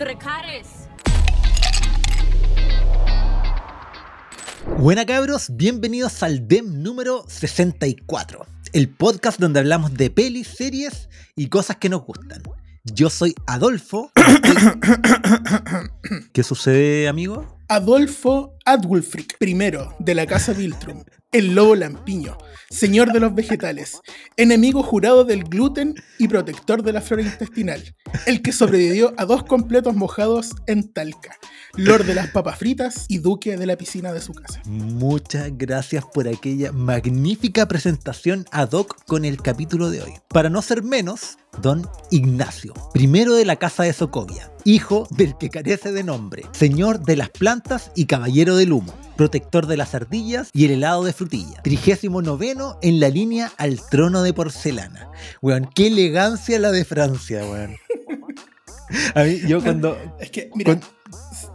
[0.00, 0.66] Trecares.
[4.78, 11.48] Buena cabros, bienvenidos al DEM número 64, el podcast donde hablamos de pelis, series y
[11.48, 12.42] cosas que nos gustan.
[12.84, 14.10] Yo soy Adolfo.
[16.32, 17.58] ¿Qué sucede, amigo?
[17.68, 22.36] Adolfo Adwulfric, primero de la casa Viltrum, el lobo lampiño,
[22.70, 24.00] señor de los vegetales,
[24.36, 27.94] enemigo jurado del gluten y protector de la flora intestinal,
[28.26, 31.36] el que sobrevivió a dos completos mojados en Talca,
[31.76, 34.60] lord de las papas fritas y duque de la piscina de su casa.
[34.66, 40.14] Muchas gracias por aquella magnífica presentación ad hoc con el capítulo de hoy.
[40.28, 45.50] Para no ser menos, don Ignacio, primero de la casa de Socovia, hijo del que
[45.50, 50.50] carece de nombre, señor de las plantas y caballero del humo, protector de las ardillas
[50.52, 55.08] y el helado de frutilla, trigésimo noveno en la línea al trono de porcelana.
[55.42, 57.76] Weón, qué elegancia la de Francia, weón.
[59.14, 59.96] A mí, yo cuando...
[60.18, 60.82] Es que, mira, Con-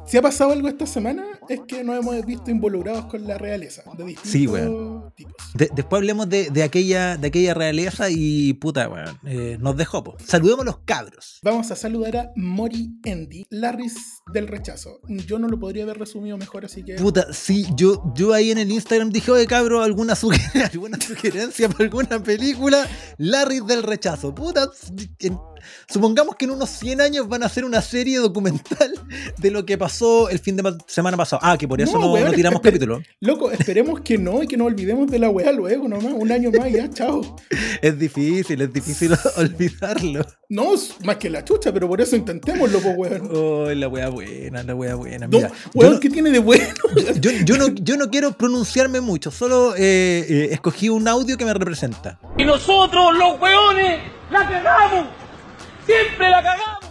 [0.05, 3.83] si ha pasado algo esta semana, es que nos hemos visto involucrados con la realeza,
[3.97, 5.13] de distintos Sí, tipos.
[5.53, 10.03] De- después hablemos de, de aquella, de aquella realeza y puta, weón, eh, nos dejó.
[10.03, 10.15] po.
[10.25, 11.39] Saludemos a los cabros.
[11.43, 13.95] Vamos a saludar a Mori Andy, Larris
[14.33, 14.99] del rechazo.
[15.07, 16.95] Yo no lo podría haber resumido mejor, así que...
[16.95, 21.69] Puta, sí, yo, yo ahí en el Instagram dije, oye cabro, ¿alguna, suger- alguna sugerencia
[21.69, 22.87] para alguna película?
[23.17, 24.33] Larry del rechazo.
[24.33, 24.69] Puta,
[25.19, 25.37] en-
[25.87, 28.93] supongamos que en unos 100 años van a hacer una serie documental
[29.37, 31.34] de lo que pasó el fin de ma- semana pasado.
[31.41, 33.01] Ah, que por eso No, no, weón, no tiramos capítulo.
[33.21, 36.51] Loco, esperemos que no y que no olvidemos de la weá luego nomás, un año
[36.57, 37.35] más y ya, chao.
[37.81, 40.25] Es difícil, es difícil olvidarlo.
[40.49, 40.71] No,
[41.03, 43.29] más que la chucha, pero por eso intentémoslo, pues weón.
[43.33, 45.27] Oh, la wea buena, la wea buena.
[45.27, 46.65] Mira, weón, no- ¿qué tiene de bueno?
[47.19, 51.45] Yo, yo no, yo no quiero pronunciarme mucho, solo eh, eh, escogí un audio que
[51.45, 52.19] me representa.
[52.37, 53.99] Y nosotros, los hueones,
[54.31, 55.07] la cagamos.
[55.85, 56.85] Siempre la cagamos.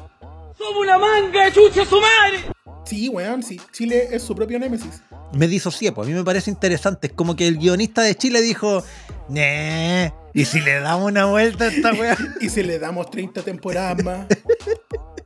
[0.56, 2.53] Somos una manga de chucha su madre.
[2.84, 3.60] Sí, weón, sí.
[3.72, 5.02] Chile es su propio némesis.
[5.32, 7.06] Me disocié, pues a mí me parece interesante.
[7.08, 8.84] Es como que el guionista de Chile dijo,
[9.28, 12.16] "Nee, ¿y si le damos una vuelta a esta weá?
[12.40, 14.26] Y si le damos 30 temporadas más.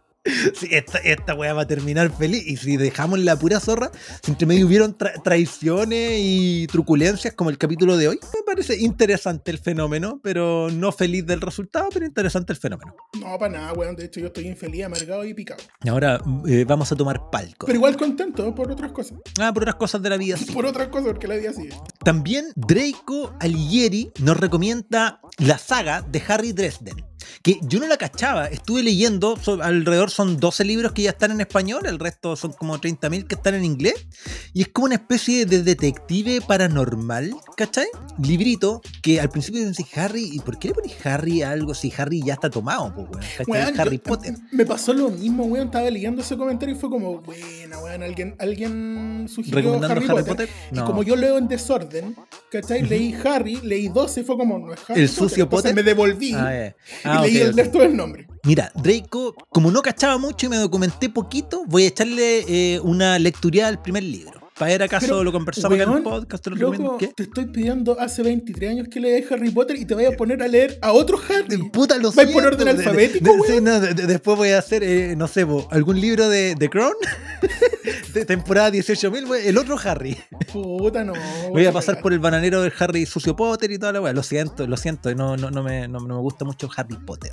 [0.55, 2.47] Sí, esta, esta weá va a terminar feliz.
[2.47, 3.91] Y si dejamos la pura zorra,
[4.23, 8.77] si entre medio hubieron tra- traiciones y truculencias como el capítulo de hoy, me parece
[8.79, 12.95] interesante el fenómeno, pero no feliz del resultado, pero interesante el fenómeno.
[13.21, 13.97] No, para nada, weón.
[13.97, 15.61] De hecho, yo estoy infeliz, amargado y picado.
[15.83, 17.67] Y ahora eh, vamos a tomar palco.
[17.67, 19.19] Pero igual contento por otras cosas.
[19.41, 20.53] Ah, por otras cosas de la vida, sí.
[20.59, 21.71] Por otras cosas, porque la vida sigue.
[22.05, 26.97] También Draco Alighieri nos recomienda la saga de Harry Dresden.
[27.43, 31.31] Que yo no la cachaba, estuve leyendo, so- alrededor son 12 libros que ya están
[31.31, 34.07] en español, el resto son como 30.000 que están en inglés.
[34.55, 37.87] Y es como una especie de detective paranormal, ¿cachai?
[38.23, 41.93] Librito que al principio pensé, Harry, ¿y por qué le pones Harry a algo si
[41.97, 42.93] Harry ya está tomado?
[42.95, 43.21] Pues, weón?
[43.21, 43.47] ¿Cachai?
[43.47, 44.35] Weón, Harry yo- Potter.
[44.53, 45.67] Me pasó lo mismo, weón.
[45.67, 48.03] Estaba leyendo ese comentario y fue como, buena, weón.
[48.03, 50.49] Alguien, alguien sugirió ¿Recomendando Harry, Harry Potter.
[50.49, 50.49] Potter?
[50.73, 50.85] Y No.
[50.85, 52.17] como yo leo en desorden,
[52.51, 52.83] ¿cachai?
[52.83, 55.03] Leí Harry, leí 12 y fue como, no es Harry.
[55.03, 55.29] ¿El Potter.
[55.29, 55.75] sucio Entonces Potter?
[55.75, 56.77] me devolví Ah, eh.
[57.05, 58.27] y Ah, leí el resto del nombre.
[58.45, 63.19] Mira, Draco, como no cachaba mucho y me documenté poquito, voy a echarle eh, una
[63.19, 64.38] lectura al primer libro.
[64.59, 66.43] Para ver acaso Pero, lo conversamos en el podcast.
[66.43, 66.99] te lo Loco, recomiendo.
[66.99, 67.09] ¿Qué?
[67.15, 70.43] te estoy pidiendo hace 23 años que leas Harry Potter y te voy a poner
[70.43, 71.69] a leer a otro Harry.
[71.71, 74.49] Puta, lo ¿Vais por orden De- de- alfabético, de- sí, no, de- de- después voy
[74.51, 76.95] a hacer, eh, no sé, algún libro de, de Crown.
[78.15, 80.17] de temporada 18.000, we- el otro Harry.
[80.53, 81.13] Puta, no.
[81.53, 84.13] Voy a pasar por el bananero del Harry Sucio Potter y toda la weá.
[84.13, 85.15] Lo siento, lo siento.
[85.15, 87.33] No, no, no, me, no, no me gusta mucho Harry Potter.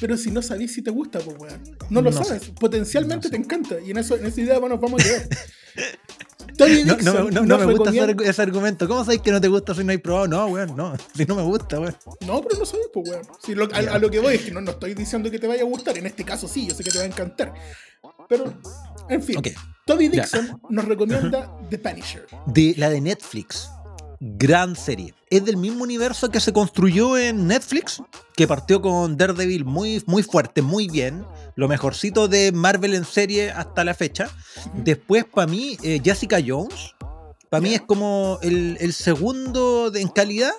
[0.00, 1.62] Pero si no sabís si te gusta, pues weón.
[1.90, 2.44] No lo No sabes.
[2.44, 2.52] sé.
[2.58, 3.30] Potencialmente No sé.
[3.30, 3.74] te encanta.
[3.84, 5.28] Y en, eso, en esa idea nos vamos a quedar.
[6.56, 7.90] Tony No, no, Dixon no, no nos me gusta
[8.24, 8.86] ese, argumento.
[8.88, 10.28] ¿Cómo sabéis que no te gusta si no hay probado?
[10.28, 10.94] No, weón, no.
[11.14, 11.96] Si no me gusta, weón.
[12.26, 13.22] No, pero no sabes, pues weón.
[13.42, 15.46] Si lo- a, a lo que voy es que no, no estoy diciendo que te
[15.46, 15.96] vaya a gustar.
[15.98, 17.52] En este caso sí, yo sé que te va a encantar.
[18.28, 18.52] Pero,
[19.08, 19.38] en fin.
[19.38, 19.48] Ok.
[19.86, 20.22] Toby Ya.
[20.22, 22.26] Dixon nos recomienda The Punisher.
[22.46, 23.68] de la de Netflix.
[24.24, 25.14] Gran serie.
[25.30, 28.00] Es del mismo universo que se construyó en Netflix,
[28.36, 31.24] que partió con Daredevil muy, muy fuerte, muy bien.
[31.56, 34.30] Lo mejorcito de Marvel en serie hasta la fecha.
[34.74, 36.94] Después, para mí, eh, Jessica Jones.
[37.50, 40.52] Para mí es como el, el segundo de- en calidad.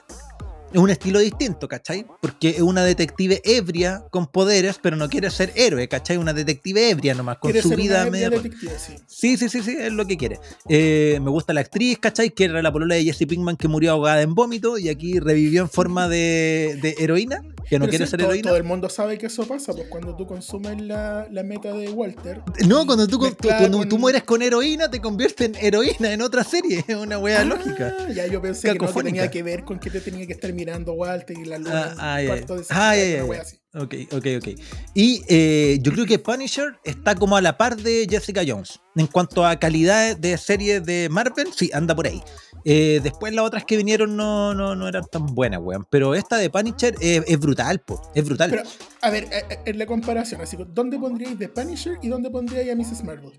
[0.74, 2.04] Es un estilo distinto, ¿cachai?
[2.20, 6.18] Porque es una detective ebria con poderes, pero no quiere ser héroe, ¿cachai?
[6.18, 8.32] Una detective ebria nomás, con su vida media.
[8.32, 8.96] detective, sí.
[9.06, 10.40] Sí, sí, sí, sí, es lo que quiere.
[10.68, 12.32] Eh, me gusta la actriz, ¿cachai?
[12.32, 15.62] Que era la polola de Jesse Pinkman que murió ahogada en vómito y aquí revivió
[15.62, 17.44] en forma de, de heroína.
[17.70, 18.50] Que no Pero quiere sí, ser todo, heroína.
[18.50, 21.90] todo el mundo sabe que eso pasa, pues cuando tú consumes la, la meta de
[21.90, 22.42] Walter.
[22.68, 26.22] No, cuando tú, tú, tú- con- tú mueres con heroína, te conviertes en heroína en
[26.22, 26.84] otra serie.
[26.88, 27.94] Es una wea Ah, lógica.
[28.14, 30.52] Ya, yo pensé que no que tenía que ver con que te tenía que estar
[30.54, 31.96] mirando Walter y la luna.
[31.98, 32.36] Ah, ah, de ya.
[32.70, 32.94] Ah,
[33.24, 33.58] una wea así.
[33.76, 34.48] Ok, ok, ok.
[34.94, 38.80] Y eh, yo creo que Punisher está como a la par de Jessica Jones.
[38.96, 42.22] En cuanto a calidad de serie de Marvel, sí, anda por ahí.
[42.66, 45.86] Eh, después las otras que vinieron no, no, no eran tan buenas, weón.
[45.90, 48.02] Pero esta de Punisher es, es brutal, po.
[48.16, 48.50] Es brutal.
[48.52, 48.64] Pero,
[49.02, 52.72] a ver, eh, eh, en la comparación, así, ¿dónde pondríais The Punisher y dónde pondríais
[52.72, 53.04] a Mrs.
[53.04, 53.32] Marvel?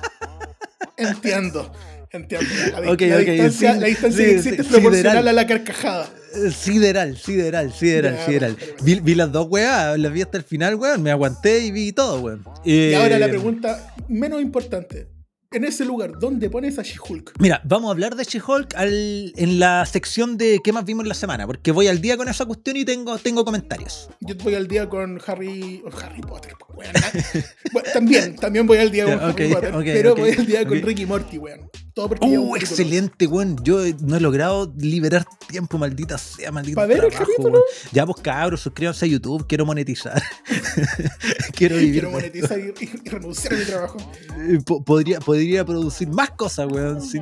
[0.98, 1.72] entiendo,
[2.12, 2.48] entiendo.
[2.72, 5.28] La, la- Ok, la distancia, sí, la distancia sí, que existe sí, es proporcional sideral.
[5.28, 6.10] a la carcajada.
[6.56, 8.58] Sideral, sideral, sideral, Ya, sideral.
[8.84, 11.02] Vi, vi las dos weas, las vi hasta el final, weón.
[11.04, 12.46] Me aguanté y vi todo, weón.
[12.64, 15.08] Y ahora la pregunta menos importante.
[15.54, 17.34] En ese lugar, ¿dónde pones a She-Hulk?
[17.40, 21.14] Mira, vamos a hablar de She-Hulk en la sección de qué más vimos en la
[21.14, 24.08] semana, porque voy al día con esa cuestión y tengo, tengo comentarios.
[24.22, 25.84] Yo voy al día con Harry.
[25.86, 26.94] oh, Harry Potter, pues, weón.
[27.74, 29.74] Bueno, también, también voy al día con Harry Potter.
[29.84, 30.82] pero voy al día con.
[30.82, 31.70] Ricky Morty, weón.
[31.94, 33.58] Todo porque ¡Uh, excelente, weón!
[33.64, 37.50] Yo no he logrado liberar tiempo, maldita sea, maldita ¿Pa ver el capítulo?
[37.50, 37.64] weón.
[37.92, 40.22] Ya, pues cabros, suscríbanse a YouTube, quiero monetizar.
[41.54, 41.92] quiero vivir.
[41.94, 43.98] Quiero monetizar y, y- renunciar a mi trabajo.
[44.40, 47.02] Eh, po- podría, podría producir más cosas, weón.
[47.02, 47.20] sí.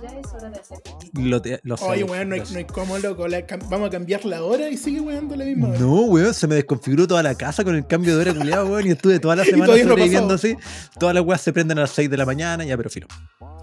[0.00, 0.78] Ya es hora de hacer
[1.14, 3.26] Lo, te- lo Oye, weón, no hay, no hay cómo, loco.
[3.26, 5.78] la vamos a cambiar la hora y sigue weando la misma hora.
[5.80, 8.86] No, weón, se me desconfiguró toda la casa con el cambio de hora culiado, weón,
[8.86, 10.56] y estuve toda la semana no sobreviviendo así.
[11.00, 13.08] Todas las weas se prenden a las 6 de la mañana, ya, pero filo.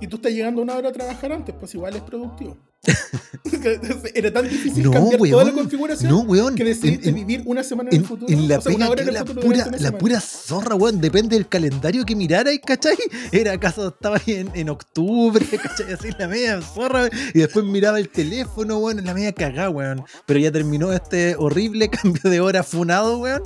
[0.01, 2.57] Y tú estás llegando una hora a trabajar antes, pues igual es productivo.
[4.13, 5.31] Era tan difícil No, cambiar weón.
[5.31, 6.53] toda la configuración No, weón.
[6.55, 8.31] que decidiste En- vivir una semana en, En, el futuro.
[8.31, 12.05] en la o sea, pega en la pura, la pura zorra, weón, depende del calendario
[12.05, 12.95] que mirarais, ¿cachai?
[13.31, 15.93] Era acaso estaba ahí en, en octubre, ¿cachai?
[15.93, 19.69] Así la media zorra, weón, y después miraba el teléfono, weón, en la media cagada,
[19.71, 20.03] weón.
[20.27, 23.41] Pero ya terminó este horrible cambio de hora funado, weón.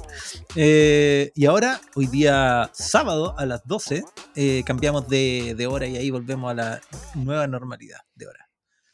[0.56, 4.04] Eh, y ahora, hoy día sábado a las 12,
[4.36, 6.82] eh, cambiamos de, de hora y ahí volvemos a la
[7.16, 8.46] nueva normalidad de hora.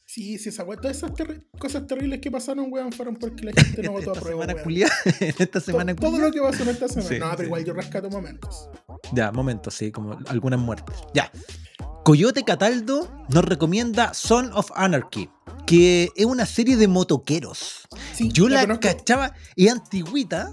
[0.08, 0.78] Sí, sí, esa weá.
[0.80, 4.14] Todas esas terri- cosas terribles que pasaron, weón, fueron porque la gente no votó a
[4.14, 4.46] esta prueba.
[4.46, 4.62] semana
[5.20, 6.26] en esta semana Todo culiá.
[6.28, 7.10] lo que pasó en esta semana.
[7.10, 7.46] Sí, no, pero sí.
[7.46, 8.70] igual yo rescato momentos.
[9.14, 10.96] Ya, momento, sí, como algunas muertes.
[11.14, 11.32] Ya.
[12.04, 15.28] Coyote Cataldo nos recomienda Son of Anarchy,
[15.66, 17.88] que es una serie de motoqueros.
[18.14, 18.82] Sí, Yo la, conozco.
[18.82, 20.52] cachaba, es antigüita,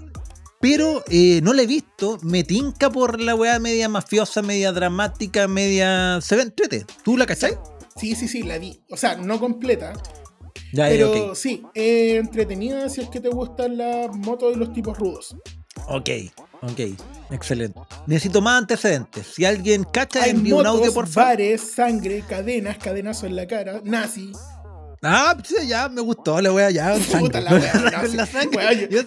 [0.63, 2.17] pero eh, no la he visto.
[2.21, 6.19] Me tinca por la weá media mafiosa, media dramática, media.
[6.21, 6.85] Se ve entrete.
[7.03, 7.57] ¿Tú la cachai?
[7.97, 8.81] Sí, sí, sí, la vi.
[8.89, 9.91] O sea, no completa,
[10.71, 11.35] Ya, ya, pero ok.
[11.35, 15.35] sí, es entretenida si es que te gustan las motos y los tipos rudos.
[15.89, 16.09] Ok,
[16.61, 16.79] ok,
[17.31, 17.79] excelente.
[18.07, 19.27] Necesito más antecedentes.
[19.27, 21.29] Si alguien cacha, Hay envía un audio, por favor.
[21.31, 24.31] bares, sangre, cadenas, cadenazo en la cara, nazi.
[25.03, 26.95] Ah, sí, ya me gustó la wea, ya.
[27.19, 27.73] Puta la wea,
[28.07, 28.57] no, la sangre.
[28.57, 28.99] Wea, yo-.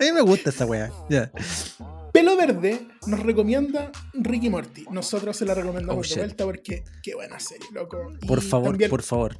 [0.00, 0.90] A mí me gusta esa wea.
[2.12, 4.84] Pelo Verde nos recomienda Ricky Morty.
[4.90, 7.96] Nosotros se la recomendamos Oh, de vuelta porque qué buena serie, loco.
[8.20, 9.38] Y Por favor, también por favor.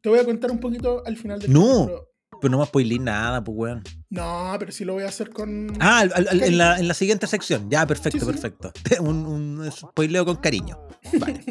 [0.00, 1.60] Te voy a contar un poquito al final del No.
[1.86, 2.10] capítulo.
[2.40, 3.82] Pero no me spoilé nada, pues weón.
[4.10, 5.72] No, pero sí lo voy a hacer con.
[5.80, 7.70] Ah, al- al- en, la, en la siguiente sección.
[7.70, 8.32] Ya, perfecto, Sí, sí.
[8.32, 8.72] perfecto.
[9.00, 10.76] Un, un spoileo con cariño.
[11.18, 11.44] Vale.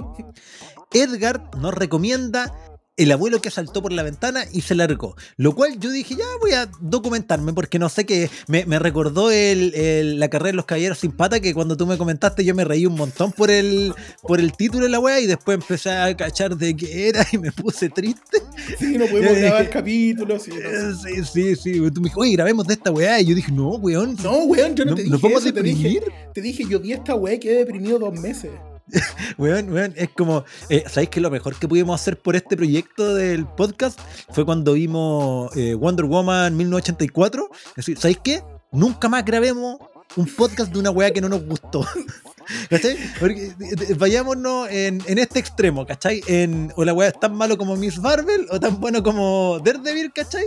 [0.93, 2.53] Edgar nos recomienda
[2.95, 5.15] El abuelo que saltó por la ventana y se largó.
[5.35, 8.29] Lo cual yo dije, ya voy a documentarme porque no sé qué.
[8.47, 11.87] Me, me recordó el, el- la carrera de los caballeros sin pata que cuando tú
[11.87, 15.19] me comentaste yo me reí un montón por el, por el título de la wea
[15.19, 18.37] y después empecé a cachar de qué era y me puse triste.
[18.77, 20.43] Sí, no podemos grabar capítulos.
[20.43, 20.57] sí, no.
[20.57, 21.71] Eh, Sí, sí, sí.
[21.91, 23.19] Tú me dijiste, oye, grabemos de esta weá.
[23.19, 24.15] Y yo dije, no, weón.
[24.21, 26.13] No, weón, yo no, No- te nos dije vamos a eso, te dije, deprimir.
[26.31, 28.51] te dije, yo vi esta weá y quedé deprimido dos meses.
[29.37, 33.15] Weón, weón, es como, eh, ¿sabéis que lo mejor que pudimos hacer por este proyecto
[33.15, 37.49] del podcast fue cuando vimos eh, Wonder Woman 1984?
[37.51, 38.43] Es decir, ¿sabéis qué?
[38.71, 39.77] Nunca más grabemos
[40.15, 41.85] un podcast de una weá que no nos gustó.
[42.69, 42.97] ¿Cachai?
[43.19, 46.21] Porque eh, vayámonos en, en este extremo, ¿cachai?
[46.27, 50.11] En, o la weá es tan malo como Miss Marvel, o tan bueno como Daredevil,
[50.13, 50.45] ¿cachai?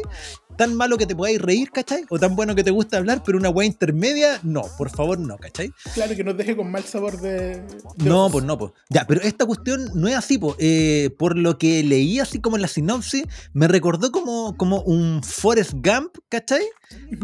[0.56, 2.04] Tan malo que te podáis reír, ¿cachai?
[2.08, 5.36] O tan bueno que te gusta hablar, pero una weá intermedia, no, por favor, no,
[5.36, 5.70] ¿cachai?
[5.94, 7.62] Claro que nos deje con mal sabor de.
[7.96, 8.72] de No, pues no, pues.
[8.88, 10.56] Ya, pero esta cuestión no es así, pues.
[10.58, 15.22] Eh, por lo que leí así como en la sinopsis, me recordó como, como un
[15.22, 16.62] Forrest Gump, ¿cachai?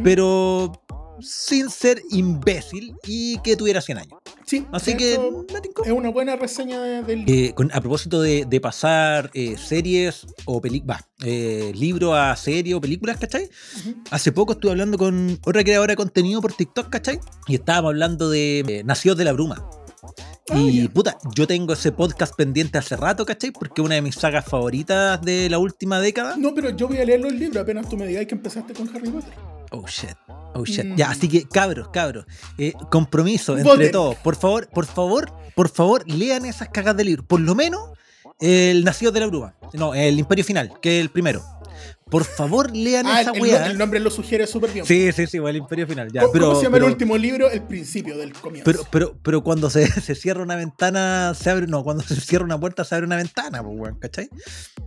[0.03, 0.82] Pero
[1.25, 4.19] sin ser imbécil y que tuviera 100 años.
[4.47, 7.25] Sí, Así que es una buena reseña de- del.
[7.29, 11.03] Eh, con- a propósito de, de pasar eh, series o películas,
[11.75, 13.49] libros a series o películas, ¿cachai?
[14.11, 17.19] Hace poco estuve hablando con otra creadora de contenido por TikTok, ¿cachai?
[17.47, 19.65] Y estábamos hablando de eh, Nacidos de la Bruma.
[20.51, 23.53] Ah, Y puta, yo tengo ese podcast pendiente hace rato, ¿cachai?
[23.53, 26.37] Porque es una de mis sagas favoritas de la última década.
[26.37, 28.89] No, pero yo voy a leer los libros apenas tú me digas que empezaste con
[28.95, 29.33] Harry Potter.
[29.73, 30.17] Oh shit.
[30.55, 30.85] Oh shit.
[30.85, 30.97] Mm.
[30.97, 32.27] Ya, así que cabros, cabros.
[32.59, 33.91] eh, compromiso entre Voten.
[33.91, 34.17] todos.
[34.17, 37.25] Por favor, por favor, por favor, lean esas cagas de libro.
[37.27, 37.91] Por lo menos
[38.41, 39.55] el Nacido de la Bruma.
[39.73, 41.43] No, el Imperio Final, que es el primero.
[42.13, 43.59] Por favor, lean Ah, esa el, el weá.
[43.61, 44.87] no- el nombre lo sugiere súper bien.
[44.87, 46.13] Sí, sí, sí, el Imperio Final.
[46.13, 47.51] Ya, ¿Cómo, pero, cómo se llama pero- el último libro?
[47.51, 48.71] El principio del comienzo.
[48.71, 51.67] Pero, pero, pero cuando se, se cierra una ventana, se abre.
[51.67, 54.29] No, cuando se cierra una puerta, se abre una ventana, pues, weón, ¿cachai?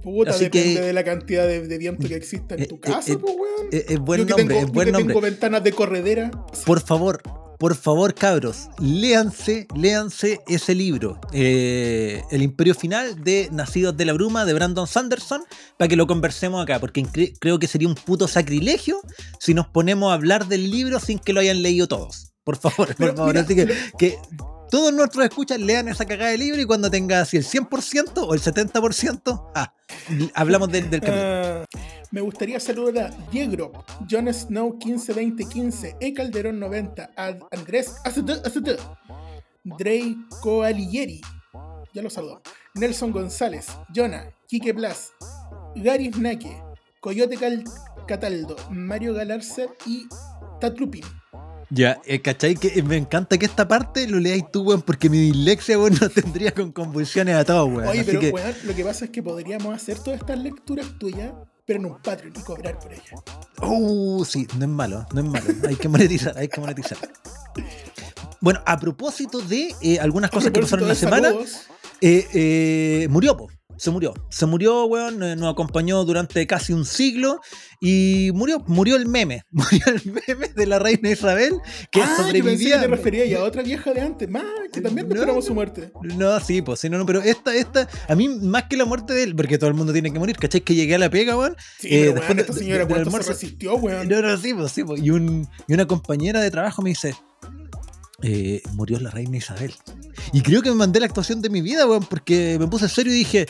[0.04, 2.76] Puta, así depende que- de la cantidad de, de viento que exista en Eh, tu
[2.76, 3.68] eh, casa, eh, pues, weón.
[3.72, 5.08] Es, es buen Yo nombre, tengo, es buen nombre.
[5.14, 6.32] tengo ventanas de corredera.
[6.66, 7.22] Por favor,
[7.60, 14.14] por favor, cabros, léanse, léanse ese libro, eh, El Imperio Final de Nacidos de la
[14.14, 15.42] Bruma de Brandon Sanderson,
[15.78, 19.00] para que lo conversemos acá, porque cre- creo que sería un puto sacrilegio
[19.40, 22.34] si nos ponemos a hablar del libro sin que lo hayan leído todos.
[22.44, 23.34] Por favor, por Pero favor.
[23.34, 24.18] mira, Así que, que
[24.70, 28.34] todos nuestros escuchas lean esa cagada de libro y cuando tenga así el 100% o
[28.34, 29.74] el 70%, ah,
[30.34, 31.24] hablamos del, del capítulo.
[31.24, 31.66] Ah,
[32.16, 33.74] me gustaría saludar a Diego,
[34.10, 38.80] Jon Snow 152015, E Calderón 90, a Andrés ACT, ACT,
[39.66, 41.20] Draco Alighieri,
[41.94, 42.42] ya lo saludó,
[42.74, 45.12] Nelson González, Jonah, Quique Blas,
[45.76, 46.56] Gary Snake,
[47.02, 47.66] Coyote Cal-
[48.08, 50.08] Cataldo, Mario Galarza y
[50.62, 51.04] Tatrupin.
[51.70, 52.56] Ya, eh, ¿cachai?
[52.56, 55.96] Que eh, me encanta que esta parte lo leáis tú, weón, porque mi dislexia, weón,
[56.02, 57.88] nos tendría con convulsiones a todos, weón.
[57.90, 60.88] Oye, Así pero que, weón, lo que pasa es que podríamos hacer todas estas lecturas
[60.98, 61.34] tuyas,
[61.66, 63.24] pero en un Patreon y cobrar por ellas.
[63.62, 65.46] uh, sí, no es malo, no es malo.
[65.68, 66.98] Hay que monetizar, hay que monetizar.
[68.40, 71.34] Bueno, a propósito de eh, algunas cosas que pasaron en la semana,
[72.02, 73.50] eh, eh, murió, po.
[73.78, 74.14] Se murió.
[74.30, 75.22] Se murió, weón.
[75.24, 77.42] eh, Nos acompañó durante casi un siglo.
[77.82, 78.60] Y murió.
[78.68, 79.44] Murió el meme.
[79.52, 81.54] Murió el meme de la reina Isabel.
[81.92, 82.82] Que ah, yo pensé que sobrevivía.
[82.82, 85.92] te referías ya a otra vieja de antes, más, que también No, esperamos su muerte.
[86.02, 89.14] No, sí, pues sí, no, no, pero esta, esta, a mí más que la muerte
[89.14, 90.62] de él, porque todo el mundo tiene que morir, ¿cachai?
[90.62, 91.56] Que llegué a la pega, weón.
[91.80, 93.30] Sí, eh, pero después weón, de- esta de- señora cuánto se almuerzo.
[93.32, 94.08] resistió, weón.
[94.10, 95.02] No, no, sí, pues sí, pues.
[95.02, 97.14] Y, un, y una compañera de trabajo me dice,
[98.22, 99.74] eh, murió la reina Isabel.
[100.34, 103.14] Y creo que me mandé la actuación de mi vida, weón, porque me puse serio
[103.14, 103.48] y dije.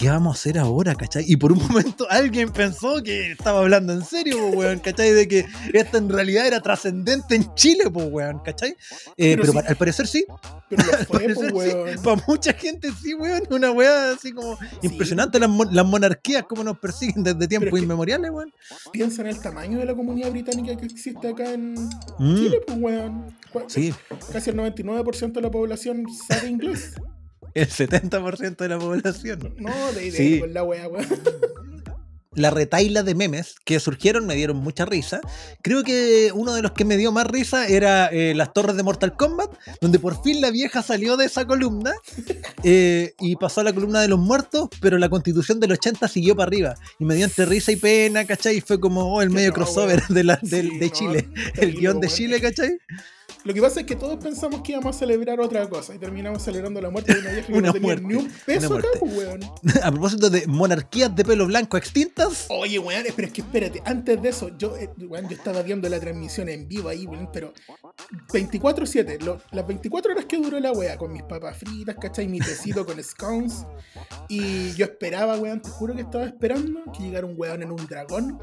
[0.00, 1.24] ¿Qué vamos a hacer ahora, cachai?
[1.28, 5.28] Y por un momento alguien pensó que estaba hablando en serio, po, weón, cachai, de
[5.28, 8.70] que esto en realidad era trascendente en Chile, pues, weón, cachai.
[8.70, 9.58] Eh, Pero pero sí.
[9.58, 10.24] pa- al parecer sí,
[10.70, 11.88] Pero lo fue, parecer weón.
[11.98, 12.04] sí.
[12.04, 16.64] Para mucha gente sí, weón, una weá así como impresionante las, mon- las monarquías, como
[16.64, 18.52] nos persiguen desde tiempos inmemoriales, weón.
[18.92, 21.74] Piensa en el tamaño de la comunidad británica que existe acá en
[22.18, 22.36] Mm.
[22.36, 23.36] Chile, pues, weón.
[23.66, 23.92] Sí,
[24.32, 26.94] Casi el 99% de la población sabe inglés.
[27.54, 29.54] El 70% de la población.
[29.58, 30.40] No, de idea Sí.
[30.40, 31.06] con la wea, weón.
[32.36, 35.20] La retaila de memes que surgieron me dieron mucha risa.
[35.62, 38.84] Creo que uno de los que me dio más risa era eh, las torres de
[38.84, 41.92] Mortal Kombat, donde por fin la vieja salió de esa columna
[42.62, 46.36] eh, y pasó a la columna de los muertos, pero la constitución del 80 siguió
[46.36, 46.74] para arriba.
[47.00, 48.58] Y me dio entre risa y pena, ¿cachai?
[48.58, 51.28] Y fue como oh, el medio No, crossover de, la, Sí, de no, Chile.
[51.56, 52.06] El guion de.
[52.06, 52.78] Chile, ¿cachai?
[53.44, 56.42] Lo que pasa es que todos pensamos que íbamos a celebrar otra cosa y terminamos
[56.42, 58.88] celebrando la muerte de una vieja que Una no tenía muerte, ni un peso acá,
[58.98, 59.40] pues, weón.
[59.82, 62.46] A propósito de monarquías de pelo blanco extintas.
[62.50, 65.88] Oye, weón, pero es que espérate, antes de eso, yo, eh, weón, yo estaba viendo
[65.88, 67.52] la transmisión en vivo ahí, weón, pero
[68.32, 72.28] 24-7, lo- las 24 horas que duró la wea, con mis papas fritas, ¿cachai?
[72.28, 73.64] Mi tecito con scones.
[74.28, 77.86] Y yo esperaba, weón, te juro que estaba esperando que llegara un weón en un
[77.86, 78.38] dragón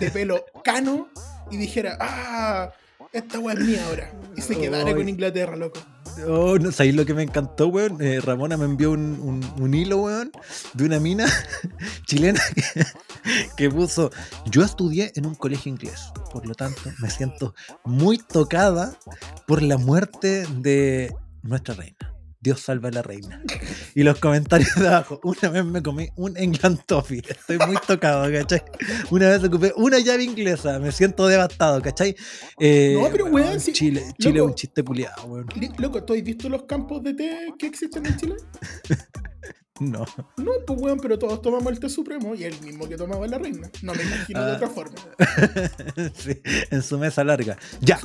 [0.00, 1.08] de pelo cano
[1.50, 2.72] y dijera, ah,
[3.12, 4.12] esta wea es mía ahora.
[4.36, 5.80] Y se quedara con Inglaterra, loco.
[6.28, 8.00] Oh, no sabéis lo que me encantó, weón.
[8.02, 10.30] Eh, Ramona me envió un, un- un hilo, weón,
[10.74, 11.26] de una mina
[12.06, 12.84] chilena que,
[13.56, 14.10] que puso.
[14.50, 17.54] Yo estudié en un colegio inglés, por lo tanto, me siento
[17.84, 18.94] muy tocada
[19.46, 21.96] por la muerte de nuestra reina.
[22.42, 23.40] Dios salva a la reina.
[23.94, 25.20] Y los comentarios de abajo.
[25.22, 27.22] Una vez me comí un England Toffee.
[27.28, 28.62] Estoy muy tocado, ¿cachai?
[29.10, 30.80] Una vez ocupé una llave inglesa.
[30.80, 32.16] Me siento devastado, ¿cachai?
[32.58, 35.46] Eh, No, pero, weón, sí, Chile, Chile es un chiste culiado, weón.
[35.78, 38.34] Loco, ¿tú has visto los campos de té que existen en Chile?
[39.90, 40.04] No.
[40.36, 43.38] No, pues weón, pero todos tomamos el té supremo y el mismo que tomaba la
[43.38, 43.68] reina.
[43.82, 44.54] No me imagino de Ah.
[44.56, 44.94] otra forma.
[46.14, 47.56] Sí, en su mesa larga.
[47.80, 47.98] Ya,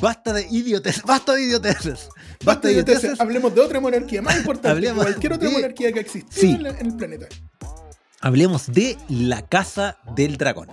[0.00, 2.08] basta de idiotes, basta de idioteces.
[2.44, 6.00] Basta de idioteces, hablemos de otra monarquía más importante Hablemos cualquier otra de- monarquía que
[6.00, 6.50] existió Sí.
[6.60, 7.26] en el planeta.
[8.20, 10.68] Hablemos de la casa del dragón.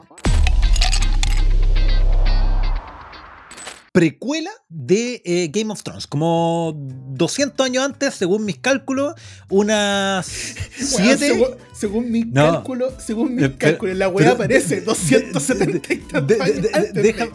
[3.93, 9.15] Precuela de eh, Game of Thrones, como 200 años antes, según mis cálculos,
[9.49, 10.25] unas
[10.97, 11.17] Weón, 7.
[11.27, 12.53] según, según mi No.
[12.53, 16.69] cálculo, según mis pero- cálculos, la weá aparece 270 y tantos De- de- años de-
[16.73, 16.93] antes.
[17.03, 17.31] deja- de-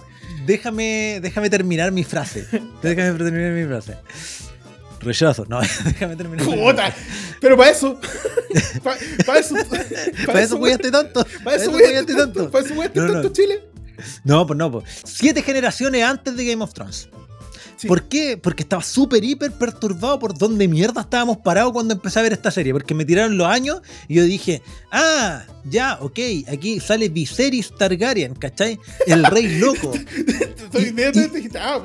[0.46, 2.46] déjame, déjame terminar mi frase.
[2.82, 3.96] Déjame terminar mi frase.
[5.00, 6.46] Rechazo, no, déjame terminar.
[6.46, 6.94] mi Puta.
[7.38, 8.00] Pero para eso.
[9.26, 9.54] Para eso.
[10.26, 11.26] Para eso cuidaste tanto.
[11.44, 12.50] Para eso cuidaste tanto.
[12.50, 13.12] Para eso cuidaste No, no.
[13.12, 13.60] tanto Chile.
[14.24, 14.84] No, pues no, pues.
[15.04, 17.08] Siete generaciones antes de Game of Thrones.
[17.76, 17.88] Sí.
[17.88, 18.38] ¿Por qué?
[18.38, 22.50] Porque estaba súper, hiper perturbado por dónde mierda estábamos parados cuando empecé a ver esta
[22.50, 22.72] serie.
[22.72, 26.18] Porque me tiraron los años y yo dije, ah, ya, ok,
[26.50, 28.78] aquí sale Viserys Targaryen, ¿cachai?
[29.06, 29.92] El rey loco.
[29.94, 31.82] Entonces, Y- inmediatamente dijiste, ah,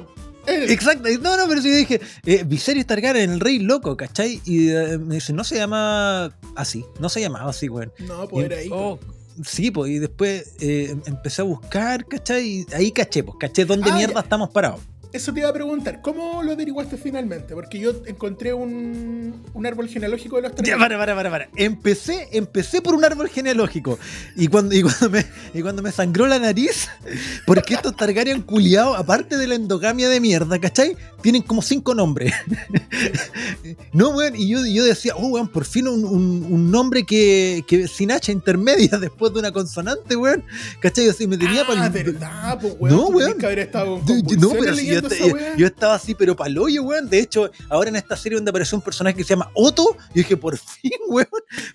[0.48, 0.72] él.
[0.72, 4.42] Exacto, no, no, pero sí yo dije, eh, Viserys Targaryen, el rey loco, ¿cachai?
[4.46, 7.92] Y eh, me dice, no se llama así, no se llamaba así, weón.
[8.00, 8.70] No, pues Y- era ahí.
[8.72, 8.98] oh,
[9.44, 12.48] sí, pues, y después eh, empecé a buscar, ¿cachai?
[12.48, 14.20] Y ahí caché, pues, caché dónde Ah, mierda ya.
[14.22, 14.82] estamos parados.
[15.14, 17.54] Eso te iba a preguntar, ¿cómo lo averiguaste finalmente?
[17.54, 20.80] Porque yo encontré un, un árbol genealógico de los Ya, Targaryen.
[20.80, 21.50] para, para, para, para.
[21.58, 24.00] Empecé, empecé por un árbol genealógico.
[24.38, 26.88] Y cuando, y cuando me, y cuando me sangró la nariz,
[27.46, 30.96] porque estos Targaryen culiados, aparte de la endogamia de mierda, ¿cachai?
[31.22, 32.34] Tienen como cinco nombres.
[33.94, 37.64] no, weón, y yo, yo decía, oh, weón, por fin un, un- un nombre que,
[37.68, 40.44] que sin H intermedia después de una consonante, weón.
[40.80, 41.10] ¿Cachai?
[41.10, 42.96] Así me tenía ah, para verdad, pues weón.
[42.96, 43.38] No, weón.
[43.38, 45.01] que haber estado Yo- yo- no, pero si yo,
[45.58, 47.10] yo- estaba así, pero paloyo, weón.
[47.10, 50.14] De hecho, ahora en esta serie donde apareció un personaje que se llama Otto, yo
[50.16, 51.28] dije, por fin, weón.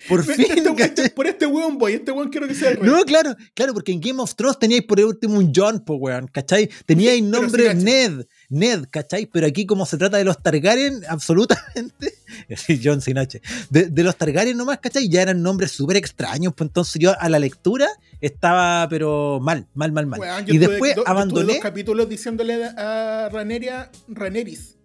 [0.07, 1.09] Por fin, Este- este- ¿cachai?
[1.13, 2.89] por este weón voy, este weón quiero que sea el rey.
[2.89, 6.27] No, claro, claro, porque en Game of Thrones teníais por último un John, po, weón,
[6.27, 6.69] ¿cachai?
[6.85, 7.73] Teníais nombre.
[7.75, 9.25] Ned, Ned, ¿cachai?
[9.25, 12.13] Pero aquí como se trata de los Targaryen, absolutamente,
[12.55, 15.09] sí, John sin H, de, de los Targaryen nomás, ¿cachai?
[15.09, 17.87] Ya eran nombres súper extraños, pues entonces yo a la lectura
[18.21, 20.45] estaba, pero mal, mal, mal, mal.
[20.45, 24.75] Yo y después do- abandoné, dos capítulos diciéndole a Raneria, Raneris.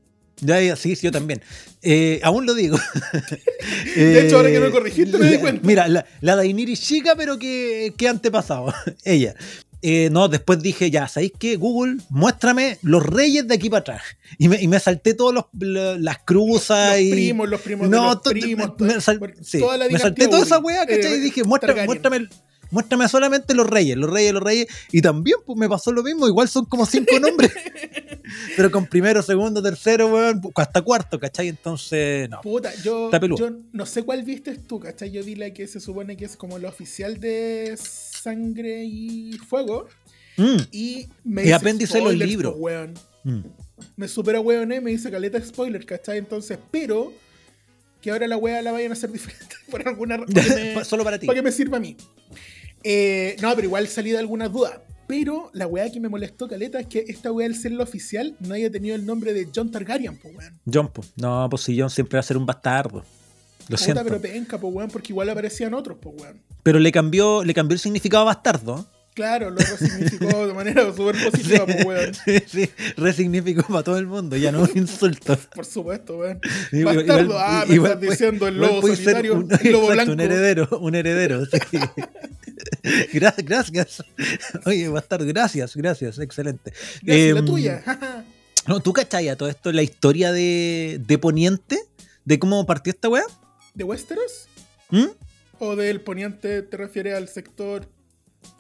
[0.41, 1.41] ya, ya, sí, sí, yo también.
[1.83, 2.77] Eh, aún lo digo.
[3.97, 5.67] De hecho, ahora que me corregiste, me di cuenta.
[5.67, 8.73] Mira, la, la Daenerys chica, pero que, que antepasado,
[9.05, 9.35] ella.
[9.85, 11.57] Eh, no, después dije, ya, ¿sabéis qué?
[11.57, 14.03] Google, muéstrame los reyes de aquí para atrás.
[14.39, 17.11] Y me, y me salté todas las cruzas Los y.
[17.11, 18.71] primos, los primos no, de los primos.
[18.79, 21.15] me, sal- sí, toda la me salté toda esa weá, ¿cachai?
[21.15, 22.29] eh, y dije, muéstrame, muéstrame,
[22.71, 24.69] muéstrame solamente los reyes, los reyes, los reyes.
[24.93, 27.51] Y también pues, me pasó lo mismo, igual son como cinco nombres.
[28.57, 31.49] pero con primero, segundo, tercero, weón, hasta cuarto, ¿cachai?
[31.49, 32.41] Entonces, no.
[32.41, 35.11] Puta, yo, yo no sé cuál viste tú, ¿cachai?
[35.11, 37.77] Yo vi la que se supone que es como la oficial de
[38.23, 39.87] Sangre y Fuego.
[40.37, 42.55] Mm, Y me Y dice apéndice los libros.
[42.57, 42.95] weón.
[43.25, 43.41] mm.
[43.97, 46.19] Me supera weón, me dice caleta spoiler, ¿cachai?
[46.19, 47.13] Entonces espero
[48.01, 50.85] que ahora la wea la vayan a hacer diferente por alguna razón.
[50.85, 51.27] Solo para ti.
[51.27, 51.97] para que me sirva a mí.
[52.85, 54.79] Eh, no, pero igual salí de algunas dudas.
[55.09, 58.35] Pero la weá que me molestó, caleta, es que esta weá, al ser la oficial,
[58.41, 60.59] no haya tenido el nombre de John Targaryen, po, weón.
[60.73, 61.05] John, po.
[61.17, 63.05] no, pues si John siempre va a ser un bastardo.
[63.69, 64.03] Lo Puta, siento.
[64.05, 66.83] pero Pero, penca, po, weón, porque igual aparecían otros, po, weón.
[66.83, 68.87] le cambió, le cambió el significado a bastardo.
[69.15, 72.15] Claro, lo resignificó de manera súper positiva, po, weón.
[72.15, 75.39] Sí, sí, resignificó para todo el mundo, ya no es un insulto.
[75.55, 76.41] Por supuesto, weón.
[76.73, 80.13] Bastardo, igual- ah, me igual estás diciendo el lobo solitario, un- el lobo exacto, blanco.
[80.13, 81.45] Un heredero, un heredero.
[81.47, 81.59] sí.
[83.13, 84.03] Gra- gracias.
[84.67, 86.73] Oye, bastardo, gracias, gracias, excelente.
[87.03, 87.83] Gracias, la Em, tuya.
[88.69, 91.81] No, ¿tú cachai a todo esto la historia de, de Poniente?
[92.25, 93.25] ¿De cómo partió esta weá?
[93.75, 94.49] ¿De Westeros?
[94.91, 95.07] ¿Mm?
[95.59, 97.87] ¿O del poniente te refieres al sector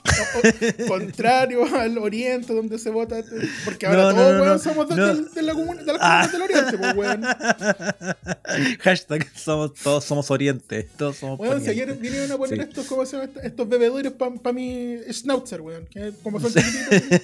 [0.88, 3.22] contrario al oriente donde se vota?
[3.64, 5.98] Porque ahora No, todos, no, weón, no, somos de, del- de la comuna, de las
[6.02, 6.28] Ah.
[6.30, 7.22] del oriente, pues, weón.
[8.80, 10.88] Hashtag somos, todos somos Oriente.
[10.96, 11.82] Todos somos Weón, si Poniente.
[11.92, 12.64] ayer vinieron a poner Sí.
[12.68, 13.30] estos, ¿cómo se llama?
[13.42, 15.86] Estos- bebedores para mi schnauzer, weón.
[15.86, 17.20] Que como son chiquititos.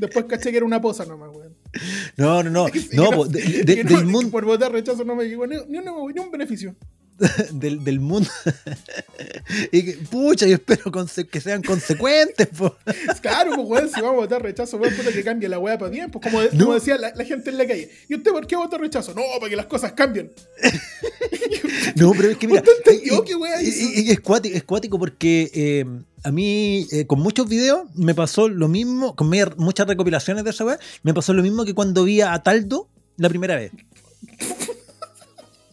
[0.00, 1.54] Después caché que era una poza nomás, weón.
[2.16, 2.66] No, no, no.
[2.92, 4.28] No, de- de-.
[4.30, 6.74] Por votar rechazo no me llegó ni, ni, ni un beneficio.
[7.52, 8.28] Del, del mundo.
[9.72, 10.90] y que, pucha, yo espero
[11.30, 12.76] que sean consecuentes, po.
[13.22, 15.90] Claro, pues, weón, si vamos a votar rechazo, weón, puta que cambie la weá para
[15.90, 16.10] bien.
[16.10, 16.48] Pues como, No.
[16.50, 17.90] como decía la, la gente en la calle.
[18.08, 19.14] ¿Y usted por qué vota rechazo?
[19.14, 20.32] No, para que las cosas cambien.
[21.96, 22.60] No, pero es que mira.
[22.60, 23.24] ¿Usted entendió
[23.62, 25.84] y- es, cuático, es cuático porque eh,
[26.24, 30.64] a mí, eh, con muchos videos, me pasó lo mismo, con muchas recopilaciones de esa
[30.64, 33.70] weá, me pasó lo mismo que cuando vi a Taldo la primera vez.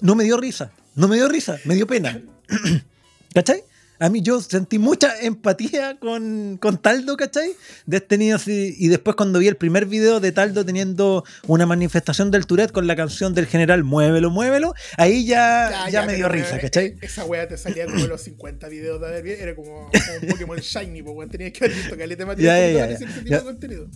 [0.01, 2.21] No me dio risa, no me dio risa, me dio pena.
[3.33, 3.63] ¿Cachai?
[4.01, 7.51] A mí yo sentí mucha empatía con, con Taldo, ¿cachai?
[7.85, 8.75] De este niño así.
[8.79, 12.87] Y después cuando vi el primer video de Taldo teniendo una manifestación del Tourette con
[12.87, 16.85] la canción del general Muévelo, muévelo, ahí ya, ya, me dio risa, weón, ¿cachai?
[16.87, 20.27] eh, Esa weá te salía como los 50 videos de haber Era como, como un
[20.29, 21.29] Pokémon Shiny, pues.
[21.29, 23.43] Tenías que haber visto caleta material Ya, ya, ya, ya.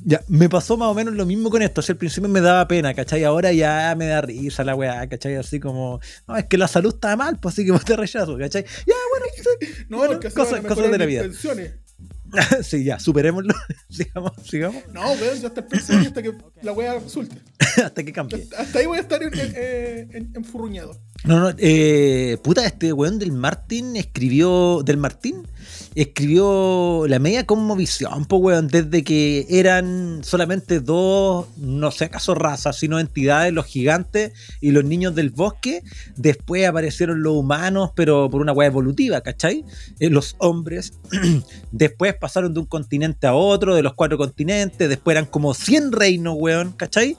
[0.06, 1.82] Ya, me pasó más o menos lo mismo con esto.
[1.82, 3.24] Así, al principio me daba pena, ¿cachai?
[3.24, 5.34] Ahora ya me da risa la weá, ¿cachai?
[5.36, 8.64] Así como, no, es que la salud está mal, pues así que te rechazo, ¿cachai?
[8.86, 9.26] Ya, bueno.
[9.90, 11.22] No, Bueno, que cosas- cosas de la vida.
[11.22, 11.74] pensiones.
[12.64, 13.54] sí, ya, superémoslo.
[13.90, 14.84] sigamos, sigamos.
[14.92, 15.68] No, weón, yo hasta el
[16.08, 17.36] hasta que la wea resulte.
[17.84, 18.48] Hasta que cambie.
[18.58, 21.00] Hasta ahí voy a estar en, en- en- enfurruñado.
[21.26, 25.48] No, no, eh, puta, este weón del Martín escribió, del Martín,
[25.96, 32.78] escribió la media conmovisión, pues weón, desde que eran solamente dos, no sé acaso razas,
[32.78, 35.82] sino entidades, los gigantes y los niños del bosque,
[36.16, 39.66] después aparecieron los humanos, pero por una weá evolutiva, ¿cachai?
[40.00, 40.94] Eh, los hombres,
[41.72, 45.92] después pasaron de un continente a otro, de los cuatro continentes, después eran como 100
[45.92, 47.18] reinos, weón, ¿cachai?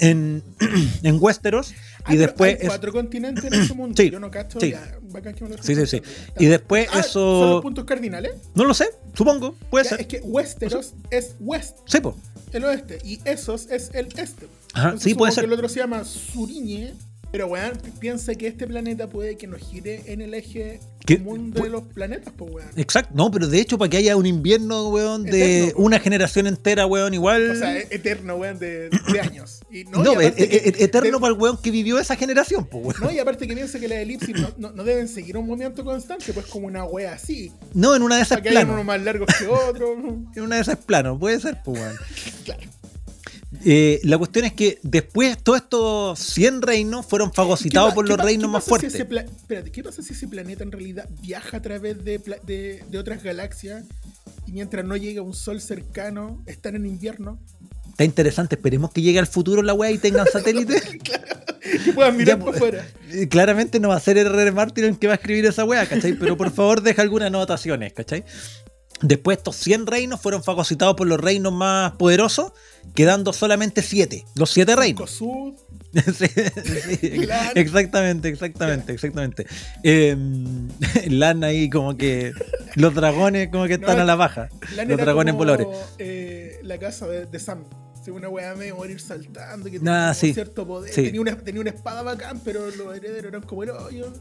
[0.00, 0.42] En,
[1.02, 1.74] en Westeros.
[2.04, 3.94] Ah, Y después Hay es- cuatro continentes en ese mundo.
[3.96, 4.58] Sí, Yo no cacho.
[4.60, 4.70] sí.
[4.72, 6.02] Ya, bacán que me lo Sí, sí, sí.
[6.38, 7.10] Y después Ah, eso-
[7.40, 8.32] ¿Son los puntos cardinales?
[8.54, 10.00] No lo sé, supongo, puede Ya, ser.
[10.00, 12.16] es que Westeros es west, Sí, po.
[12.52, 14.48] el oeste, y Esos es el este.
[14.74, 15.42] Ajá, Entonces, sí, puede ser.
[15.44, 16.94] que el otro se llama Suriñe.
[17.32, 21.16] Pero weón, piensa que este planeta puede que nos gire en el eje ¿Qué?
[21.16, 22.68] común de los planetas, pues weón.
[22.76, 26.46] Exacto, no, pero de hecho, para que haya un invierno, weón, de Eterno, una generación
[26.46, 27.50] entera, weón, igual.
[27.52, 29.60] O sea, e- eterno, weón, de, de años.
[29.70, 31.98] Y, no, no, y e- e- que- e- eterno de- para el weón que vivió
[31.98, 32.96] esa generación, pues, weón.
[33.00, 35.84] No, y aparte que piensa que las elipsis no, no, no deben seguir un movimiento
[35.86, 37.50] constante, pues como una wea así.
[37.72, 38.74] No, en una de esas Para que haya plano.
[38.74, 39.96] unos más largos que otros.
[40.36, 41.96] En una de esas plano, puede ser, pues, weón.
[42.44, 42.60] claro.
[43.64, 48.08] Eh, la cuestión es que después todos estos 100 reinos fueron fagocitados ¿Qué pa- por
[48.08, 48.94] los reinos qué más si fuertes.
[48.94, 52.98] espérate, ¿qué pasa si ese planeta en realidad viaja a través de, pla- de, de
[52.98, 53.84] otras galaxias
[54.46, 57.38] y mientras no llega un sol cercano, están en invierno?
[57.90, 60.82] Está interesante, esperemos que llegue al futuro la weá y tengan satélites.
[61.84, 62.86] Que puedan mirar Ya, para pues, afuera.
[63.10, 64.50] Eh, Claramente no va a ser R.R.
[64.52, 66.14] Martin el que va a escribir esa weá, ¿cachai?
[66.14, 68.24] Pero por favor deja algunas anotaciones, ¿cachai?
[69.02, 72.52] Después estos 100 reinos fueron fagocitados por los reinos más poderosos,
[72.94, 74.24] quedando solamente 7.
[74.34, 75.20] Los 7 reinos.
[75.92, 76.26] Sí,
[77.00, 77.50] sí, Lan.
[77.54, 79.46] exactamente, exactamente, exactamente.
[79.82, 80.16] Eh,
[81.08, 82.32] Lan ahí como que
[82.76, 84.48] los dragones como que están No, a la baja.
[84.74, 85.44] Lan Los dragones como,
[85.98, 87.64] eh, la casa de, de Sam.
[88.04, 90.92] Sí, una weá medio morir saltando, que Ah, tenía cierto poder.
[90.92, 91.04] Sí.
[91.04, 94.12] Tenía, una, tenía una espada bacán, pero los herederos eran como el hoyo.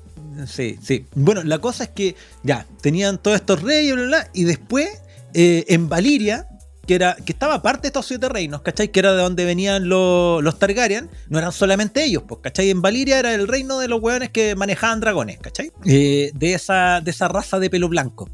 [0.45, 1.07] Sí, sí.
[1.15, 4.87] Bueno, la cosa es que ya, tenían todos estos reyes, bla, bla, bla, y después
[5.33, 6.47] eh, en Valiria,
[6.85, 8.89] que era que estaba parte de estos siete reinos, ¿cachai?
[8.89, 12.69] Que era de donde venían los, los Targaryen, no eran solamente ellos, pues, ¿cachai?
[12.69, 15.71] En Valiria era el reino de los hueones que manejaban dragones, ¿cachai?
[15.85, 18.29] Eh, de, esa, de esa raza de pelo blanco.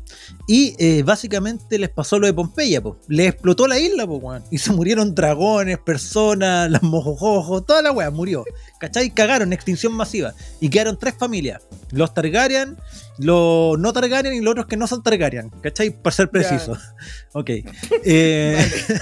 [0.47, 2.95] Y eh, básicamente les pasó lo de Pompeya, pues.
[3.07, 4.43] Les explotó la isla, pues, weón.
[4.49, 8.45] Y se murieron dragones, personas, las mojojojos, toda la weá murió.
[8.79, 9.09] ¿Cachai?
[9.11, 10.33] Cagaron, extinción masiva.
[10.59, 11.61] Y quedaron tres familias.
[11.91, 12.77] Los Targaryen,
[13.17, 15.49] los no Targaryen y los otros que no son Targaryen.
[15.61, 15.89] ¿Cachai?
[15.91, 16.77] Para ser preciso.
[17.33, 17.49] Ok.
[18.03, 18.57] Eh,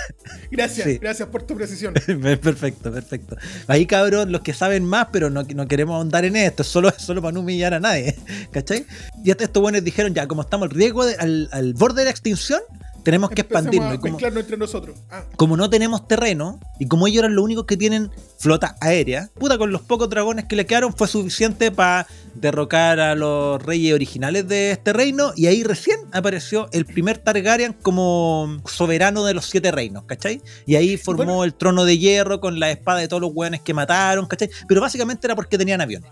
[0.51, 0.97] Gracias, Sí.
[0.99, 1.93] gracias por tu precisión.
[1.93, 3.35] perfecto, perfecto.
[3.67, 7.21] Ahí, cabrón, los que saben más, pero no, no queremos ahondar en esto, solo, solo
[7.21, 8.15] para no humillar a nadie,
[8.51, 8.85] ¿cachai?
[9.23, 12.05] Y hasta estos buenos dijeron, ya, como estamos al riesgo, de- al, al borde de
[12.05, 12.61] la extinción,
[13.05, 13.91] tenemos que Empecemos expandirnos.
[13.91, 14.97] a Y como, entre nosotros.
[15.09, 19.29] Ah, como no tenemos terreno, y como ellos eran los únicos que tienen flota aérea,
[19.35, 23.93] puta, con los pocos dragones que le quedaron fue suficiente para derrocar a los reyes
[23.93, 29.45] originales de este reino, y ahí recién apareció el primer Targaryen como soberano de los
[29.45, 30.41] siete reinos, ¿cachai?
[30.65, 31.43] Y ahí formó Bueno.
[31.45, 34.49] el trono de hierro con la espada de todos los hueones que mataron, ¿cachai?
[34.67, 36.09] Pero básicamente era porque tenían aviones,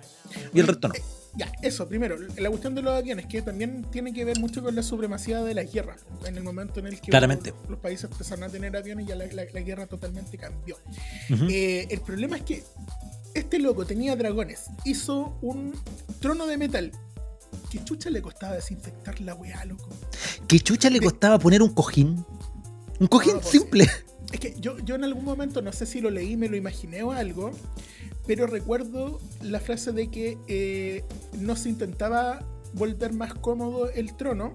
[0.54, 0.94] y el resto no.
[1.36, 4.76] Ya, eso, primero, la cuestión de los aviones, que también tiene que ver mucho con
[4.76, 5.96] la supremacía de la guerra.
[6.26, 7.52] En el momento en el que Claramente.
[7.62, 10.78] los, los países empezaron a tener aviones, ya la, la- la guerra totalmente cambió.
[11.50, 12.64] Eh, el problema es que
[13.34, 15.74] este loco tenía dragones, hizo un
[16.20, 16.92] trono de metal.
[17.72, 19.90] ¿Qué chucha le costaba desinfectar la weá, loco?
[20.48, 22.24] ¿Qué chucha le costaba poner un cojín?
[23.00, 23.88] Un cojín No, pues, simple.
[24.32, 27.02] Es que yo, yo en algún momento, no sé si lo leí, me lo imaginé
[27.04, 27.52] o algo,
[28.28, 31.04] pero recuerdo la frase de que eh,
[31.40, 34.52] no se intentaba volver más cómodo el trono,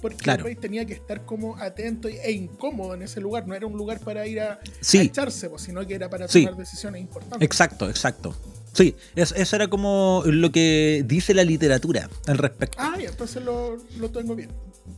[0.00, 0.40] porque Claro.
[0.40, 3.46] el rey tenía que estar como atento e incómodo en ese lugar.
[3.48, 4.98] No era un lugar para ir a, a Sí.
[4.98, 6.44] echarse, pues, sino que era para Sí.
[6.44, 7.44] tomar decisiones importantes.
[7.44, 8.34] Exacto, exacto.
[8.72, 12.78] Sí, es- eso era como lo que dice la literatura al respecto.
[12.80, 14.50] Ah, entonces lo, lo tengo bien.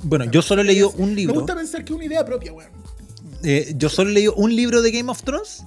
[0.03, 1.35] Bueno, yo solo he leído un Me libro.
[1.37, 2.71] gusta pensar que es una idea propia, weón.
[3.43, 5.65] eh, yo solo he leído un libro de Game of Thrones,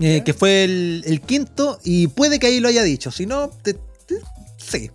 [0.00, 3.10] eh, que fue el, el quinto, y puede que ahí lo haya dicho.
[3.10, 4.20] Si no, te- te-
[4.58, 4.90] sí.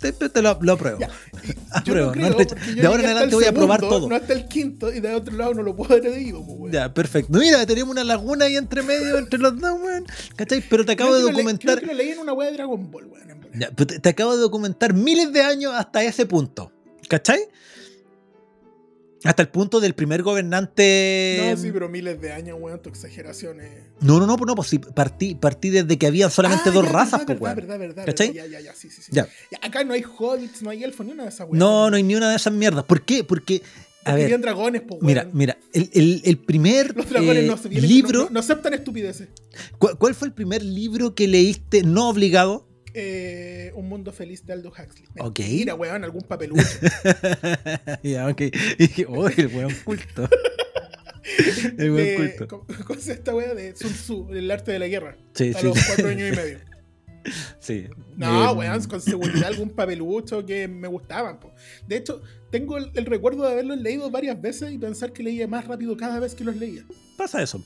[0.00, 0.98] Te, te lo, lo apruebo.
[0.98, 1.10] Ya.
[1.70, 4.08] Apruebo, no no creo, yo de ahora en adelante el voy a probar todo.
[4.08, 6.72] No hasta el quinto, y de otro lado no lo puedo haber leído, pues.
[6.72, 7.38] Ya, perfecto.
[7.38, 10.04] Mira, tenemos una laguna ahí entre medio, entre los dos, weón.
[10.34, 10.60] ¿Cachai?
[10.68, 11.76] Pero te acabo Creo de que lo le- documentar.
[11.78, 13.22] creo que lo leí en una web de Dragon Ball, weón.
[13.54, 16.72] Ya, te, te acabo de documentar miles de años hasta ese punto.
[17.08, 17.40] ¿Cachai?
[19.24, 21.36] Hasta el punto del primer gobernante.
[21.38, 23.70] No, sí, pero miles de años, weón, tu exageración es.
[24.00, 26.84] No, no, no, pues no, pues sí, partí, partí desde que habían solamente Ah, dos
[26.86, 27.54] ya, razas, pues, weón.
[27.56, 28.32] verdad, verdad, ¿Cachai?
[28.32, 29.12] Ya, ya, ya, sí, sí, sí.
[29.12, 29.28] Ya.
[29.60, 31.58] Acá no hay hobbits, no hay elfos, ni una de esas weas.
[31.58, 32.84] No, no hay ni una de esas mierdas.
[32.84, 33.22] ¿Por qué?
[33.24, 33.62] Porque
[34.04, 37.68] A ver, dragones, pues, mira, mira, el, el- el primer Los dragones eh, no se
[37.68, 39.28] vienen, libro, no, no aceptan estupideces.
[39.78, 42.66] ¿cuál, cuál fue el primer libro que leíste no obligado?
[42.94, 45.06] Eh, un mundo feliz de Aldo Huxley.
[45.18, 45.40] Ok.
[45.40, 46.62] Mira, weón, algún papelucho.
[48.02, 48.40] ya, ok.
[48.78, 50.28] Y dije, oh, el weón culto.
[51.78, 52.66] el weón de, culto.
[52.86, 53.54] ¿cómo, es esta wea?
[53.54, 55.16] De Sun Tzu, el arte de la guerra.
[55.34, 56.58] Sí, a sí, los cuatro años y medio.
[57.60, 57.86] sí.
[58.16, 61.40] No, Eh, weón, con seguridad algún papelucho que me gustaban.
[61.40, 61.52] po.
[61.88, 65.48] De hecho, tengo el, el recuerdo de haberlos leído varias veces y pensar que leía
[65.48, 66.84] más rápido cada vez que los leía.
[67.16, 67.64] Pasa eso.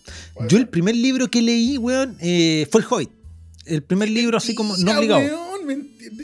[0.49, 3.11] Yo el primer libro que leí, weón, eh, fue el Hobbit.
[3.66, 5.20] El primer libro así como no obligado.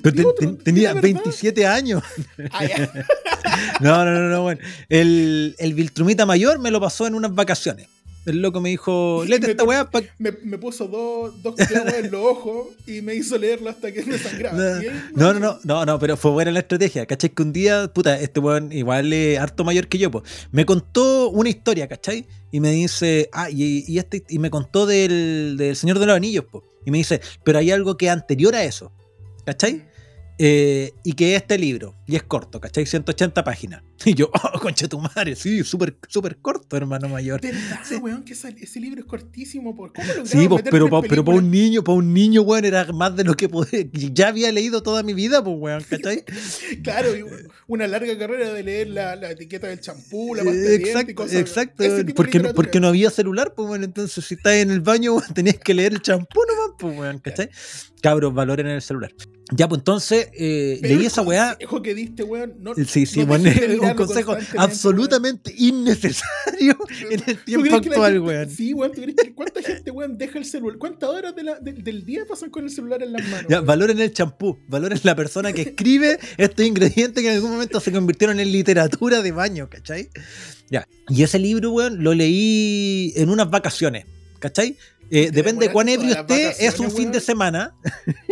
[0.03, 1.03] Pero digo, ten- ten- ¿de tenía verdad?
[1.03, 2.03] 27 años.
[2.51, 2.61] Ah.
[3.81, 4.61] No, no, no, no, bueno.
[4.89, 7.89] El, el Viltrumita mayor me lo pasó en unas vacaciones.
[8.25, 11.93] El loco me dijo, léete Me esta weá pa- me, me puso dos, dos clavos
[11.95, 14.59] en los ojos y me hizo leerlo hasta que me sangraba.
[15.15, 17.05] No, no, no, no, no, pero fue buena la estrategia.
[17.07, 17.31] ¿Cachai?
[17.31, 20.25] Que un día, puta, este weón igual es harto mayor que yo, pues.
[20.53, 22.27] Me contó una historia, ¿cachai?
[22.51, 26.17] Y me dice, ah, y, y este, y me contó del, del Señor de los
[26.17, 26.65] Anillos, pues.
[26.85, 28.93] Y me dice, pero hay algo que es anterior a eso,
[29.47, 29.85] ¿cachai?
[30.39, 32.85] Eh, y que es este libro, y es corto, ¿cachai?
[32.87, 33.83] 180 páginas.
[34.13, 37.41] Y yo, oh, concha tu madre, sí, súper, súper corto, hermano mayor.
[37.41, 39.77] Verdad, weón, que ese libro es cortísimo.
[39.77, 42.65] ¿por ¿Cómo lograron Sí, pues, pero, pa- pero para un niño, para un niño, weón,
[42.65, 43.85] era más de lo que podía.
[43.93, 46.25] Ya había leído toda mi vida, pues, weón, ¿cachai?
[46.83, 47.11] Claro,
[47.69, 50.91] una larga carrera de leer la, la etiqueta del champú, la pasta de dientes y
[50.91, 51.35] Exacto, cosas.
[51.37, 51.85] exacto.
[52.17, 55.33] Porque, no- porque no había celular, pues, bueno, entonces si estás en el baño, weón,
[55.35, 57.51] tenías que leer el champú nomás, pues, weón, ¿cachai?
[58.03, 59.13] Cabros, valoren el celular.
[59.55, 61.59] Ya, pues entonces, eh, leí esa weá.
[61.83, 63.45] que diste, weón, no, Sí, sí, no bueno,
[63.93, 66.77] un consejo absolutamente innecesario
[67.11, 68.51] en el ¿Tú tiempo actual, gente- weón.
[68.51, 70.79] Sí, weón, ¿tú crees que cuánta gente, weón, deja el celular?
[70.79, 73.47] ¿Cuántas horas de la- de- del día pasan con el celular en las manos?
[73.49, 77.81] Ya, valoren el champú, valoren la persona que escribe estos ingredientes que en algún momento
[77.81, 80.09] se convirtieron en literatura de baño, ¿cachai?
[80.71, 80.87] Ya.
[81.09, 84.07] Y ese libro, weón, lo leí en unas vacaciones,
[84.39, 84.77] ¿cachai?
[85.15, 87.75] Eh, depende de cuán ebrio las es un fin de semana.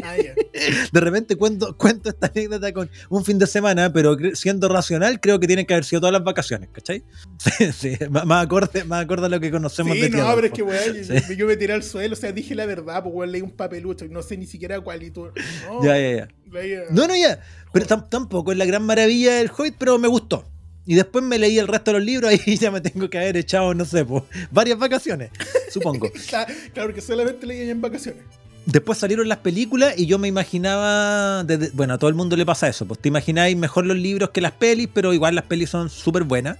[0.02, 0.14] Ah.
[0.92, 5.38] De repente cuento, cuento esta anécdota con un fin de semana, pero siendo racional, creo
[5.38, 7.04] que tienen que haber sido todas las vacaciones, ¿cachai?
[7.38, 10.52] Sí, sí, más, acorde, más acorde a lo que conocemos Sí, de no, pero es
[10.52, 11.36] que, weón, yo, Sí.
[11.36, 14.06] yo me tiré al suelo, o sea, dije la verdad, pues, weón, leí un papelucho,
[14.06, 15.28] y no sé ni siquiera cuál, y tú,
[15.68, 16.28] no, Ya, ya, ya.
[16.50, 17.40] leía- No, no, ya.
[17.72, 20.44] Pero tam- tampoco es la gran maravilla del Hobbit, pero me gustó.
[20.90, 23.37] Y después me leí el resto de los libros y ya me tengo que haber
[23.37, 25.31] echado, no sé, pues, varias vacaciones,
[25.72, 26.11] supongo.
[26.29, 28.24] Claro, claro, que solamente leí en vacaciones.
[28.66, 32.44] Después salieron las películas y yo me imaginaba, desde- bueno, a todo el mundo le
[32.44, 35.70] pasa eso, pues te imagináis mejor los libros que las pelis, pero igual las pelis
[35.70, 36.59] son súper buenas.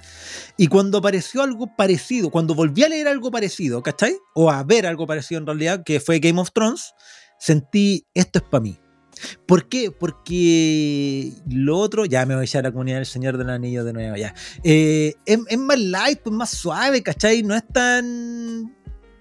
[0.57, 4.15] Y cuando apareció algo parecido, cuando volví a leer algo parecido, ¿cachai?
[4.37, 6.93] O a ver algo parecido en realidad, que fue Game of Thrones,
[7.41, 8.79] sentí, esto es para mí.
[9.47, 9.91] ¿Por qué?
[9.91, 13.85] Porque lo otro, ya me voy a echar a la comunidad del Señor del Anillo
[13.85, 14.35] de nuevo, ya.
[14.63, 17.43] Eh, es, es más light, pues más suave, ¿cachai?
[17.43, 18.75] No es tan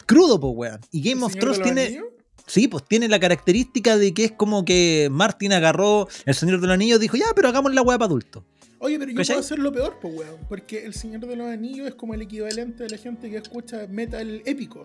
[0.05, 0.79] crudo, pues, weón.
[0.91, 1.85] Y Game ¿El of Thrones tiene...
[1.85, 2.05] Anillos?
[2.45, 6.65] Sí, pues tiene la característica de que es como que Martin agarró el Señor de
[6.65, 8.43] los Anillos y dijo, ya, pero hagamos la weá para adultos.
[8.79, 9.35] Oye, pero yo ¿Cachai?
[9.35, 10.37] puedo hacer lo peor, pues, weón.
[10.47, 13.85] Porque El Señor de los Anillos es como el equivalente de la gente que escucha
[13.87, 14.83] metal épico.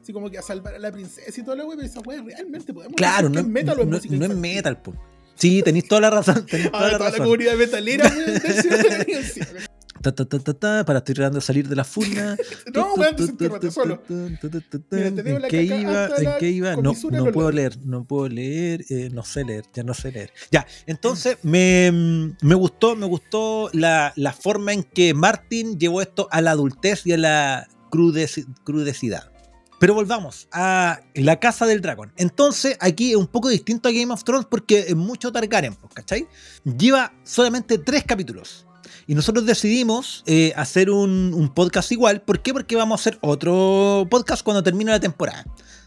[0.00, 2.22] Así como que a salvar a la princesa y toda la weá, pero esa weá
[2.22, 4.96] realmente podemos Claro, no, es metal no- música no es metal, pues.
[5.34, 6.46] Sí, tenéis toda la razón.
[6.46, 7.24] Tenéis toda la toda la razón.
[7.24, 8.40] comunidad metalera, weón,
[10.02, 12.36] Ta, ta, ta, ta, ta, para estoy tratando de salir de la furna.
[12.74, 14.02] No, weón, solo.
[14.08, 16.06] ¿En qué iba?
[16.16, 16.76] ¿En qué iba?
[16.76, 20.32] No, no puedo leer, no puedo leer, eh, no sé leer, ya no sé leer.
[20.50, 26.26] Ya, entonces me, me gustó, me gustó la, la forma en que Martin llevó esto
[26.32, 29.30] a la adultez y a la crudeci- crudecidad.
[29.78, 32.12] Pero volvamos a la casa del dragón.
[32.16, 35.92] Entonces, aquí es un poco distinto a Game of Thrones porque es mucho Targaryen, pues,
[35.94, 36.26] ¿cachai?
[36.64, 38.64] Lleva solamente tres capítulos.
[39.06, 42.22] Y nosotros decidimos eh, hacer un, un podcast igual.
[42.22, 42.52] ¿Por qué?
[42.52, 45.44] Porque vamos a hacer otro podcast cuando termine la temporada.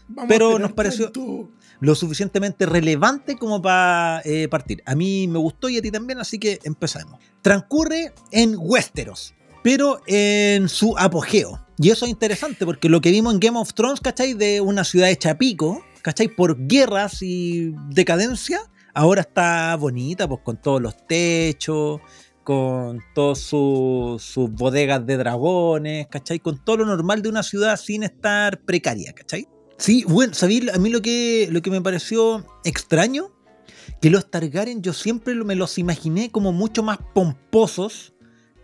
[0.08, 1.50] Vamos Pero nos pareció- tanto.
[1.80, 4.82] Lo suficientemente relevante como para eh, partir.
[4.86, 7.20] A mí me gustó y a ti también, así que empezamos.
[7.42, 11.60] Transcurre en Westeros, pero en su apogeo.
[11.78, 14.32] Y eso es interesante porque lo que vimos en Game of Thrones, ¿cachai?
[14.32, 16.28] De una ciudad hecha a pico, ¿cachai?
[16.28, 18.60] Por guerras y decadencia,
[18.94, 22.00] ahora está bonita, pues con todos los techos,
[22.46, 26.38] con todas sus bodegas de dragones, ¿cachai?
[26.38, 29.48] Con todo lo normal de una ciudad sin estar precaria, ¿cachai?
[29.78, 30.72] Sí, bueno, ¿sabéis?
[30.72, 33.32] A mí lo que, lo que me pareció extraño,
[34.00, 38.14] que los Targaryen yo siempre me los imaginé como mucho más pomposos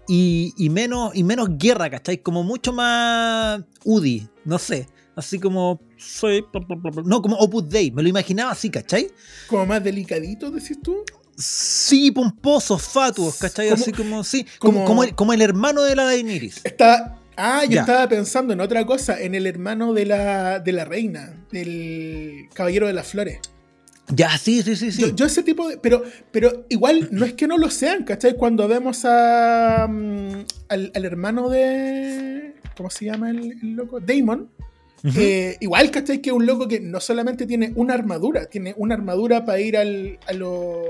[0.07, 2.19] y, y menos, y menos guerra, ¿cachai?
[2.19, 4.87] Como mucho más UDI, no sé.
[5.17, 6.45] Así como, soy...
[7.05, 9.09] No, como Opus Dei, me lo imaginaba así, ¿cachai?
[9.49, 11.05] Como más delicadito, decís tú.
[11.37, 13.71] Sí, pomposos, fatuos, ¿cachai?
[13.71, 16.61] Como- Así como, sí, como, como- como, el, como el hermano de la Daenerys.
[16.65, 17.19] Está.
[17.37, 17.81] Ah, yo Ya.
[17.81, 22.87] estaba pensando en otra cosa, en el hermano de la, de la reina, del caballero
[22.87, 23.39] de las flores.
[24.15, 25.01] Ya, sí, sí, sí, sí.
[25.01, 25.79] Yo, yo ese tipo de.
[25.79, 28.37] Pero, pero igual no es que no lo sean, ¿cachai?
[28.37, 32.55] Cuando vemos a, mm, al, al hermano de.
[32.77, 34.01] ¿Cómo se llama el, el loco?
[34.01, 34.51] Damon.
[35.17, 36.21] Eh, igual, ¿cachai?
[36.21, 39.77] Que es un loco que no solamente tiene una armadura, tiene una armadura para ir
[39.77, 40.85] al, a, lo-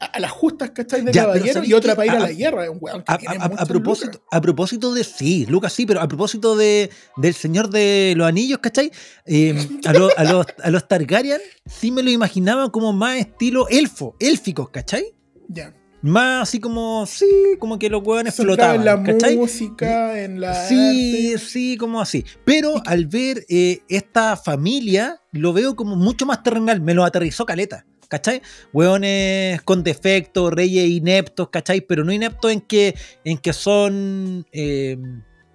[0.00, 1.02] a, a las justas, ¿cachai?
[1.02, 2.70] De Ya, caballero ¿sabéis y otra para ir a, A- la guerra.
[2.70, 4.22] Un weón que A, propósito, lucas.
[4.30, 5.04] a propósito de.
[5.04, 8.90] Sí, Lucas, sí, pero a propósito de, del Señor de los Anillos, ¿cachai?
[9.26, 9.54] Eh,
[9.86, 14.14] a, lo- a los, a los Targaryen sí me lo imaginaba como más estilo elfo,
[14.20, 15.14] élficos, ¿cachai?
[15.48, 15.74] Ya.
[16.00, 17.26] Más así como, sí,
[17.58, 19.36] como que los hueones flotaban, en la ¿cachai?
[19.36, 20.54] música, en la.
[20.54, 21.44] Sí, arte.
[21.44, 22.24] sí, como así.
[22.44, 26.80] Pero al ver eh, esta familia, lo veo como mucho más terrenal.
[26.80, 27.84] Me lo aterrizó caleta.
[28.08, 28.42] ¿Cachai?
[28.72, 31.82] Hueones con defectos, reyes ineptos, ¿cachai?
[31.82, 32.94] Pero no ineptos en que,
[33.24, 34.46] en que son.
[34.52, 34.96] eh,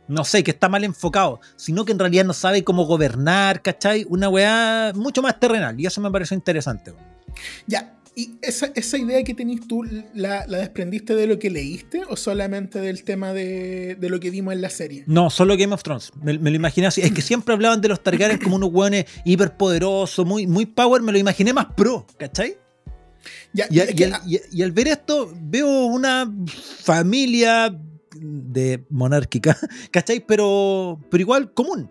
[0.07, 4.05] no sé, que está mal enfocado, sino que en realidad no sabe cómo gobernar, ¿cachai?
[4.09, 5.79] Una weá mucho más terrenal.
[5.79, 6.93] Y eso me pareció interesante.
[7.67, 7.95] Ya.
[8.15, 12.15] ¿Y esa, esa idea que tenés tú, la, la desprendiste de lo que leíste o
[12.15, 15.03] solamente del tema de, de lo que vimos en la serie?
[15.07, 16.11] No, solo Game of Thrones.
[16.21, 17.01] Me, me lo imaginé así.
[17.01, 21.01] Es que siempre hablaban de los Targaryen como unos hueones hiperpoderosos, muy, muy power.
[21.01, 22.55] Me lo imaginé más pro, ¿cachai?
[23.53, 26.31] Ya, Y, es y al, y- y al ver esto, veo una
[26.83, 27.75] familia
[28.15, 29.57] de monárquica,
[29.91, 30.23] ¿cachai?
[30.25, 31.89] Pero, pero igual común.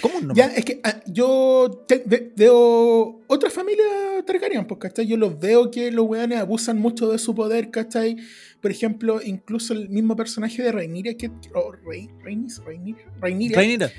[0.00, 0.36] Común, nomás.
[0.36, 3.84] Ya, es que ah, yo te- ve- veo otra familia
[4.26, 5.06] Targaryen, pues, ¿cachai?
[5.06, 8.16] Yo los veo que los weones abusan mucho de su poder, ¿cachai?
[8.60, 13.90] Por ejemplo, incluso el mismo personaje de Rhaenyra, que, o Rey, Rhaenys, Rhaenyra, Rhaenyra, Rhaenyra.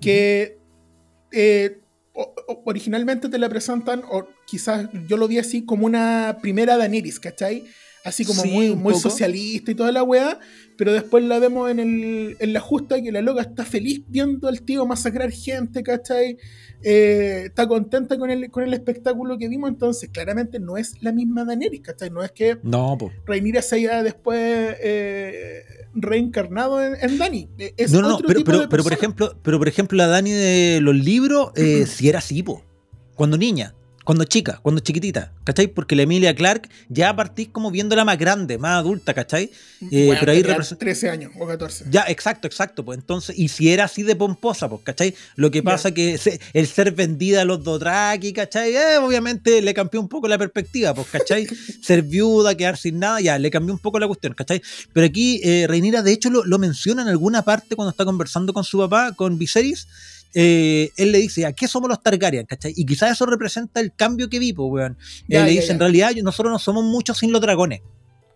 [0.00, 0.58] que
[1.32, 1.80] eh,
[2.12, 6.76] o- o- originalmente te la presentan, o quizás yo lo vi así, como una primera
[6.76, 7.64] Daenerys, ¿cachai?
[8.04, 10.38] Así como Sí, muy, socialista y toda la weá,
[10.78, 14.48] pero después la vemos en, el, en la justa que la loca está feliz viendo
[14.48, 16.38] al tío masacrar gente, ¿cachai?
[16.82, 21.12] Eh, está contenta con el, con el espectáculo que vimos, entonces claramente no es la
[21.12, 22.08] misma Daenerys, ¿cachai?
[22.08, 22.96] No es que No.
[23.26, 24.38] Rhaenyra se haya después
[24.80, 25.62] eh,
[25.94, 27.48] reencarnado en, en Dani.
[27.76, 30.06] Es No, no, otro pero, tipo pero, de pero por ejemplo, pero por ejemplo, la
[30.06, 32.64] Dani de los libros, eh, si era así, po.
[33.14, 35.68] Cuando niña, cuando chica, cuando chiquitita, ¿cachai?
[35.68, 39.50] Porque la Emilia Clark ya partís como viéndola más grande, más adulta, ¿cachai?
[39.90, 41.84] Eh, Bueno, pero ahí tenía represent- 13 años o 14.
[41.90, 42.84] Ya, exacto, exacto.
[42.84, 45.14] Pues entonces, y si era así de pomposa, pues, ¿cachai?
[45.36, 48.74] Lo que pasa que se- el ser vendida a los Dothraki, ¿cachai?
[48.74, 51.46] Eh, obviamente le cambió un poco la perspectiva, pues, ¿cachai?
[51.82, 54.62] ser viuda, quedar sin nada, ya, le cambió un poco la cuestión, ¿cachai?
[54.92, 58.52] Pero aquí, eh, Reinira, de hecho, lo, lo menciona en alguna parte cuando está conversando
[58.54, 59.86] con su papá, con Viserys.
[60.34, 62.46] Eh, él le dice, ¿a qué somos los Targaryen?
[62.46, 62.72] ¿cachai?
[62.76, 64.98] Y quizás eso representa el cambio que vi, pues, weón.
[65.28, 65.72] Ya, Él le dice, ya.
[65.74, 67.80] en realidad, nosotros no somos muchos sin los dragones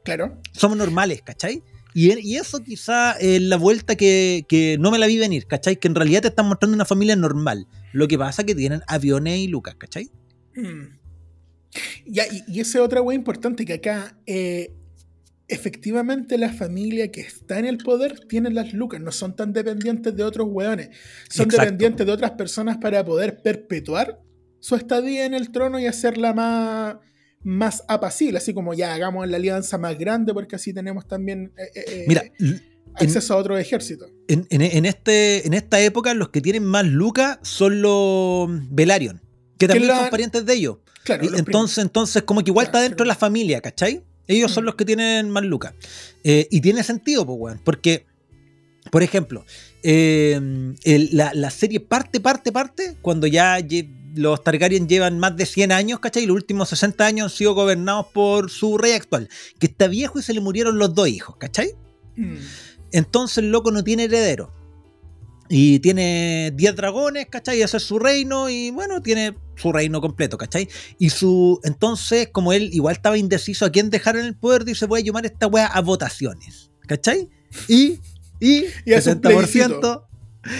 [0.05, 0.39] Claro.
[0.53, 1.63] somos normales, ¿cachai?
[1.95, 5.77] Y, y eso quizá es la vuelta que, que no me la vi venir, ¿cachai?
[5.77, 7.67] Que en realidad te están mostrando una familia normal.
[7.93, 10.11] Lo que pasa es que tienen aviones y lucas, ¿cachai?
[10.57, 10.99] Mm.
[12.07, 14.73] Ya, y, y esa es otra wea importante que acá, eh,
[15.49, 20.15] efectivamente, la familia que está en el poder tiene las lucas, no son tan dependientes
[20.17, 20.89] de otros weones.
[21.29, 21.63] Son Exacto.
[21.63, 24.21] dependientes de otras personas para poder perpetuar
[24.61, 26.97] su estadía en el trono y hacerla más,
[27.43, 31.63] más apacible, así como ya hagamos la alianza más grande porque así tenemos también eh,
[31.75, 32.23] eh, eh, Mira,
[32.95, 34.07] acceso a otro ejército.
[34.29, 39.21] en, en- en este, en esta época los que tienen más lucas son los Velaryon,
[39.59, 40.79] que también la- son parientes de ellos.
[41.05, 44.03] Claro, Y entonces, entonces, como que igual Claro, está dentro de la familia, ¿cachai?
[44.27, 44.67] Ellos son Mm.
[44.67, 45.75] los que tienen más lucas.
[46.23, 47.61] Eh, y tiene sentido, pues, weón.
[47.65, 48.07] Porque,
[48.91, 49.45] por ejemplo,
[49.83, 50.41] eh,
[50.85, 53.59] el- la, la serie parte, parte, parte, cuando ya
[54.15, 56.23] los Targaryen llevan más de 100 años, ¿cachai?
[56.23, 60.19] Y los últimos 60 años han sido gobernados por su rey actual, que está viejo
[60.19, 61.73] y se le murieron los dos hijos, ¿cachai?
[62.17, 62.37] Mm.
[62.93, 64.53] Entonces el loco no tiene heredero.
[65.49, 67.59] Y tiene 10 dragones, ¿cachai?
[67.59, 70.69] Y ese es su reino y bueno, tiene su reino completo, ¿cachai?
[70.99, 71.61] Y su...
[71.65, 75.05] Entonces, como él igual estaba indeciso a quién dejar en el poder, dice, voy a
[75.05, 77.29] llamar esta wea a votaciones, ¿cachai?
[77.69, 78.01] Y...
[78.41, 80.07] Y, Y hace un 70%...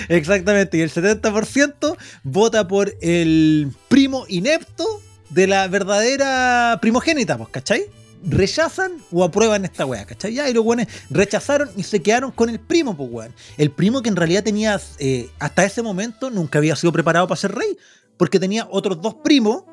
[0.09, 7.85] Exactamente, y el 70% vota por el primo inepto de la verdadera primogénita, pues, ¿cachai?
[8.27, 10.35] Rechazan o aprueban esta weá, ¿cachai?
[10.35, 13.35] Ya, y los weones rechazaron y se quedaron con el primo, pues, weón.
[13.59, 17.41] El primo que en realidad tenía, eh, hasta ese momento, nunca había sido preparado para
[17.41, 17.77] ser rey,
[18.17, 19.65] porque tenía otros dos primos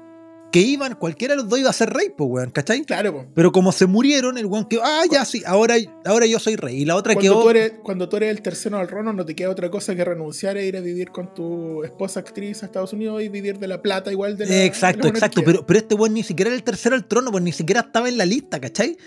[0.52, 2.84] que iban, cualquiera de los dos iba a ser rey, pues, weón, ¿cachai?
[2.84, 3.26] Claro, po.
[3.34, 6.82] Pero como se murieron, el weón quedó, ah, ya sí, ahora, ahora yo soy rey.
[6.82, 7.44] Y la otra Cuando quedó.
[7.44, 10.04] tú, eres, cuando tú eres el tercero al trono, no te queda otra cosa que
[10.04, 13.68] renunciar e ir a vivir con tu esposa actriz a Estados Unidos y vivir de
[13.68, 14.54] la plata igual de la.
[14.54, 15.42] de exacto, la exacto.
[15.44, 18.10] Pero, pero este weón ni siquiera era el tercero al trono, pues ni siquiera estaba
[18.10, 18.98] en la lista, ¿cachai?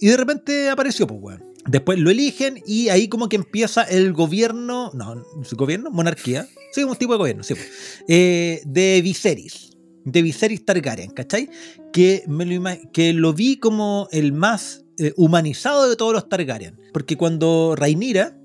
[0.00, 1.44] Y de repente apareció, pues, weón.
[1.66, 5.90] Después lo eligen y ahí como que empieza el gobierno, no, ¿su gobierno?
[5.90, 6.48] Monarquía.
[6.72, 7.54] Sí, un tipo de gobierno, sí.
[7.54, 7.68] pues.
[8.06, 9.67] Eh, de Viserys.
[10.12, 11.48] De Viserys Targaryen, ¿cachai?
[11.92, 16.78] Que, me lo, que lo vi como el más eh, humanizado de todos los Targaryen.
[16.92, 18.36] Porque cuando Rhaenyra,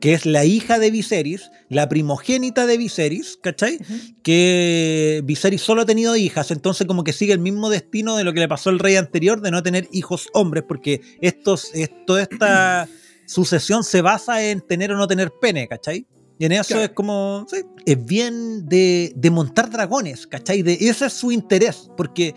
[0.00, 3.78] que es la hija de Viserys, la primogénita de Viserys, ¿cachai?
[4.22, 8.32] Que Viserys solo ha tenido hijas, entonces como que sigue el mismo destino de lo
[8.32, 12.22] que le pasó al rey anterior de no tener hijos hombres, porque estos, es- toda
[12.22, 12.88] esta
[13.26, 16.06] sucesión se basa en tener o no tener pene, ¿cachai?
[16.38, 16.82] Y en eso Claro.
[16.84, 20.62] es como, sí, es bien de, de montar dragones, ¿cachai?
[20.62, 22.34] De, ese es su interés, porque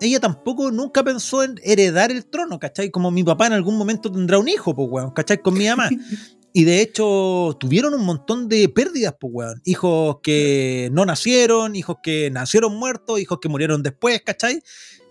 [0.00, 2.90] ella tampoco nunca pensó en heredar el trono, ¿cachai?
[2.90, 5.42] Como mi papá en algún momento tendrá un hijo, pues, weón, ¿cachai?
[5.42, 5.88] Con mi mamá.
[6.52, 9.62] Y de hecho, tuvieron un montón de pérdidas, pues, weón.
[9.64, 14.60] Hijos que no nacieron, hijos que nacieron muertos, hijos que murieron después, ¿cachai?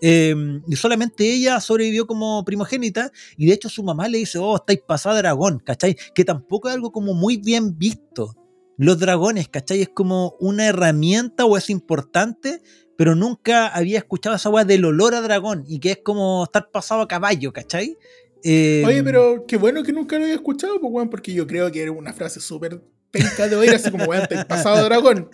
[0.00, 0.34] Eh,
[0.66, 3.12] y solamente ella sobrevivió como primogénita.
[3.36, 5.96] Y de hecho, su mamá le dice, oh, estáis pasada dragón, ¿cachai?
[6.14, 8.36] Que tampoco es algo como muy bien visto.
[8.76, 9.82] Los dragones, ¿cachai?
[9.82, 12.62] Es como una herramienta o es importante,
[12.96, 16.70] pero nunca había escuchado esa weá del olor a dragón y que es como estar
[16.70, 17.96] pasado a caballo, ¿cachai?
[18.42, 21.70] Eh, Oye, pero qué bueno que nunca lo había escuchado, pues, weón, porque yo creo
[21.70, 25.28] que era una frase súper penca de oír, así como, weón, te pasado dragón.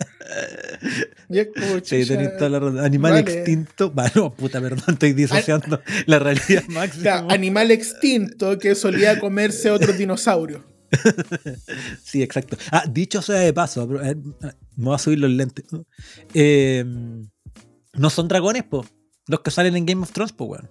[1.29, 2.79] Y es como, Sí, chucha, tenés toda la razón.
[2.79, 3.31] Animal vale.
[3.33, 3.91] extinto.
[3.91, 7.03] Bueno, puta, perdón, estoy disociando la realidad o máxima.
[7.03, 10.61] sea, animal extinto que solía comerse otros dinosaurios.
[12.03, 12.57] Sí, exacto.
[12.71, 15.65] Ah, dicho sea de paso, eh, me voy a subir los lentes.
[16.33, 16.85] Eh,
[17.93, 18.85] no son dragones, po.
[19.27, 20.69] Los que salen en Game of Thrones, po, weón.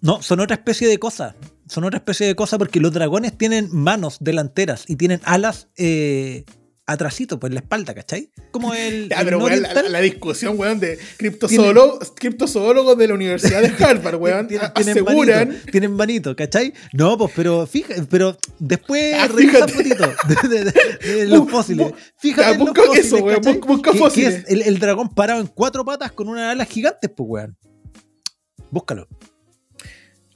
[0.00, 1.36] No, son otra especie de cosa.
[1.68, 6.44] Son otra especie de cosa porque los dragones tienen manos delanteras y tienen alas eh,
[6.86, 8.30] atrasito, pues en la espalda, ¿cachai?
[8.50, 9.12] Como el.
[9.24, 14.48] Pero, weón, la, la discusión, weón, de criptozoólogos, criptozoólogos de la Universidad de Harvard, weón,
[14.48, 15.48] Tienen- aseguran.
[15.48, 16.72] manito, tienen manito, ¿cachai?
[16.94, 19.72] No, pues, pero fija, pero después Ah, revisa fíjate.
[19.74, 20.12] fotito
[20.48, 21.92] de, de- de- de los fósiles.
[22.16, 23.60] Fíjate en los busca fósiles, eso, weón, ¿cachai?
[23.60, 24.34] busca- que fósiles.
[24.34, 27.56] es el, el dragón parado en cuatro patas con unas alas gigantes, pues, weón.
[28.70, 29.06] Búscalo.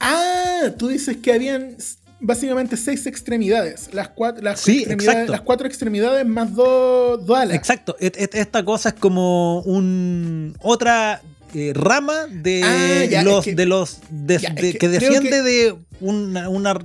[0.03, 1.75] Ah, tú dices que habían
[2.19, 3.89] básicamente seis extremidades.
[3.93, 7.55] Las, cuatro, las, Sí, extremidades- las cuatro extremidades más dos, dos alas.
[7.57, 7.95] Exacto.
[7.99, 11.21] Esta cosa es como un otra
[11.55, 15.75] eh, rama de Ah, ya, los es que- de los de- que desciende que- de
[16.01, 16.79] una, una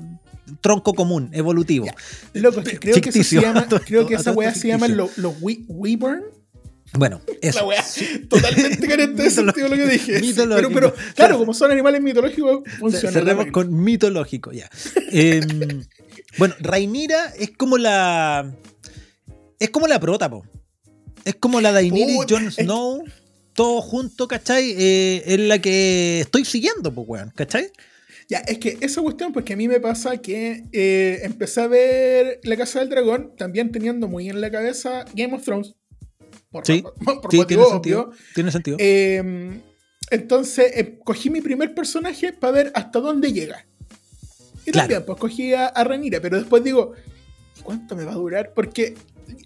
[0.60, 1.86] tronco común evolutivo.
[1.86, 1.94] Ya.
[2.34, 4.94] Loco, es creo que se llama, creo que esa weá se ficticio.
[4.94, 6.22] los, los we- Weeburn.
[6.94, 7.66] Bueno, La eso.
[7.66, 7.84] weá
[8.28, 10.12] totalmente carente de sentido lo que dije.
[10.14, 10.70] Pero, Mitológico.
[10.72, 13.12] pero, claro, como son animales mitológicos, funciona.
[13.12, 14.70] Cerremos la con mitológico, ya.
[15.10, 15.84] Em,
[16.38, 18.54] bueno, Rainira es como la.
[19.58, 20.46] Es como la prota, po.
[21.24, 23.04] Es como la Daenerys, Puta, Jon Snow,
[23.52, 24.74] todo junto, ¿cachai?
[24.78, 27.70] Eh, es la que estoy siguiendo, pues, weón, ¿cachai?
[28.30, 32.40] Ya, es que esa cuestión, porque a mí me pasa que eh, empecé a ver
[32.44, 35.74] La Casa del Dragón, también teniendo muy en la cabeza Game of Thrones.
[36.50, 37.72] Por, Sí, por Sí, tiene obvio.
[37.72, 38.10] sentido.
[38.34, 38.76] Tiene sentido.
[38.80, 39.60] Eh,
[40.10, 43.66] entonces, eh, cogí mi primer personaje para ver hasta dónde llega.
[44.66, 44.84] Y Claro.
[44.88, 46.92] también, pues cogí a, a Rhaenyra, pero después digo,
[47.58, 48.52] ¿y ¿cuánto me va a durar?
[48.54, 48.94] Porque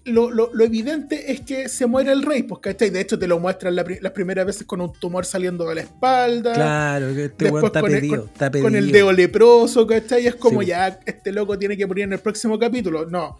[0.05, 2.89] lo, lo- lo evidente es que se muere el rey, pues, ¿cachai?
[2.89, 5.75] De hecho, te lo muestran la pri- las primeras veces con un tumor saliendo de
[5.75, 6.53] la espalda.
[6.53, 8.25] claro, que este después weón está con el- pedido.
[8.25, 8.93] está Con el pedido.
[8.93, 10.27] dedo leproso, ¿cachai?
[10.27, 10.67] Es como Sí.
[10.67, 13.05] ya, este loco tiene que morir en el próximo capítulo.
[13.05, 13.37] No.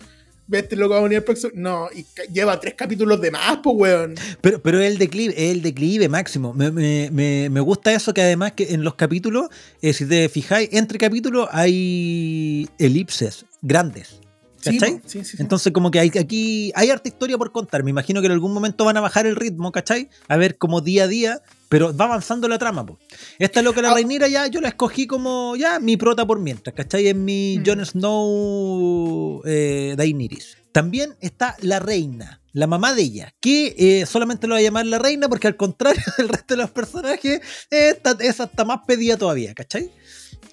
[0.51, 1.51] Este loco va a en el próximo.
[1.55, 4.15] No, y lleva tres capítulos de más, pues, weón.
[4.41, 6.53] Pero, pero el declive, el declive máximo.
[6.53, 9.47] Me, me- me- me gusta eso que además que en los capítulos,
[9.81, 14.19] eh, si te fijáis, entre capítulos hay elipses grandes.
[14.63, 15.01] ¿Cachai?
[15.05, 15.37] sí, sí, sí.
[15.39, 17.83] Entonces, como que hay, aquí hay harta historia por contar.
[17.83, 20.09] Me imagino que en algún momento van a bajar el ritmo, ¿cachai?
[20.27, 22.99] A ver como día a día, pero va avanzando la trama, po.
[23.39, 23.93] Esta loca la Ah.
[23.95, 27.07] Reinira ya yo la escogí como ya mi prota por mientras, ¿cachai?
[27.07, 27.63] En mi Mm.
[27.65, 30.57] Jon Snow eh, Daenerys.
[30.71, 34.87] También está la reina, la mamá de ella, que eh, solamente lo va a llamar
[34.87, 39.15] la reina porque al contrario del resto de los personajes, esta, esa está más pedida
[39.17, 39.91] todavía, ¿cachai?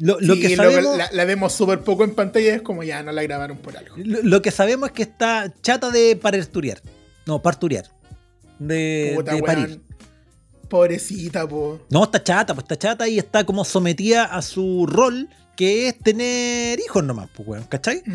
[0.00, 0.96] Lo, lo Sí, que sabemos...
[0.96, 3.94] la, la vemos súper poco en pantalla, es como ya no la grabaron por algo.
[3.98, 6.80] Lo, lo que sabemos es que está chata de paresturiar.
[7.26, 7.84] No, parturiar.
[8.58, 9.80] De, Puta, de parir.
[10.68, 11.80] Pobrecita, po.
[11.90, 15.98] No, está chata, pues está chata y está como sometida a su rol, que es
[15.98, 18.02] tener hijos nomás, pues, weón, ¿cachai?
[18.06, 18.12] Mm.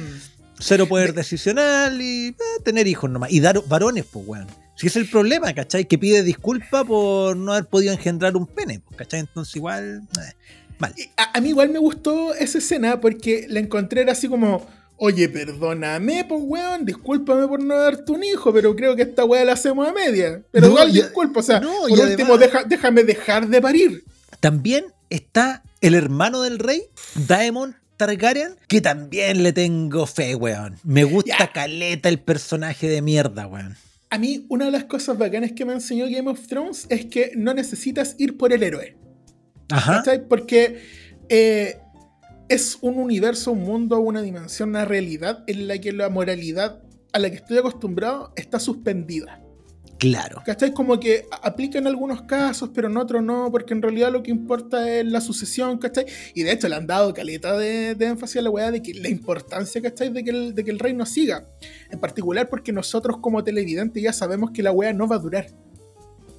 [0.59, 3.31] Cero poder De- decisional y eh, tener hijos nomás.
[3.31, 4.47] Y dar varones, pues, weón.
[4.75, 5.85] Si es el problema, ¿cachai?
[5.85, 9.19] Que pide disculpa por no haber podido engendrar un pene, ¿cachai?
[9.21, 10.01] Entonces igual...
[10.17, 10.33] eh,
[10.79, 10.93] mal.
[11.17, 14.65] A, a mí igual me gustó esa escena porque la encontré era así como,
[14.97, 19.43] oye, perdóname, pues weón, discúlpame por no darte un hijo, pero creo que esta weá
[19.45, 20.41] la hacemos a media.
[20.51, 24.03] Pero No, igual disculpa, o sea, no, por último, además- deja- déjame dejar de parir.
[24.39, 26.83] También está el hermano del rey,
[27.27, 30.77] Daemon Targaryen, que también le tengo fe, weón.
[30.83, 31.51] Me gusta Ya.
[31.51, 33.75] caleta el personaje de mierda, weón.
[34.09, 37.31] A mí, una de las cosas bacanas que me enseñó Game of Thrones es que
[37.35, 38.95] no necesitas ir por el héroe.
[39.69, 39.97] Ajá.
[39.97, 40.27] ¿Cachai?
[40.27, 40.81] Porque
[41.29, 41.79] eh,
[42.49, 46.81] es un universo, un mundo, una dimensión, una realidad en la que la moralidad
[47.13, 49.41] a la que estoy acostumbrado está suspendida.
[49.97, 50.41] Claro.
[50.45, 50.73] ¿Cachai?
[50.73, 54.31] Como que aplica en algunos casos, pero en otros no, porque en realidad lo que
[54.31, 56.05] importa es la sucesión, ¿cachai?
[56.33, 58.93] Y de hecho le han dado caleta de, de énfasis a la weá de que
[58.93, 60.09] la importancia, ¿cachai?
[60.09, 61.47] De que, el, de que el reino siga.
[61.89, 65.47] En particular porque nosotros como televidentes ya sabemos que la weá no va a durar.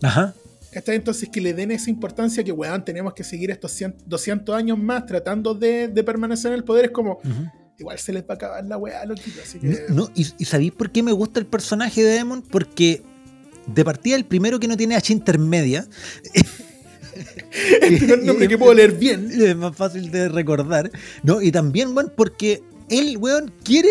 [0.02, 0.34] Ajá.
[0.76, 0.96] ¿Cachai?
[0.96, 4.78] Entonces que le den esa importancia que, weón, tenemos que seguir estos 100 200 años
[4.78, 7.18] más tratando de, de permanecer en el poder, es como,
[7.78, 9.40] igual se les va a acabar la weá, loquito.
[9.42, 9.86] Así que...
[9.88, 12.42] No, ¿y, y sabéis por qué me gusta el personaje de Daemon?
[12.42, 13.02] Porque
[13.66, 15.88] de partida el primero que no tiene H intermedia.
[17.80, 19.30] el primer nombre que puedo leer bien.
[19.40, 20.90] Es más fácil de recordar.
[21.22, 21.40] ¿no?
[21.40, 23.88] Y también, weón, porque él, weón, quiere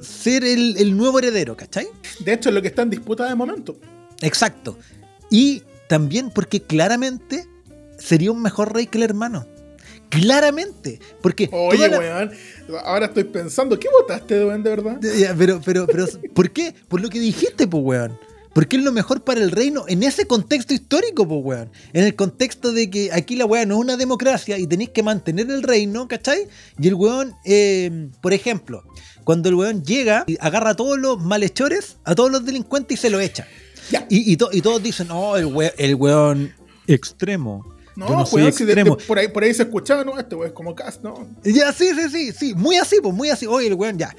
[0.00, 1.86] ser el, el nuevo heredero, ¿cachai?
[2.18, 3.78] De hecho, es lo que está en disputa de momento.
[4.20, 4.76] Exacto.
[5.30, 7.46] Y también porque claramente
[7.98, 9.46] sería un mejor rey que el hermano.
[10.10, 11.00] Claramente.
[11.22, 11.48] Porque.
[11.52, 12.30] Oye, la- weón,
[12.84, 14.98] ahora estoy pensando, ¿qué votaste, weón, de verdad?
[15.00, 16.74] Ya, pero, pero, pero, ¿por qué?
[16.88, 18.18] Por lo que dijiste, pues, weón.
[18.52, 21.70] Porque es lo mejor para el reino en ese contexto histórico, pues, weón.
[21.92, 25.02] En el contexto de que aquí la weá no es una democracia y tenéis que
[25.02, 26.46] mantener el reino, ¿cachai?
[26.78, 28.84] Y el weón, eh, por ejemplo,
[29.24, 33.00] cuando el weón llega y agarra a todos los malhechores, a todos los delincuentes y
[33.00, 33.48] se lo echa.
[33.90, 34.06] Ya.
[34.08, 36.54] Y, y to- y todos dicen, oh, el weón, el weón
[36.86, 37.64] extremo.
[37.96, 38.96] No, Yo no soy weón, si de- de- extremo.
[39.06, 41.28] por, ahí, por ahí se escuchaba, no, este weón es como cast, no.
[41.44, 43.46] Ya, sí, sí, sí, sí, muy así, pues muy así.
[43.46, 44.14] Oye, el weón, ya.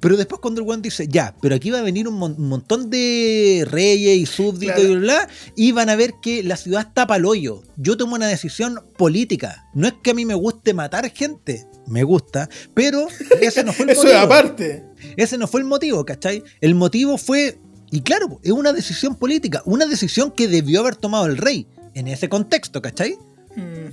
[0.00, 2.48] Pero después cuando el weón dice, ya, pero aquí va a venir un, mon- un
[2.48, 4.92] montón de reyes y súbditos Claro.
[4.92, 7.62] y bla, y van a ver que la ciudad está pa'l hoyo.
[7.76, 9.64] Yo tomo una decisión política.
[9.74, 13.08] No es que a mí me guste matar gente, me gusta, pero
[13.40, 14.16] ese no fue el Eso motivo.
[14.18, 14.84] es aparte.
[15.16, 16.44] Ese no fue el motivo, ¿cachai?
[16.60, 17.58] El motivo fue,
[17.90, 22.06] y claro, es una decisión política, una decisión que debió haber tomado el rey en
[22.08, 23.16] ese contexto, ¿cachai?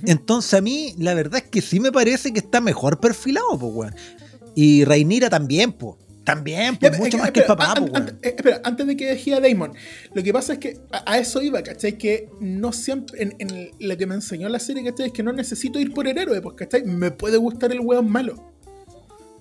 [0.06, 3.72] Entonces a mí la verdad es que sí me parece que está mejor perfilado, pues,
[3.74, 3.94] weón.
[4.54, 5.96] Y Reinira también, pues.
[6.24, 8.18] También, Ya, pues, mucho eh, más que el papá, an- pues, an- weón.
[8.22, 9.72] eh, espera, antes de que dejé a Damon,
[10.14, 11.96] lo que pasa es que a, a eso iba, ¿cachai?
[11.98, 15.06] Que no siempre, en, en lo que me enseñó la serie, ¿cachai?
[15.06, 16.84] Es que no necesito ir por el héroe, pues, ¿cachai?
[16.84, 18.52] Me puede gustar el weón malo.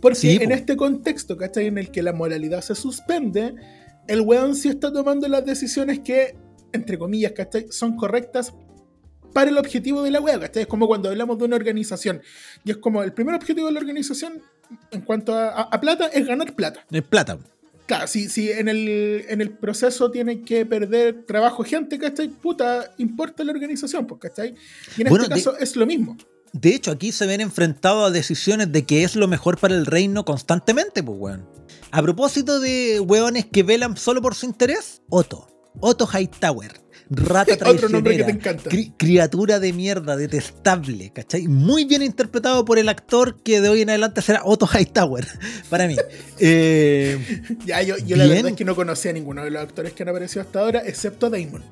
[0.02, 0.56] Porque Sí, en po.
[0.56, 1.68] este contexto, ¿cachai?
[1.68, 3.54] En el que la moralidad se suspende,
[4.08, 6.36] el weón sí está tomando las decisiones que,
[6.74, 7.68] entre comillas, ¿cachai?
[7.72, 8.54] Son correctas
[9.34, 10.64] para el objetivo de la wea, ¿cachai?
[10.64, 12.22] Es como cuando hablamos de una organización.
[12.64, 14.42] Y es como el primer objetivo de la organización,
[14.92, 16.86] en cuanto a- a- a plata, es ganar plata.
[16.92, 17.38] Es plata.
[17.86, 22.28] Claro, si, si en, el, en el proceso tienen que perder trabajo gente, ¿cachai?
[22.28, 24.56] Puta, importa la organización, pues, ¿cachai?
[24.98, 26.18] Y en Bueno, este de- caso es lo mismo.
[26.54, 29.86] De hecho, aquí se ven enfrentados a decisiones de que es lo mejor para el
[29.86, 31.46] reino constantemente, pues, weón.
[31.92, 35.48] A propósito de weones que velan solo por su interés, Otto.
[35.80, 36.82] Otto Hightower.
[37.10, 38.70] Rata Otro nombre que te encanta.
[38.70, 41.48] cri- criatura de mierda, detestable, ¿cachai?
[41.48, 45.26] Muy bien interpretado por el actor que de hoy en adelante será Otto Hightower,
[45.70, 45.96] para mí.
[46.40, 47.18] Eh,
[47.66, 50.04] Ya, yo, yo la verdad es que no conocía a ninguno de los actores que
[50.04, 51.64] han aparecido hasta ahora, excepto a Damon.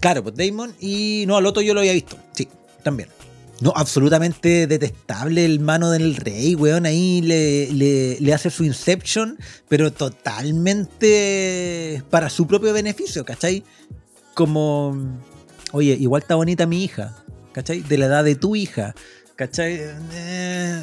[0.00, 1.24] Claro, pues Damon y.
[1.26, 2.16] No, al otro yo lo había visto.
[2.32, 2.46] Sí,
[2.84, 3.08] también.
[3.60, 6.86] No, absolutamente detestable el mano del rey, weón.
[6.86, 7.72] Ahí le,
[8.20, 9.36] le- hace su Inception,
[9.68, 13.64] pero totalmente para su propio beneficio, ¿cachai?
[14.34, 14.96] Como.
[15.72, 17.16] Oye, igual está bonita mi hija,
[17.52, 17.80] ¿cachai?
[17.80, 18.94] De la edad de tu hija,
[19.34, 19.80] ¿cachai?
[20.14, 20.82] Eh,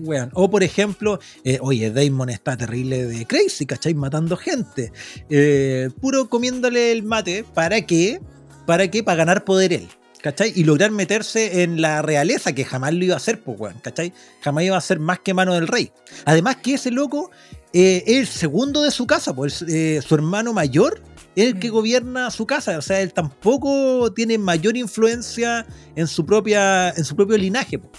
[0.00, 0.30] weón.
[0.34, 3.94] O por ejemplo, eh, oye, Damon está terrible de crazy, ¿cachai?
[3.94, 4.92] Matando gente.
[5.30, 7.42] Eh, puro comiéndole el mate.
[7.54, 8.20] ¿Para qué?
[8.66, 9.02] ¿Para qué?
[9.02, 9.88] Para ganar poder él.
[10.22, 10.52] ¿Cachai?
[10.54, 13.78] Y lograr meterse en la realeza, que jamás lo iba a hacer, pues, weón.
[13.80, 14.12] ¿Cachai?
[14.40, 15.90] Jamás iba a ser más que mano del rey.
[16.24, 17.30] Además que ese loco
[17.72, 21.00] eh, es el segundo de su casa, pues eh, su hermano mayor
[21.34, 21.72] es el que Mm.
[21.72, 22.78] gobierna su casa.
[22.78, 25.66] O sea, él tampoco tiene mayor influencia
[25.96, 27.78] en su propia, en su propio linaje.
[27.78, 27.92] pues.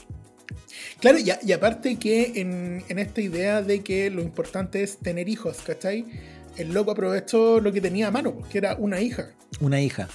[1.00, 4.98] Claro, y, a- y aparte que en, en esta idea de que lo importante es
[5.00, 6.06] tener hijos, ¿cachai?
[6.56, 9.32] El loco aprovechó lo que tenía a mano, que era una hija.
[9.60, 10.08] Una hija.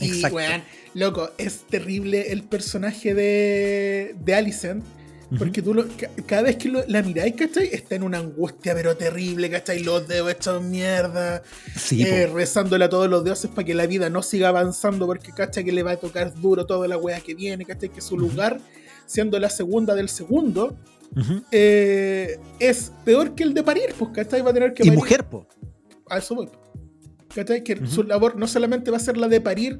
[0.00, 0.62] Y, weón,
[0.94, 4.84] loco, es terrible el personaje de, de Alicent.
[5.38, 5.84] Porque tú lo-
[6.24, 7.68] cada vez que lo- la miráis, ¿cachai?
[7.70, 9.82] Está en una angustia pero terrible, ¿cachai?
[9.82, 11.42] Los dedos hechos mierda,
[11.76, 15.32] Sí, eh, rezándole a todos los dioses para que la vida no siga avanzando porque,
[15.32, 15.64] ¿cachai?
[15.66, 17.90] Que le va a tocar duro toda la wea que viene, ¿cachai?
[17.90, 18.58] Que su lugar,
[19.04, 20.78] siendo la segunda del segundo,
[21.50, 24.40] eh, es peor que el de parir, pues, ¿cachai?
[24.40, 24.98] Va a tener que Y parir.
[24.98, 25.46] mujer, po.
[26.08, 26.48] A eso voy.
[27.34, 27.62] ¿Cachai?
[27.62, 29.78] Que su labor no solamente va a ser la de parir,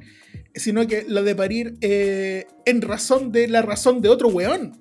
[0.53, 4.79] sino que la de parir eh, en razón de la razón de otro weón.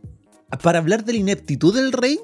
[0.62, 2.18] Para hablar de la ineptitud del rey,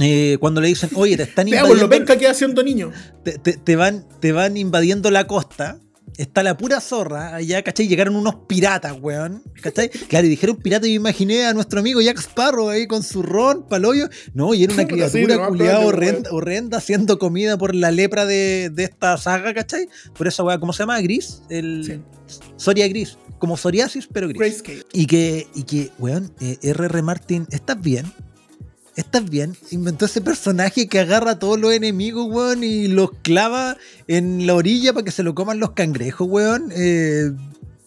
[0.00, 2.90] eh, cuando le dicen, oye, te están Veamos lo invadiendo, penca que haciendo niño.
[3.24, 5.80] te, te- te van, te van invadiendo la costa.
[6.20, 7.88] Está la pura zorra allá, ¿cachai?
[7.88, 9.42] Llegaron unos piratas, weón.
[9.62, 9.88] ¿Cachai?
[9.88, 13.22] Claro, y dijeron pirata y yo imaginé a nuestro amigo Jack Sparrow ahí con su
[13.22, 14.06] ron, paloyo.
[14.34, 17.90] No, y era una Sí, criatura no, culiada probable, horrenda, horrenda haciendo comida por la
[17.90, 19.88] lepra de, de esta saga, ¿cachai?
[20.14, 21.00] Por esa weá, ¿cómo se llama?
[21.00, 21.40] Gris.
[21.48, 22.00] El, Sí.
[22.56, 23.16] Soria gris.
[23.38, 24.38] Como psoriasis, pero gris.
[24.38, 24.84] Grayscale.
[24.92, 27.00] Y que, y que, weón, eh, R.R.
[27.00, 28.04] Martin, ¿estás bien?
[29.00, 29.56] ¿Estás bien?
[29.70, 34.54] Inventó ese personaje que agarra a todos los enemigos, weón, y los clava en la
[34.54, 36.70] orilla para que se lo coman los cangrejos, weón.
[36.76, 37.32] Eh,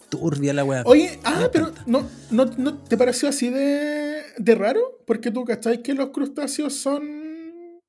[0.09, 0.82] turbia la weá.
[0.88, 1.72] Oye, ah, pero.
[1.86, 5.03] ¿no, no, ¿no te pareció así de, de raro?
[5.05, 5.84] Porque tú, ¿cachai?
[5.84, 7.80] Que los crustáceos son.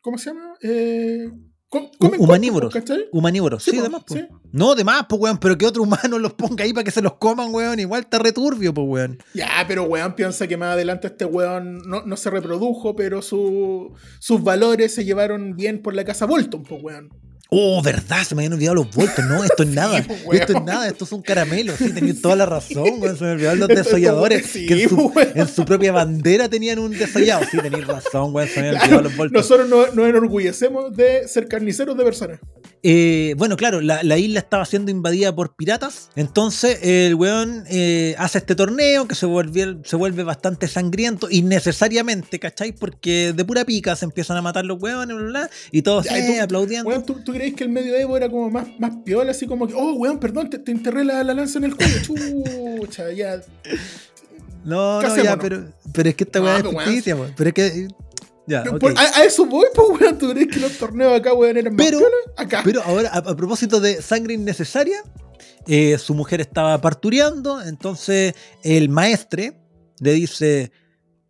[0.00, 0.56] ¿Cómo se llama?
[0.62, 1.30] Eh,
[1.68, 2.72] comen humanívoros.
[2.72, 2.96] cuerpos.
[3.12, 4.14] Humanívoros, sí, Sí, po, de más, po.
[4.14, 4.24] sí.
[4.52, 7.02] No, de más, pues, weón, pero que otro humano los ponga ahí para que se
[7.02, 7.78] los coman, weón.
[7.80, 9.18] Igual está returbio, pues, weón.
[9.34, 13.92] Ya, pero weón piensa que más adelante este weón no, no se reprodujo, pero su-
[14.20, 17.10] sus valores se llevaron bien por la casa Bolton, pues weón.
[17.48, 19.24] Oh, verdad, se me habían olvidado los vueltos.
[19.24, 19.98] No, esto es nada.
[19.98, 21.76] esto es nada, esto es un caramelo.
[21.76, 23.16] Sí, tenías toda la razón, weón.
[23.16, 24.46] Se me olvidaron los desolladores.
[24.46, 25.28] sí, que en su, weón.
[25.34, 27.44] en su propia bandera tenían un desollado.
[27.50, 28.48] Sí, tenéis razón, weón.
[28.48, 29.42] Se me habían olvidado los vueltos.
[29.42, 32.40] nosotros no- nos enorgullecemos de ser carniceros de personas.
[32.82, 36.10] Eh, bueno, claro, la, la isla estaba siendo invadida por piratas.
[36.14, 42.38] Entonces el weón eh, hace este torneo que se vuelve, se vuelve bastante sangriento, innecesariamente,
[42.38, 42.72] ¿cachai?
[42.72, 46.06] Porque de pura pica se empiezan a matar los weones, bla, bla, bla, y todos
[46.06, 46.88] eh, tú- aplaudiendo.
[46.88, 49.74] Weón, ¿tú, tú crees que el medioevo era como más, más piola, así como que,
[49.74, 53.40] oh, weón, perdón, te, te enterré la, la lanza en el cuello, chucha, ya.
[54.64, 55.42] No, ¿Qué no, ya, no?
[55.42, 56.84] pero, pero es que esta No, weá es pero weón.
[56.88, 57.26] ficticia, po.
[57.36, 57.88] pero es que.
[58.48, 58.62] Ya.
[58.64, 61.74] Por- a, a eso voy, pues, weón, ¿tú crees que los torneos acá, weón, eran
[61.74, 62.14] más Pero- piola?
[62.36, 62.62] Acá.
[62.64, 65.02] Pero ahora, a, a propósito de sangre innecesaria,
[65.66, 69.58] eh, su mujer estaba partureando, entonces el maestre
[70.00, 70.70] le dice,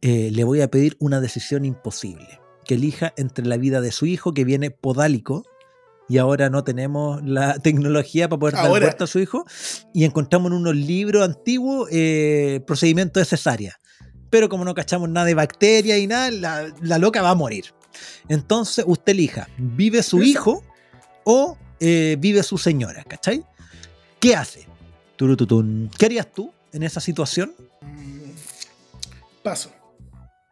[0.02, 4.04] eh, le voy a pedir una decisión imposible, que elija entre la vida de su
[4.06, 5.44] hijo, que viene podálico,
[6.08, 8.86] y ahora no tenemos la tecnología para poder dar Ahora.
[8.86, 9.44] vuelta a su hijo,
[9.92, 13.78] y encontramos en unos libros antiguos eh, procedimiento de cesárea.
[14.30, 17.66] Pero como no cachamos nada de bacterias y nada, la, la loca va a morir.
[18.28, 20.62] Entonces usted elija, ¿vive su hijo
[21.24, 23.04] o eh, vive su señora?
[23.04, 23.44] ¿Cachai?
[24.20, 24.66] ¿Qué hace?
[25.16, 27.54] ¿Qué harías tú en esa situación?
[27.82, 28.30] Mm,
[29.42, 29.70] Paso.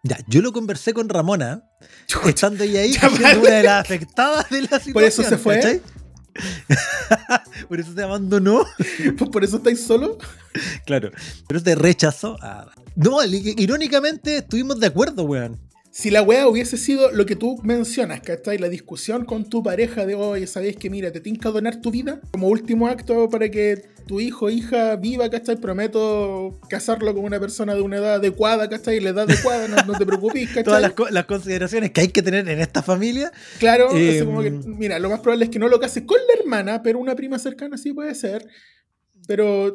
[0.07, 1.65] Ya, yo lo conversé con Ramona,
[2.27, 3.39] estando ella ahí, siendo vale.
[3.39, 4.93] una de las afectadas de la situación.
[4.93, 5.57] ¿Por eso se fue?
[5.57, 5.83] ¿cachai?
[7.69, 8.65] Por eso te abandonó.
[9.33, 10.19] ¿Por eso estáis solo?
[10.85, 11.11] Claro.
[11.49, 12.37] Pero te rechazó.
[12.43, 15.59] Ah, No, irónicamente estuvimos de acuerdo, weón.
[15.97, 18.59] Si la weá hubiese sido lo que tú mencionas, ¿cachai?
[18.59, 22.21] La discusión con tu pareja de hoy, ¿sabéis que mira, te tinca donar tu vida
[22.33, 25.55] como último acto para que tu hijo o hija viva, ¿cachai?
[25.57, 28.99] Prometo casarlo con una persona de una edad adecuada, ¿cachai?
[28.99, 30.65] La edad adecuada, no, no te preocupes, ¿cachai?
[30.65, 33.31] Todas las, co- las consideraciones que hay que tener en esta familia.
[33.61, 36.41] Claro, Eh, como que, mira, lo más probable es que no lo cases con la
[36.41, 38.45] hermana, pero una prima cercana sí puede ser.
[39.27, 39.75] Pero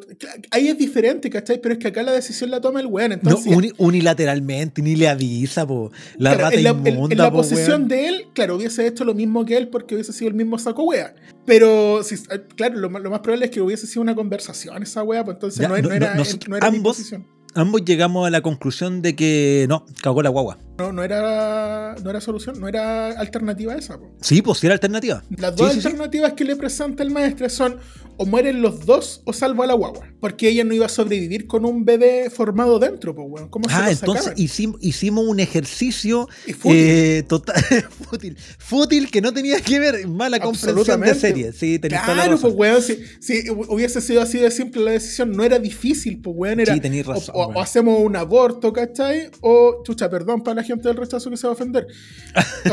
[0.52, 1.60] ahí es diferente, ¿cachai?
[1.62, 3.10] Pero es que acá la decisión la toma el weón.
[3.10, 5.91] No, Entonces, uni- unilateralmente, ni le avisa, po.
[6.18, 7.88] La Claro, rata en la, inmunda, en la po, posición weón.
[7.88, 10.84] de él, claro, hubiese hecho lo mismo que él porque hubiese sido el mismo saco
[10.84, 11.16] wea.
[11.45, 14.84] Pero, si, eh, claro, lo, más- lo más probable es que hubiese sido una conversación
[14.84, 17.14] esa wea, pues entonces Ya, no, no- no era, no- nosotros no era mi ambos-.
[17.56, 20.60] Ambos llegamos a la conclusión de que no, cagó la guagua.
[20.80, 23.98] No, no, era, no era solución, no era alternativa esa.
[24.00, 24.12] po.
[24.22, 25.24] Sí, pues sí era alternativa.
[25.38, 25.88] Las Sí, dos sí, sí.
[25.88, 27.78] alternativas que le presenta el maestro son
[28.22, 30.06] o mueren los dos o salvo a la guagua.
[30.20, 33.50] Porque ella no iba a sobrevivir con un bebé formado dentro, pues, weón.
[33.50, 34.34] ¿Cómo Ah, entonces sacaban?
[34.44, 36.28] hicimos, hicimos un ejercicio
[36.58, 36.78] fútil.
[36.80, 37.56] eh, total,
[38.10, 38.38] fútil.
[38.58, 41.54] Fútil que no tenía que ver mala comprensión de serie.
[41.54, 42.56] Sí, tenés toda la Claro, razón.
[42.58, 46.36] pues weón, si, si hubiese sido así de simple la decisión, no era difícil, pues
[46.38, 49.30] weón, era Sí, tenés razón, o hacemos un aborto, ¿cachai?
[49.42, 51.88] O, chucha, perdón para la gente del rechazo que se va a ofender.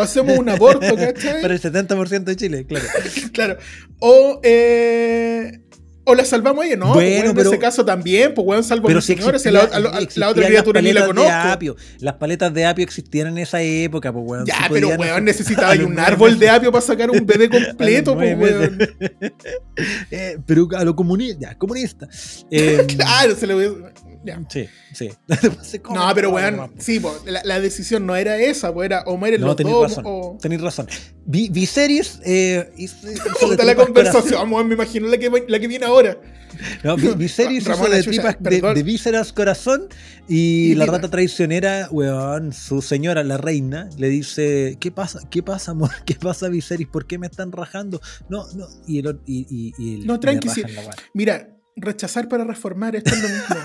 [0.00, 1.42] Hacemos un aborto, ¿cachai?
[1.42, 2.86] Para el 70% de Chile, claro.
[3.32, 3.56] Claro.
[4.00, 5.60] O, eh,
[6.08, 8.62] o la salvamos a ella, no, pues, Bueno, pero- en ese caso también, pues weón,
[8.62, 10.92] salvo a Pero mi si señora, si existía- la, a a la otra criatura ni
[10.92, 11.30] la conozco.
[11.32, 11.74] apio.
[11.98, 14.46] Las paletas de apio existían en esa época, pues weón.
[14.46, 16.40] Ya, pero podían weón, necesitaba a un árbol meses.
[16.40, 18.78] de apio para sacar un bebé completo, A pues weón.
[20.10, 22.08] Eh, pero a lo comunista, comunista.
[22.50, 23.74] Eh, Claro, se le hubiese-
[24.26, 24.40] Ya.
[24.50, 25.10] Sí, sí.
[25.94, 29.40] No, pero weón, sí, po, la, la decisión no era esa, pues era o mueren
[29.40, 30.04] No, los tenéis dos razón.
[30.06, 30.38] o.
[30.42, 30.88] Tenéis razón.
[31.24, 35.58] Vi- Viserys eh, hizo- hizo de Puta la conversación, weón, me imagino la que, la
[35.60, 36.18] que viene ahora.
[36.82, 39.88] No, Vi- Viserys hizo Ramona de tripas de, de vísceras corazón
[40.28, 45.20] y, Y la rata traicionera, weón, su señora, la reina, le dice, ¿qué pasa?
[45.30, 45.90] ¿Qué pasa, amor?
[46.04, 46.88] ¿Qué pasa, Viserys?
[46.88, 48.00] ¿Por qué me están rajando?
[48.28, 48.66] No, no.
[48.88, 50.90] Y el, y, y, y el- No, tranqui, weá.
[51.14, 53.56] Mira, rechazar para reformar, esto es lo mismo.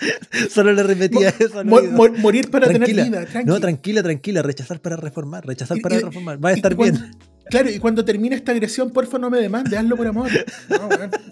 [0.50, 1.64] Solo le repetía eso.
[1.64, 3.04] morir para Tranquila.
[3.04, 3.48] tener vida, tranqui.
[3.48, 4.42] No, tranquila, tranquila.
[4.42, 5.46] Rechazar para reformar.
[5.46, 6.44] Rechazar Y- para y- reformar.
[6.44, 7.16] Va a estar cuando- bien.
[7.50, 10.28] Claro, y cuando termine esta agresión, porfa no me demande, hazlo por amor.
[10.68, 10.88] No.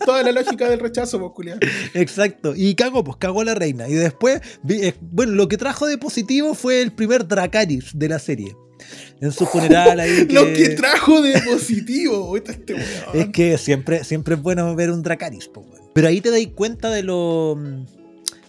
[0.06, 1.58] Toda la lógica del rechazo, pues, culiao.
[1.92, 2.54] Exacto.
[2.56, 3.86] Y cagó, pues cagó a la reina.
[3.86, 8.18] Y después, eh, bueno, lo que trajo de positivo fue el primer Dracaris de la
[8.18, 8.56] serie.
[9.20, 10.26] En su funeral ahí.
[10.30, 12.84] Lo que trajo de positivo, este weón.
[13.14, 15.82] Es que siempre, siempre es bueno ver un Dracaris, pues, weón.
[15.94, 17.58] Pero ahí te dais cuenta de lo.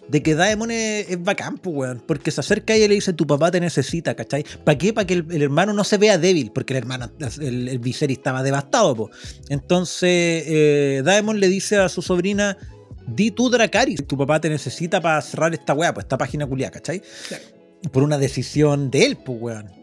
[0.09, 2.03] De que Daemon es, es bacán, pues, weón.
[2.05, 4.45] Porque se acerca y le dice: Tu papá te necesita, ¿cachai?
[4.63, 4.93] ¿Para qué?
[4.93, 6.51] Para que el, el hermano no se vea débil.
[6.51, 9.11] Porque el hermano, el, el Viserys estaba devastado, pues.
[9.49, 12.57] Entonces, eh, Daemon le dice a su sobrina:
[13.07, 16.71] Di tú, Dracaris, tu papá te necesita para cerrar esta weá, pues esta página culiada,
[16.71, 17.01] ¿cachai?
[17.27, 17.43] Claro.
[17.91, 19.77] Por una decisión de él, pues, weón.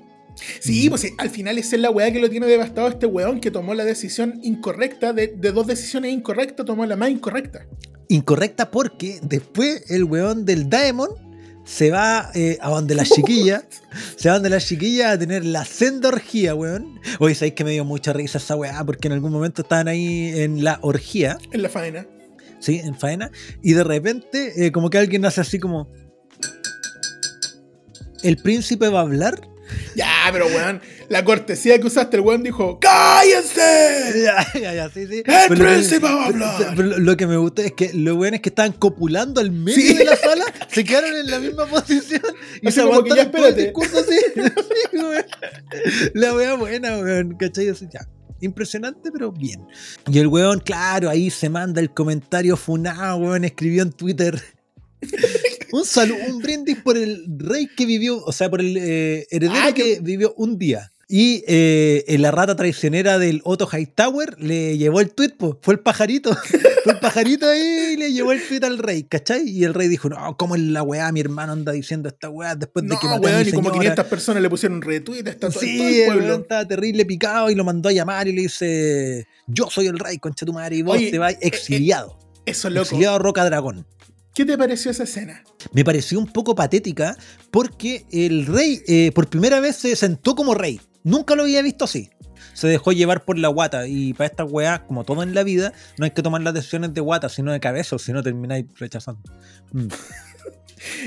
[0.61, 3.53] Sí, pues al final esa es la weá que lo tiene devastado este weón que
[3.53, 7.67] tomó la decisión incorrecta, de, de dos decisiones incorrectas, tomó la más incorrecta.
[8.09, 11.11] Incorrecta porque después el weón del Daemon
[11.65, 13.65] se va eh, a donde la chiquilla,
[14.17, 17.01] se va donde la chiquilla a tener la senda orgía, weón.
[17.19, 20.33] Oye, sabéis que me dio mucha risa esa weá porque en algún momento estaban ahí
[20.35, 22.07] en la orgía, En la faena.
[22.61, 22.81] ¿sí?
[22.83, 23.31] En faena,
[23.63, 25.89] y de repente eh, como que alguien hace así como...
[28.23, 29.39] ¿El príncipe va a hablar?
[29.95, 33.63] Ya, pero weón, la cortesía que usaste, el weón dijo, ¡Cállense!
[34.25, 35.23] Ya, ya, ya, sí, sí.
[35.25, 36.79] ¡El príncipe va a hablar!
[36.79, 39.95] lo- lo que me gustó es que los weones que estaban copulando al medio Sí.
[39.95, 42.23] de la sala se quedaron en la misma posición
[42.63, 44.17] y Así se aguantaron todo el discurso así.
[44.35, 44.41] Sí,
[46.15, 47.69] la wea buena, weón, ¿cachai?
[47.69, 48.07] Así, ya.
[48.41, 49.67] Impresionante, pero bien.
[50.11, 54.41] Y el weón, claro, ahí se manda el comentario funado, weón, escribió en Twitter.
[55.73, 59.61] Un saludo, un brindis por el rey que vivió, o sea, por el eh, heredero
[59.61, 60.93] Ah, que vivió un día.
[61.17, 65.57] Y eh, en la rata traicionera del Otto Hightower le llevó el tweet, po.
[65.63, 66.35] fue el pajarito.
[66.83, 69.49] fue el pajarito ahí y le llevó el tweet al rey, ¿cachai?
[69.49, 71.13] Y el rey dijo, no, ¿cómo es la weá?
[71.13, 73.69] Mi hermano anda diciendo esta weá después de que mató a mi weón, y como
[73.69, 73.91] señora".
[73.91, 76.35] 500 personas le pusieron retweet, está todo, Sí, todo el el weón pueblo.
[76.43, 80.19] estaba terrible picado y lo mandó a llamar y le dice, yo soy el rey,
[80.19, 82.19] concha tu madre, y vos Oye, te vas eh, exiliado.
[82.45, 82.83] Eso, loco.
[82.83, 83.87] Exiliado a Roca Dragón.
[84.35, 85.45] ¿Qué te pareció esa escena?
[85.73, 87.17] Me pareció un poco patética
[87.53, 90.81] porque el rey eh, por primera vez se sentó como rey.
[91.05, 92.11] Nunca lo había visto así.
[92.55, 95.73] Se dejó llevar por la guata y para esta weá, como todo en la vida,
[95.99, 98.67] no hay que tomar las decisiones de guata, sino de cabeza, o si no termináis
[98.79, 99.23] rechazando.
[99.73, 99.89] Mm.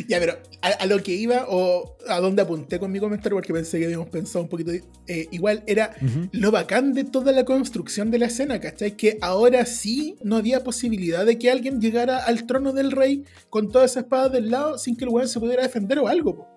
[0.07, 3.53] Ya, pero a, a lo que iba o a dónde apunté con mi comentario, porque
[3.53, 5.95] pensé que habíamos pensado un poquito eh, igual, era
[6.31, 8.95] lo bacán de toda la construcción de la escena, ¿cachai?
[8.97, 13.71] Que ahora sí no había posibilidad de que alguien llegara al trono del rey con
[13.71, 16.47] toda esa espada del lado sin que el weón se pudiera defender o algo, po.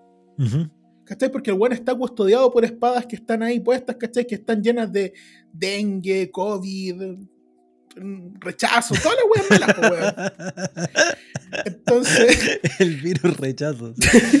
[1.11, 1.29] ¿Cachai?
[1.29, 4.25] Porque el weón está custodiado por espadas que están ahí puestas, ¿cachai?
[4.25, 5.11] Que están llenas de
[5.51, 7.17] dengue, COVID,
[8.39, 10.31] rechazo, todas las weas malas, weón.
[11.65, 12.59] Entonces.
[12.79, 13.93] El virus rechazo.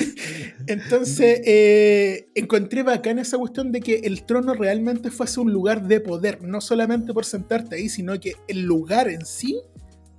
[0.67, 5.99] Entonces, eh, encontré bacán esa cuestión de que el trono realmente fuese un lugar de
[5.99, 9.59] poder, no solamente por sentarte ahí, sino que el lugar en sí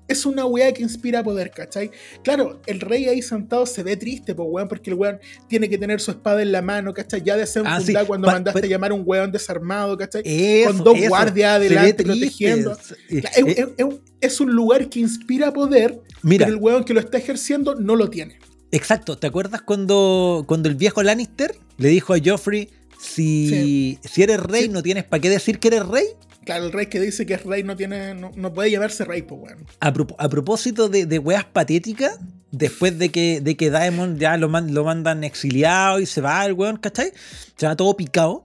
[0.08, 1.90] es una weá que inspira poder, ¿cachai?
[2.22, 5.78] Claro, el rey ahí sentado se ve triste, pues weón, porque el weón tiene que
[5.78, 7.22] tener su espada en la mano, ¿cachai?
[7.22, 10.22] Ya desenfundada Ah, sí, cuando pa- mandaste a llamar a un weón desarmado, ¿cachai?
[10.24, 11.08] Eso, Con dos eso.
[11.08, 12.72] guardias adelante protegiendo.
[13.08, 13.86] Es, es- es-
[14.20, 17.96] es un lugar que inspira poder, Mira, pero el weón que lo está ejerciendo no
[17.96, 18.38] lo tiene.
[18.70, 22.68] Exacto, ¿te acuerdas cuando, cuando el viejo Lannister le dijo a Joffrey,
[23.00, 24.68] si, si eres rey Sí.
[24.68, 26.04] no tienes para qué decir que eres rey?
[26.44, 29.22] Claro, el rey que dice que es rey no tiene, no, no puede llamarse rey,
[29.22, 29.66] pues weón.
[29.80, 32.18] A, pro- a propósito de, de weas patéticas,
[32.50, 36.44] después de que, de que Daemon ya lo, man- lo mandan exiliado y se va
[36.44, 37.12] el weón, ¿cachai?
[37.56, 38.44] Se va todo picado,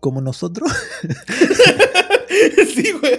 [0.00, 0.70] como nosotros.
[2.74, 3.18] sí, weón.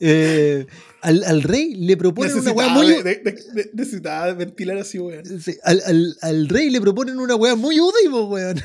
[0.00, 0.66] Eh,
[1.02, 3.02] al, al rey le proponen una wea Necesitaba, muy...
[3.02, 5.24] de- de- necesitaba ventilar así, weón.
[5.40, 8.60] Sí, al, al- al rey le proponen una wea muy útil, po, weón.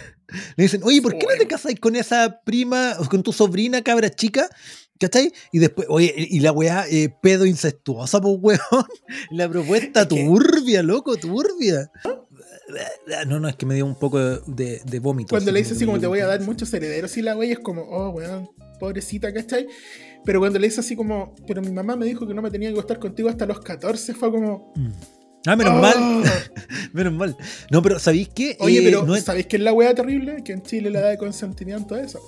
[0.56, 4.10] Le dicen, oye, ¿por qué no te casas con esa prima, con tu sobrina cabra
[4.10, 4.50] chica?
[5.00, 5.34] ¿Cachai?
[5.52, 8.86] Y después, oye, y la weá eh, pedo incestuosa, pues weón.
[9.32, 11.92] La propuesta turbia, loco, turbia.
[13.28, 15.30] No, no, es que me dio un poco de, de, vómito.
[15.32, 17.60] Cuando le dice así como te voy a dar muchos herederos y la wey es
[17.60, 19.68] como, oh, weón, pobrecita, ¿cachai?
[20.24, 22.70] Pero cuando le dice así como, pero mi mamá me dijo que no me tenía
[22.70, 24.92] que acostar contigo hasta los 14, fue como, Mm.
[25.48, 25.82] Ah, menos Oh.
[25.82, 26.24] mal.
[26.94, 27.38] menos mal.
[27.72, 28.56] No, pero ¿sabéis qué?
[28.60, 30.44] Oye, Eh, pero no es- ¿sabéis qué es la wea terrible?
[30.44, 32.20] Que en Chile le da de consentimiento a eso.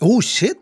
[0.00, 0.56] Oh, shit.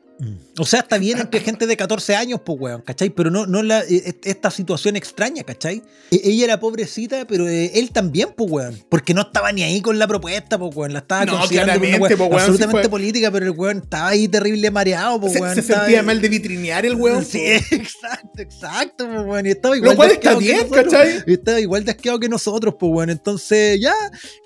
[0.58, 3.10] O sea, está bien entre gente de 14 años, pues, weón, ¿cachai?
[3.10, 5.82] Pero no, no la, eh, esta situación extraña, ¿cachai?
[6.10, 8.82] E- Ella era pobrecita, pero eh, él también, pues, weón.
[8.88, 10.94] Porque no estaba ni ahí con la propuesta, pues, weón.
[10.94, 13.78] La estaba No, considerando una claramente, weá pues, weón, absolutamente sí política, pero el weón
[13.84, 15.54] estaba ahí terrible mareado, pues, weón.
[15.54, 17.22] se sentía ahí- mal de vitrinear el weón.
[17.22, 17.38] Sí,
[17.68, 17.76] po.
[17.76, 19.44] exacto, exacto, pues, weón.
[19.46, 20.84] Y estaba igual Lo cual está bien, nosotros.
[20.94, 21.24] ¿cachai?
[21.26, 23.10] Y Estaba igual de asqueado que nosotros, pues, weón.
[23.10, 23.92] Entonces, ya,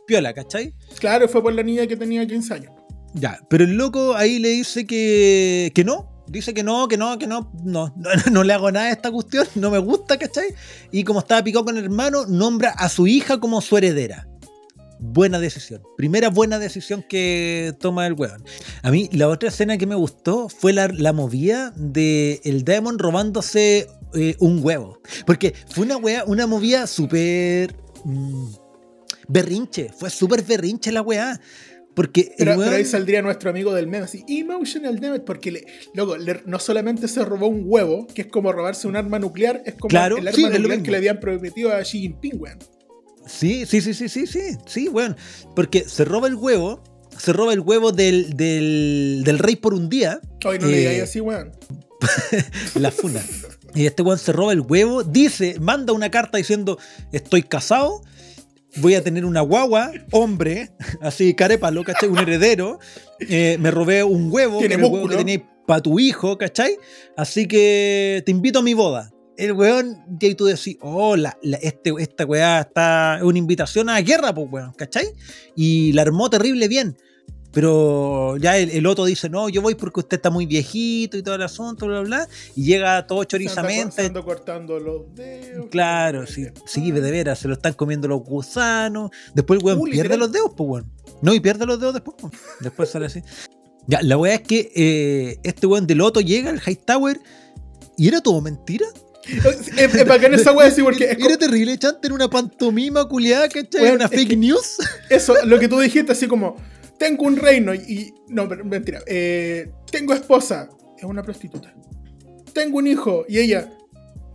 [0.04, 0.74] piola, ¿cachai?
[0.98, 2.72] Claro, fue por la niña que tenía 15 años.
[3.14, 6.08] Ya, pero el loco ahí le dice que, que no.
[6.28, 7.92] Dice que no, que no, que no, no,
[8.30, 10.54] no, le hago nada a esta cuestión, no me gusta, ¿cachai?
[10.92, 14.28] Y como estaba picado con el hermano, nombra a su hija como su heredera.
[15.02, 15.82] Buena decisión.
[15.96, 18.44] Primera buena decisión que toma el weón.
[18.82, 22.98] A mí, la otra escena que me gustó fue la, la movida de el Demon
[22.98, 24.98] robándose eh, un huevo.
[25.26, 27.74] Porque fue una wea, una movida súper.
[28.04, 28.50] mm,
[29.28, 29.90] berrinche.
[29.96, 31.40] Fue súper berrinche la weá.
[31.94, 35.66] Porque Pero, pero ahí weón- saldría nuestro amigo del meme, así, emotional damage, porque le,
[35.94, 39.62] loco, le- no solamente se robó un huevo, que es como robarse un arma nuclear,
[39.66, 42.58] es como Claro, el arma sí, nuclear que le habían prometido a Xi Jinping, weón.
[43.26, 45.16] Sí, sí, sí, sí, sí, sí, sí, weón.
[45.56, 46.82] Porque se roba el huevo,
[47.18, 50.78] se roba el huevo del, del, del rey por un día, Hoy no le Eh,
[50.80, 51.52] digáis así, weón.
[52.76, 53.20] la funa.
[53.74, 56.78] Y este weón se roba el huevo, dice, manda una carta diciendo,
[57.12, 58.02] estoy casado,
[58.76, 62.08] voy a tener una guagua, hombre, así carépalo, ¿cachai?
[62.08, 62.78] Un heredero,
[63.20, 66.76] eh, me robé un huevo, el huevo que tenéis para tu hijo, ¿cachai?
[67.16, 69.10] Así que te invito a mi boda.
[69.36, 73.38] El weón, y ahí tú decís, oh, la, la- este, esta weá está, es una
[73.38, 75.06] invitación a la guerra, pues weón, ¿cachai?
[75.56, 76.96] Y la armó terrible bien.
[77.52, 81.22] Pero ya el, el otro dice, no, yo voy porque usted está muy viejito y
[81.22, 82.28] todo el asunto, bla, bla, bla.
[82.54, 84.06] Y llega todo Se se chorizamente.
[84.06, 85.66] anda cortando los dedos.
[85.70, 89.10] Claro, sí, sí, de veras, se lo están comiendo los gusanos.
[89.34, 90.18] Después el weón pierde literal.
[90.20, 90.92] los dedos, pues weón.
[91.22, 92.16] No, y pierde los dedos después.
[92.60, 93.22] Después sale así.
[93.86, 97.18] Ya, la weá es que eh, este weón del Loto llega al Hightower
[97.96, 98.86] y era todo mentira.
[99.26, 103.82] Es, es bacán esa weá, sí, porque era terrible, chante, era una pantomima culiada, ¿cachai?
[103.82, 104.78] Weón, una fake news.
[105.08, 106.56] eso, lo que tú dijiste, así como,
[107.00, 108.14] tengo un reino y.
[108.28, 109.00] no, pero mentira.
[109.06, 111.74] eh, tengo esposa, es una prostituta.
[112.52, 113.68] Tengo un hijo y ella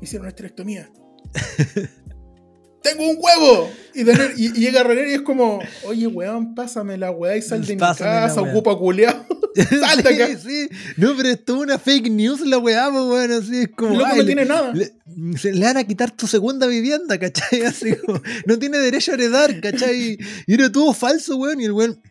[0.01, 0.89] hicieron una esterectomía.
[2.81, 3.69] tengo un huevo.
[3.93, 7.65] Y, y- y llega René y es como, oye, weón, pásame la weá y sal
[7.65, 8.51] de mi Pásame la casa, weá".
[8.51, 9.25] ocupa culeado.
[9.55, 10.27] Sal de acá.
[10.37, 10.69] sí, sí.
[10.97, 13.95] No, pero es toda una fake news la weá, pues weón, así es como.
[13.97, 14.73] Loco, no le- tiene nada.
[14.73, 14.91] Le,
[15.37, 17.61] se le van a quitar tu segunda vivienda, ¿cachai?
[17.65, 20.17] Así como, no tiene derecho a heredar, ¿cachai?
[20.45, 21.61] Y era todo falso, weón.
[21.61, 22.01] Y el weón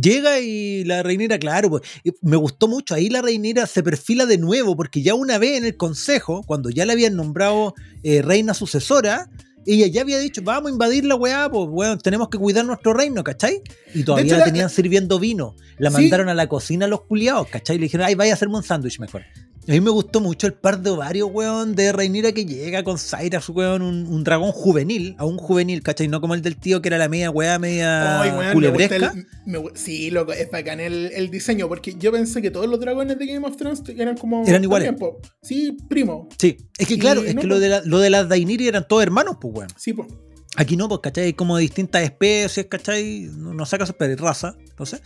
[0.00, 1.82] llega y la reinera, claro, pues,
[2.20, 2.94] me gustó mucho.
[2.94, 6.70] Ahí la reinera se perfila de nuevo, porque ya una vez en el consejo, cuando
[6.70, 9.28] ya la habían nombrado eh, reina sucesora,
[9.64, 12.94] ella ya había dicho, vamos a invadir la weá, pues weón, tenemos que cuidar nuestro
[12.94, 13.60] reino, ¿cachai?
[13.94, 15.54] Y todavía hecho, la la- tenían sirviendo vino.
[15.78, 15.98] La Sí.
[15.98, 17.76] mandaron a la cocina los culiados, ¿cachai?
[17.78, 19.22] Le dijeron, ay, vaya a hacerme un sándwich mejor.
[19.68, 22.98] A mí me gustó mucho el par de ovarios, weón, de Reinira que llega con
[22.98, 26.08] Cyrus, weón, un, un dragón juvenil, a un juvenil, ¿cachai?
[26.08, 28.98] No como el del tío que era la media weá, media Ay, weón, me culebresca.
[28.98, 32.50] gusta el- me gu- sí, loco, es bacán el, el diseño, porque yo pensé que
[32.50, 34.44] todos los dragones de Game of Thrones eran como.
[34.46, 34.88] Eran iguales.
[34.88, 35.20] también, po.
[35.42, 36.28] Sí, primo.
[36.38, 38.88] Sí, es que Y claro, es que lo de, la- lo de las Dainiri eran
[38.88, 39.68] todos hermanos, pues, weón.
[39.76, 40.08] Sí, pues.
[40.56, 41.24] Aquí no, pues, ¿cachai?
[41.24, 43.30] Hay como distintas especies, ¿cachai?
[43.32, 45.00] No, no sacas pero raza, no sé.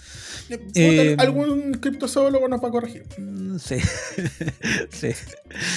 [0.75, 3.05] Eh, algún criptozoólogo nos va a corregir.
[3.17, 3.77] Mm, Sí,
[4.91, 5.09] sí.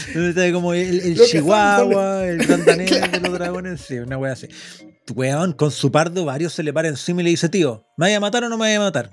[0.07, 3.11] Entonces, como el, chihuahua, el Claro.
[3.11, 4.47] de los dragones, sí, una wea así.
[5.13, 8.17] Weón, con su pardo varios se le para encima y le dice, tío, ¿me vaya
[8.17, 9.11] a matar o no me vaya a matar?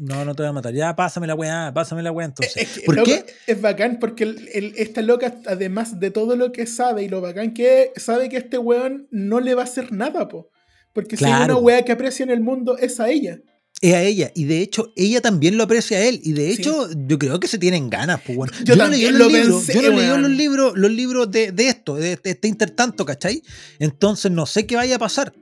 [0.00, 0.72] No, no te voy a matar.
[0.72, 2.56] Ya, pásame la weá, pásame la weá entonces.
[2.56, 3.24] Es ¿Por loco, qué?
[3.46, 7.20] Es bacán porque el- el- esta loca, además de todo lo que sabe y lo
[7.20, 10.48] bacán que es, sabe que este weón no le va a hacer nada, po.
[10.94, 11.58] Porque si hay Claro.
[11.58, 13.40] una weá que aprecia en el mundo, es a ella.
[13.82, 14.30] Es a ella.
[14.34, 16.20] Y de hecho, ella también lo aprecia a él.
[16.22, 16.60] Y de Sí.
[16.60, 18.50] hecho, yo creo que se tienen ganas, pues, weón.
[18.64, 21.52] Yo no también leí lo los libros, yo no leí los libros, los libros de,
[21.52, 23.42] de esto, de, de este intertanto, ¿cachai?
[23.78, 25.32] Entonces no sé qué vaya a pasar.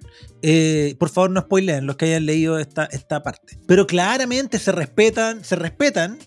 [0.42, 3.58] Eh, por favor, no spoileen los que hayan leído esta, esta parte.
[3.66, 6.18] Pero claramente se respetan, se respetan,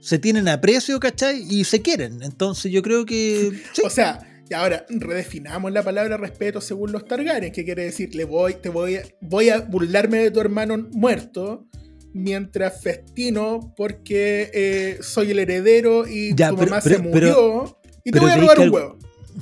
[0.00, 1.44] se tienen aprecio, ¿cachai?
[1.50, 2.22] Y se quieren.
[2.22, 3.60] Entonces yo creo que.
[3.74, 3.82] sí.
[3.84, 8.24] O sea, y ahora redefinamos la palabra respeto según los Targaryen, que quiere decir, le
[8.26, 11.64] voy, te voy, a, voy a burlarme de tu hermano muerto
[12.12, 17.10] mientras festino porque eh, soy el heredero y Ya, tu pero- mamá pero- se pero-
[17.14, 18.98] murió y te voy a robar un al- huevo.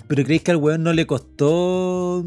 [0.06, 2.24] Pero creéis que al weón no le costó.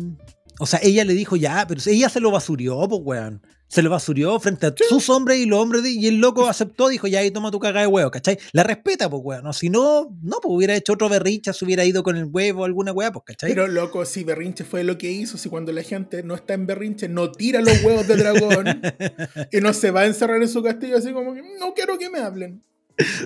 [0.60, 3.42] O sea, ella le dijo ya, pero ella se lo basurió, pues weón.
[3.74, 6.90] Se lo basurió frente a sus hombres y los hombres de- y el loco aceptó,
[6.90, 8.38] dijo, ya ahí toma tu cagada de huevo, ¿cachai?
[8.52, 9.44] La respeta, pues, weón.
[9.44, 12.62] No, si no, no, pues hubiera hecho otro berrincha, se hubiera ido con el huevo
[12.62, 13.50] o alguna weá, pues, ¿cachai?
[13.50, 16.68] Pero loco, si berrinche fue lo que hizo, si cuando la gente no está en
[16.68, 18.82] berrinche, no tira los huevos de dragón
[19.52, 22.12] y no se va a encerrar en su castillo así como que no quiero que
[22.12, 22.62] me hablen.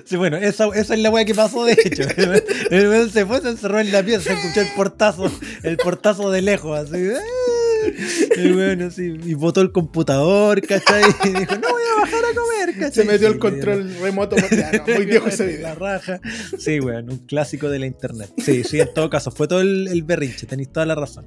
[0.06, 2.04] Sí, bueno, esa, esa es la weá que pasó, de hecho.
[2.70, 5.30] El se fue, se encerró en la pieza, se escuchó el portazo,
[5.62, 7.10] el portazo de lejos, así.
[7.14, 7.20] ¡ah!
[8.36, 11.02] Y bueno, así, y botó el computador, ¿cachai?
[11.24, 12.92] Y dijo, no voy a bajar a comer, ¿cachai?
[12.92, 14.36] Se metió Sí, el control remoto.
[14.36, 15.74] no, muy viejo ese La video.
[15.74, 16.20] raja.
[16.58, 18.30] Sí, weón, un clásico de la internet.
[18.38, 21.26] Sí, sí, en todo caso, fue todo el, el berrinche, tenéis toda la razón.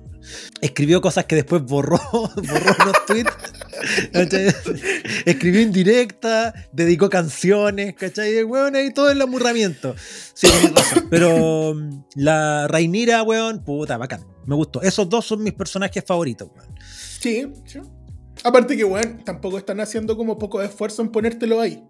[0.61, 3.31] Escribió cosas que después borró, borró unos tweets.
[4.13, 4.53] ¿cachai?
[5.25, 8.39] Escribió indirecta, dedicó canciones, ¿cachai?
[8.39, 9.95] Y, Weón, ahí todo el amurramiento.
[10.33, 11.07] Sí, tenés razón.
[11.09, 14.21] Pero mm, la Rainira, weón, puta, bacán.
[14.45, 14.81] Me gustó.
[14.81, 16.75] Esos dos son mis personajes favoritos, weón.
[17.19, 17.79] Sí, sí.
[18.43, 21.83] Aparte que, weón, tampoco están haciendo como poco esfuerzo en ponértelo ahí.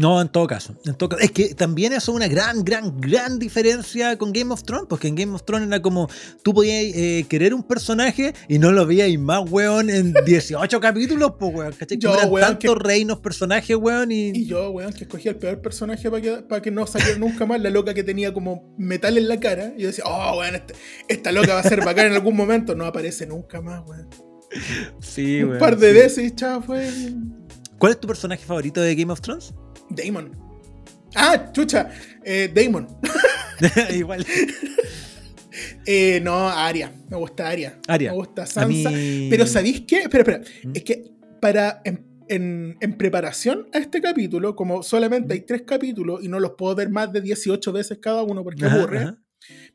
[0.00, 0.76] No, en todo caso.
[0.86, 1.22] En todo caso.
[1.24, 5.08] Es que también eso es una gran, gran, gran diferencia con Game of Thrones, porque
[5.08, 6.08] en Game of Thrones era como
[6.44, 11.32] tú podías eh, querer un personaje y no lo veías más, weón, en 18 capítulos,
[11.36, 11.72] pues, weón.
[11.72, 11.98] ¿Cachai?
[11.98, 14.28] Yo, eran weón, tantos que- reinos, personajes, weón, y.
[14.28, 17.44] Y yo, weón, que escogí el peor personaje para que, para que no saliera nunca
[17.44, 19.74] más, la loca que tenía como metal en la cara.
[19.76, 20.74] Y yo decía, oh, weón, este-
[21.08, 22.76] esta loca va a ser bacán en algún momento.
[22.76, 24.08] No aparece nunca más, weón.
[25.00, 25.94] Sí, Un weón, par de sí.
[25.98, 26.88] veces y chao, fue
[27.78, 29.52] ¿Cuál es tu personaje favorito de Game of Thrones?
[29.90, 30.32] Damon.
[31.14, 31.90] Ah, chucha,
[32.24, 32.86] eh, Damon.
[33.94, 34.24] Igual.
[35.86, 36.92] Eh, no, Aria.
[37.08, 37.78] Me gusta Aria.
[37.88, 38.10] Arya.
[38.10, 38.90] Me gusta Sansa.
[38.90, 40.00] mí- Pero ¿sabéis qué?
[40.00, 40.40] Espera, espera.
[40.64, 40.72] ¿Mm?
[40.74, 41.10] Es que
[41.40, 46.38] para en, en- en preparación a este capítulo, como solamente hay tres capítulos y no
[46.38, 49.18] los puedo ver más de 18 veces cada uno porque Ajá, aburre, ajá.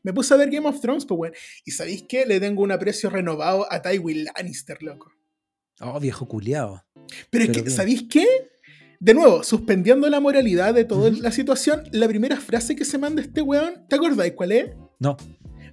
[0.02, 1.34] me puse a ver Game of Thrones, pues bueno.
[1.66, 2.24] Y ¿sabéis qué?
[2.24, 5.12] Le tengo un aprecio renovado a Tywin Lannister, loco.
[5.80, 6.82] Oh, viejo culiao.
[6.94, 7.70] Pero es Pero que, bien.
[7.76, 8.26] ¿sabéis qué?
[9.04, 13.20] De nuevo, suspendiendo la moralidad de toda la situación, la primera frase que se manda
[13.20, 14.70] este weón, ¿te acordáis cuál es?
[14.98, 15.18] No.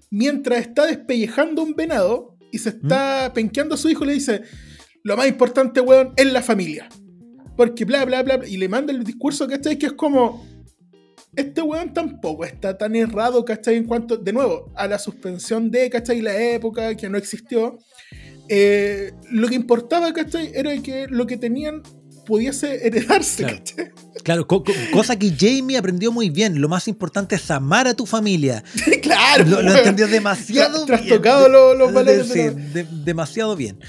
[0.09, 3.33] mientras está despellejando un venado y se está ¿Mm?
[3.33, 4.41] penqueando a su hijo, le dice:
[5.03, 6.89] Lo más importante, weón, es la familia.
[7.55, 9.77] Porque bla, bla, bla, bla", Y le manda el discurso, ¿cachai?
[9.77, 10.45] Que es como.
[11.33, 13.77] Este weón tampoco está tan errado, ¿cachai?
[13.77, 16.19] En cuanto, de nuevo, a la suspensión de, ¿cachai?
[16.19, 17.79] La época que no existió.
[18.49, 20.51] Eh, lo que importaba, ¿cachai?
[20.53, 21.81] Era que lo que tenían
[22.31, 23.57] pudiese heredarse, Claro.
[23.57, 23.91] ¿cachai?
[24.23, 26.61] Claro, co- co- cosa que Jamie aprendió muy bien.
[26.61, 28.63] Lo más importante es amar a tu familia.
[29.01, 31.07] claro, Lo, lo entendió demasiado Tra- bien.
[31.09, 33.79] trastocado los- los valores Sí, de los- de- demasiado bien.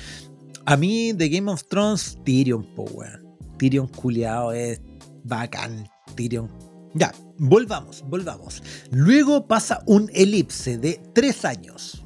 [0.65, 3.23] A mí, de Game of Thrones, Tyrion, po, weón.
[3.59, 4.81] Tyrion culiao es
[5.23, 5.89] bacán.
[6.17, 6.49] Tyrion.
[6.95, 8.63] Ya, volvamos, volvamos.
[8.91, 12.02] Luego pasa un elipse de tres años.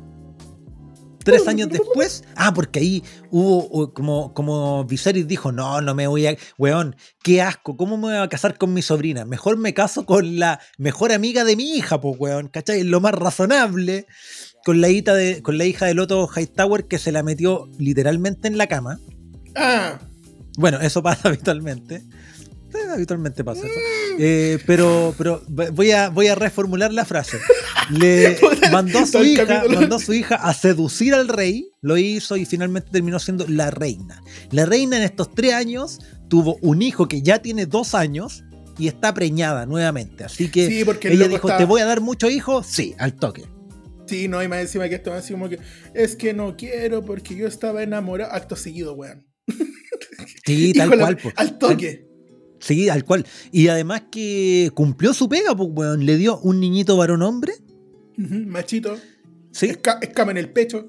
[1.27, 6.07] Tres años después, ah, porque ahí hubo uh, como, como Viserys dijo, no, no me
[6.07, 9.24] voy a, weón, qué asco, ¿cómo me voy a casar con mi sobrina?
[9.24, 12.85] Mejor me caso con la mejor amiga de mi hija, pues, weón, ¿cachai?
[12.85, 14.07] Lo más razonable,
[14.64, 18.47] con la, hija de, con la hija del Otto Hightower que se la metió literalmente
[18.47, 19.01] en la cama.
[19.57, 19.99] Ah,
[20.59, 22.05] Bueno, eso pasa habitualmente.
[22.72, 23.74] Sí, habitualmente pasa eso.
[24.19, 27.39] Eh, pero pero voy a, voy a reformular la frase.
[27.91, 28.39] Le
[28.73, 32.45] mandó a su hija, mandó a su hija a seducir al rey, lo hizo y
[32.45, 34.23] finalmente terminó siendo la reina.
[34.51, 38.45] La reina en estos tres años tuvo un hijo que ya tiene dos años
[38.79, 40.25] y está preñada nuevamente.
[40.25, 42.67] Así que sí, porque el ella dijo, está- ¿te voy a dar muchos hijos?
[42.67, 43.45] Sí, al toque.
[44.07, 45.59] Sí, no, y más encima que esto así como que
[45.93, 48.33] es que no quiero porque yo estaba enamorado.
[48.33, 49.27] Acto seguido, weón.
[50.45, 51.19] Sí, tal cual.
[51.37, 52.07] Al toque.
[52.59, 53.27] Sí, al cual.
[53.53, 56.07] Y además que cumplió su pega, pues, weón.
[56.07, 57.53] Le dio un niñito varón hombre.
[58.17, 58.97] Machito.
[59.53, 60.89] Sí, Esca- escama en el pecho.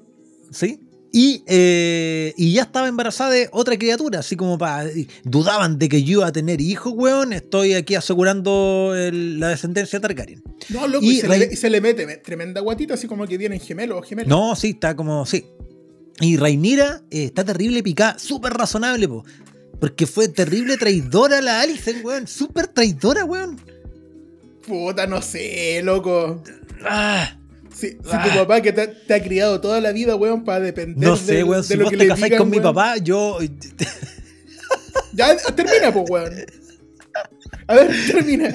[0.50, 0.80] sí.
[1.10, 4.90] Y, eh, y ya estaba embarazada de otra criatura, así como para.
[5.24, 7.32] Dudaban de que yo iba a tener hijos, weón.
[7.32, 10.42] Estoy aquí asegurando el- la descendencia Targaryen.
[10.68, 13.26] No, loco, Y y, se, le, y se le mete me- tremenda guatita, así como
[13.26, 14.28] que tienen gemelos o gemelos.
[14.28, 15.24] No, sí, está como.
[15.24, 15.46] Sí.
[16.20, 19.24] Y Rhaenyra eh, está terrible picada, súper razonable, po.
[19.80, 22.26] Porque fue terrible traidora la Alicent, weón.
[22.26, 23.60] Súper traidora, weón.
[24.66, 26.42] Puta, no sé, loco.
[26.84, 27.36] Ah.
[27.74, 28.24] Si, si Ah.
[28.28, 31.36] tu papá que te, te ha criado toda la vida, weón, para depender No sé,
[31.36, 31.62] de, weón.
[31.62, 33.38] de Si lo vos que te le digan, con mi papá, yo.
[35.12, 36.32] Ya, termina, pues, weón.
[37.66, 38.54] A ver, termina.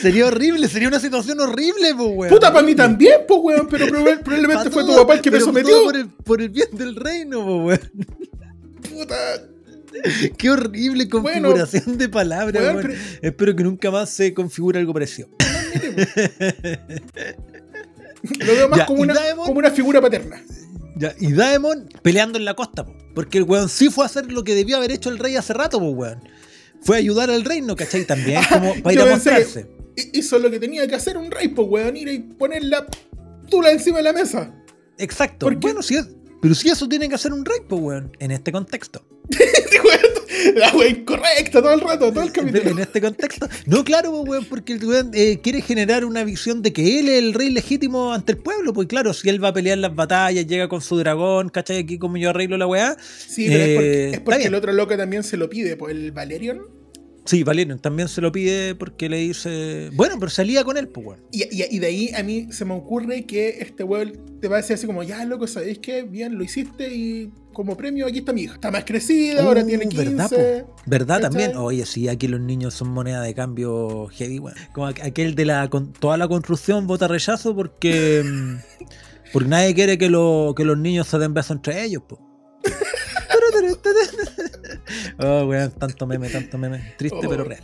[0.00, 2.30] Sería horrible, sería una situación horrible, pues, weón.
[2.34, 5.40] Puta, para mí también, pues, weón, pero proba- probablemente fue tu papá el que me
[5.40, 5.84] sometió.
[5.84, 8.06] Por el, por el bien del reino, pues, weón.
[8.90, 9.16] Puta.
[10.38, 15.28] Qué horrible configuración de palabras, pero- Espero que nunca más se configure algo parecido.
[18.40, 20.42] Lo veo más Ya, como, una, Daemon- como una figura paterna.
[20.96, 22.94] Ya, y Daemon peleando en la costa, po.
[23.14, 25.52] Porque el weón sí fue a hacer lo que debió haber hecho el rey hace
[25.52, 26.22] rato, pues weón.
[26.82, 28.04] Fue a ayudar al reino, ¿cachai?
[28.04, 29.68] También como para ir a mostrarse.
[30.12, 32.86] Hizo lo que tenía que hacer un rey, pues, weón, ir y poner la
[33.48, 34.54] tula encima de la mesa.
[34.98, 35.46] Exacto.
[35.46, 35.68] ¿Por qué?
[35.68, 36.08] Bueno, si es-
[36.40, 39.04] pero si eso tiene que hacer un rey, pues weón, en este contexto.
[40.54, 42.70] la wea incorrecta todo el rato, todo el capítulo.
[42.70, 43.48] En este contexto.
[43.66, 47.08] No, claro, pues, weón, porque el weón eh, quiere generar una visión de que él
[47.08, 48.72] es el rey legítimo ante el pueblo.
[48.72, 51.78] Pues claro, si él va a pelear las batallas, llega con su dragón, ¿cachai?
[51.78, 52.96] Aquí como yo arreglo la weá.
[53.00, 55.76] Sí, pero es Eh, porque, es está porque el otro loco también se lo pide,
[55.76, 56.85] pues el Valerion.
[57.26, 59.90] Sí, Valerian también se lo pide porque le dice.
[59.94, 61.20] Bueno, pero salía con él, pues weón.
[61.32, 64.56] Y, y- y de ahí a mí se me ocurre que este weón te va
[64.56, 66.02] a decir así como, ya loco, ¿sabéis qué?
[66.04, 68.54] Bien, lo hiciste y como premio aquí está mi hija.
[68.54, 70.04] Está más crecida, ahora Uh, tiene 15.
[70.04, 70.74] ¿Verdad, po?
[70.86, 71.56] ¿Verdad también?
[71.56, 74.56] Oye, sí, aquí los niños son moneda de cambio heavy, weón.
[74.72, 78.22] Como aqu- aquel de la con toda la construcción vota rechazo porque.
[78.24, 78.56] mm,
[79.32, 82.20] porque nadie quiere que, lo- que los niños se den besos entre ellos, po.
[85.18, 86.94] Oh, weón, tanto meme, tanto meme.
[86.98, 87.28] Triste Oh.
[87.28, 87.62] pero real.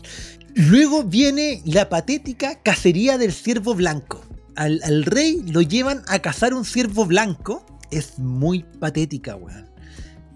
[0.55, 4.25] Luego viene la patética cacería del ciervo blanco.
[4.57, 7.65] Al, al rey lo llevan a cazar un ciervo blanco.
[7.91, 9.71] Es muy patética, weón.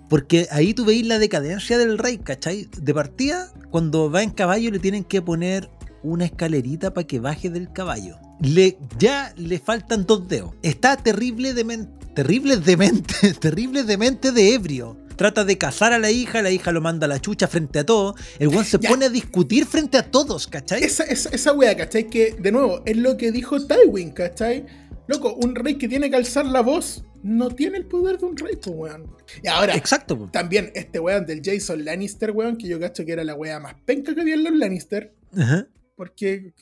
[0.09, 2.69] Porque ahí tú veis la decadencia del rey, ¿cachai?
[2.81, 5.69] De partida, cuando va en caballo le tienen que poner
[6.03, 8.17] una escalerita para que baje del caballo.
[8.41, 10.53] Le, ya le faltan dos dedos.
[10.63, 14.97] Está terrible de mente, terrible de mente, terrible de mente de ebrio.
[15.17, 17.87] Trata de cazar a la hija, la hija lo manda a la chucha frente a
[17.87, 18.15] todo.
[18.39, 18.91] El weón se Ya.
[18.91, 20.83] pone a discutir frente a todos, ¿cachai?
[20.83, 22.09] Esa, esa, esa wea, ¿cachai?
[22.09, 24.67] Que, de nuevo, es lo que dijo Tywin, ¿cachai?
[25.09, 28.37] Loco, un rey que tiene que alzar la voz no tiene el poder de un
[28.37, 29.11] rey, pues, weón.
[29.43, 30.19] Y ahora, Exacto.
[30.19, 30.29] po.
[30.31, 33.75] también este weón del Jason Lannister, weón, que yo cacho que era la wea más
[33.85, 35.15] penca que había en los Lannister.
[35.37, 35.67] Ajá.
[35.97, 36.53] Porque.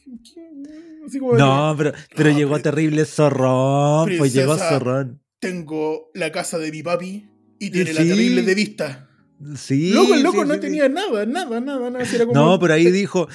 [1.07, 5.21] Así como No, pero, pero No, llegó terrible zorrón, pues llegó zorrón.
[5.41, 7.27] Tengo la casa de mi papi
[7.59, 9.09] y tiene la terrible de vista.
[9.57, 9.91] Sí.
[9.93, 12.05] Luego el loco sí, no sí, tenía nada, nada, nada, nada.
[12.05, 13.29] era como- No, pero ahí dijo,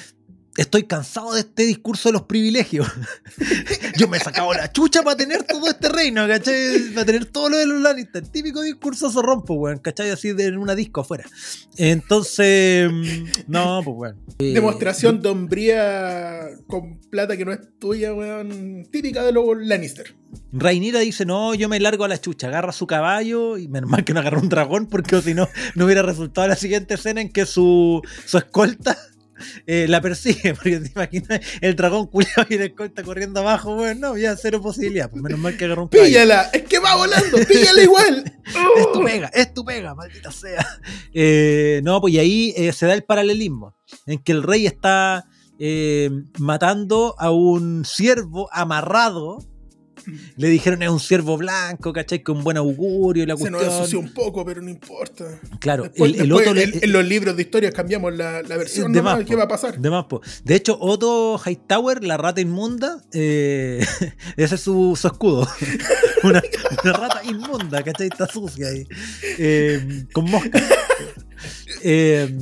[0.56, 2.86] estoy cansado de este discurso de los privilegios.
[3.96, 6.92] Yo me he sacado la chucha para tener todo este reino, ¿cachai?
[6.94, 8.26] Para tener todo lo de los Lannister.
[8.26, 10.10] Típico discurso zorrompo, weón, ¿cachai?
[10.10, 11.24] Así de en una disco afuera.
[11.76, 14.16] Entonces, mm, no, pues weón.
[14.38, 18.86] Demostración de hombría con plata que no es tuya, weón.
[18.90, 20.14] Típica de los Lannister.
[20.52, 24.04] Rainira dice, no, yo me largo a la chucha, agarra su caballo y menos mal
[24.04, 27.30] que no agarra un dragón porque si no, no hubiera resultado la siguiente escena en
[27.30, 28.96] que su, su escolta
[29.66, 34.10] eh, la persigue, porque te imaginas el dragón culiado y la escolta corriendo abajo, bueno,
[34.10, 36.08] no, ya cero posibilidad, pues menos mal que agarró un caballo.
[36.08, 36.50] ¡Píllala!
[36.52, 37.38] ¡Es que va volando!
[37.46, 38.36] ¡Píllala igual!
[38.76, 40.66] Es tu pega, es tu pega, maldita sea.
[41.14, 43.76] Eh, no, pues y ahí eh, se da el paralelismo,
[44.06, 45.24] en que el rey está
[45.58, 49.38] eh, matando a un siervo amarrado.
[50.36, 52.22] Le dijeron es un siervo blanco, ¿cachai?
[52.22, 53.80] Con buen augurio y la Se nos cuestión.
[53.82, 55.24] asoció un poco, pero no importa.
[55.58, 58.42] Claro, Después- el, el después Otto le- en, en los libros de historias cambiamos la,
[58.42, 58.92] la versión.
[58.92, 59.78] de nomás, más, ¿Qué va a pasar?
[59.78, 60.20] De más, po.
[60.44, 63.84] De hecho, Otto Hightower, la rata inmunda, eh,
[64.36, 65.46] ese es su, su escudo.
[66.24, 66.42] una,
[66.84, 68.08] una rata inmunda, ¿cachai?
[68.08, 68.86] Está sucia ahí.
[69.38, 70.60] Eh, con mosca.
[71.82, 72.34] Eh,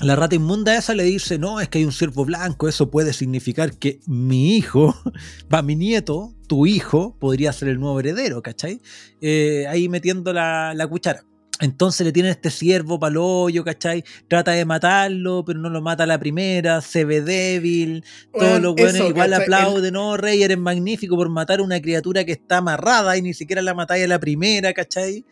[0.00, 3.12] la rata inmunda esa le dice, no, es que hay un ciervo blanco, eso puede
[3.12, 4.94] significar que mi hijo,
[5.52, 8.80] va, mi nieto, tu hijo, podría ser el nuevo heredero, ¿cachai?
[9.20, 11.24] Eh, ahí metiendo la, la cuchara.
[11.60, 14.04] Entonces le tienen este ciervo palollo, ¿cachai?
[14.28, 18.62] Trata de matarlo, pero no lo mata a la primera, se ve débil, todos Weón,
[18.62, 19.44] los buenos igual ¿cachai?
[19.44, 23.34] aplauden, no, Rey, eres magnífico por matar a una criatura que está amarrada y ni
[23.34, 25.24] siquiera la matáis a la primera, ¿cachai?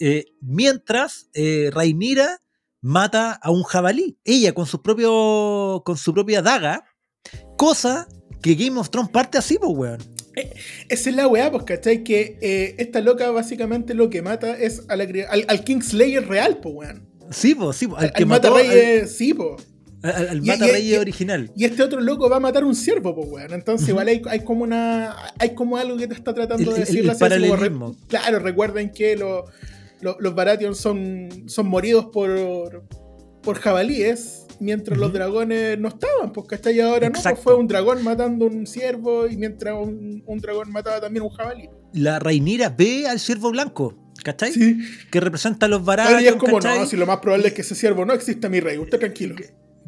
[0.00, 2.40] Eh, mientras eh, Rhaenyra
[2.80, 6.84] mata a un jabalí, ella con su, propio, con su propia daga,
[7.56, 8.08] cosa
[8.42, 9.98] que Game of Thrones parte así, pues, weón.
[10.88, 12.02] Esa es la weá, pues, ¿cachai?
[12.04, 16.58] Que eh, esta loca básicamente lo que mata es a la, al, al Kingslayer real,
[16.62, 17.08] pues, weón.
[17.30, 19.62] Sí, pues, sí, po, al Al, que mata mató al, reyes, sí, pues.
[20.02, 21.52] al- al Y- mata y- reyes y- original.
[21.56, 23.52] Y este otro loco va a matar un ciervo, pues, weón.
[23.52, 25.14] Entonces, igual hay, hay como una.
[25.38, 27.00] Hay como algo que te está tratando El- de el- decir.
[27.00, 27.96] el como re- paralelismo.
[28.08, 29.44] claro, recuerden que lo-
[30.02, 32.84] lo- los Baratheon son, son moridos por,
[33.42, 36.76] por jabalíes, mientras los dragones no estaban, pues, ¿cachai?
[36.76, 37.36] Y ahora no, Exacto.
[37.36, 41.30] pues fue un dragón matando un ciervo y mientras un, un dragón mataba también un
[41.30, 41.68] jabalí.
[41.92, 44.52] La Rhaenyra ve al ciervo blanco, ¿cachai?
[44.52, 44.78] Sí.
[45.10, 46.22] Que representa a los Ahora baratos.
[46.22, 48.60] ya es como, no, si lo más probable es que ese ciervo no exista, mi
[48.60, 49.34] rey, usted tranquilo.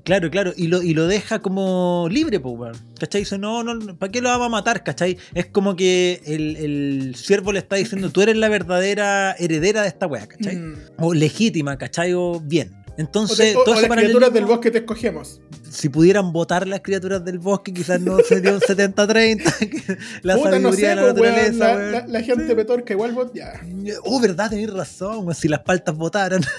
[0.04, 2.76] Claro, claro, y lo, y lo deja como libre, pues.
[2.98, 3.22] ¿Cachai?
[3.22, 4.82] Dice, no, no, ¿para qué lo vamos a matar?
[4.82, 5.16] ¿Cachai?
[5.34, 9.88] Es como que el, el siervo le está diciendo, tú eres la verdadera heredera de
[9.88, 10.56] esta weá, ¿cachai?
[10.56, 10.74] Mm.
[10.98, 12.14] O legítima, ¿cachai?
[12.14, 12.81] O bien.
[12.92, 15.40] O, Entonces, te- o- o todo ese las criaturas del bosque te escogemos.
[15.70, 19.58] si pudieran votar las criaturas del bosque, quizás no sería un 70-30.
[19.70, 21.92] que la Puta, no sabiduría sé, de la pues, weón, naturaleza, la, weón.
[21.92, 23.60] la- la gente petorca igual vos ya.
[24.04, 26.42] Oh, verdad, tenéis razón, weón, si las paltas votaran.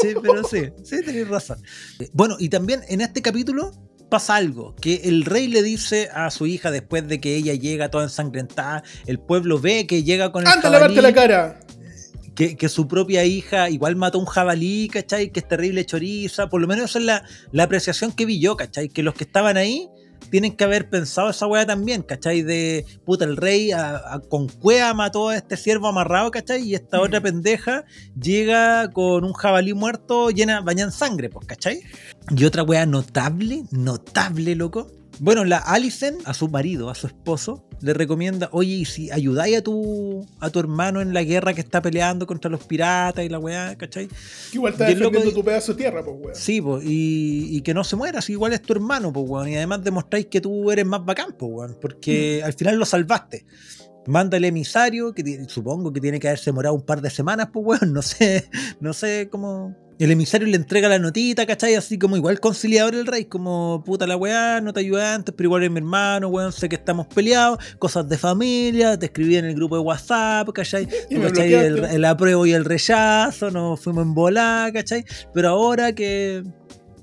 [0.00, 1.58] Sí, pero sí, sí, tenéis razón.
[2.12, 3.70] Bueno, y también en este capítulo
[4.10, 7.90] pasa algo, que el rey le dice a su hija después de que ella llega
[7.90, 11.60] toda ensangrentada, el pueblo ve que llega con el ¡Anda a lavarte la cara!
[12.34, 15.30] Que, que su propia hija igual mató un jabalí, ¿cachai?
[15.30, 18.56] Que es terrible choriza, por lo menos esa es la, la apreciación que vi yo,
[18.56, 18.88] ¿cachai?
[18.88, 19.88] Que los que estaban ahí
[20.30, 22.42] tienen que haber pensado esa weá también, ¿cachai?
[22.42, 26.62] De puta, el rey a- a- con cuea mató a este ciervo amarrado, ¿cachai?
[26.62, 27.84] Y esta otra pendeja
[28.20, 31.82] llega con un jabalí muerto llena, bañada en sangre, pues, ¿cachai?
[32.34, 34.90] Y otra weá notable, notable, loco.
[35.20, 39.58] Bueno, la Alicent a su marido, a su esposo, le recomienda, oye, ¿y si ayudáis
[39.58, 43.28] a tu, a tu hermano en la guerra que está peleando contra los piratas y
[43.28, 44.08] la weá, ¿cachai?
[44.08, 44.14] Que
[44.54, 46.34] igual está loco defendiendo di- tu pedazo de tierra, pues, weón.
[46.34, 49.48] Sí, pues, y, y que no se muera, si igual es tu hermano, pues, weón.
[49.48, 51.76] Y además demostráis que tú eres más bacán, pues, weón.
[51.80, 53.46] Porque al final lo salvaste.
[54.06, 57.80] Manda el emisario, que supongo que tiene que haberse demorado un par de semanas, pues,
[57.80, 57.92] weón.
[57.94, 58.50] No sé,
[58.80, 59.76] no sé cómo.
[59.98, 61.76] El emisario le entrega la notita, ¿cachai?
[61.76, 65.46] Así como igual conciliador el rey, como puta la weá, no te ayudé antes, pero
[65.46, 69.44] igual eres mi hermano, weón, sé que estamos peleados, cosas de familia, te escribí en
[69.44, 70.88] el grupo de WhatsApp, ¿cachai?
[71.22, 71.54] ¿cachai?
[71.54, 75.04] El, el apruebo y el rechazo, nos fuimos en volada, ¿cachai?
[75.32, 76.42] Pero ahora que,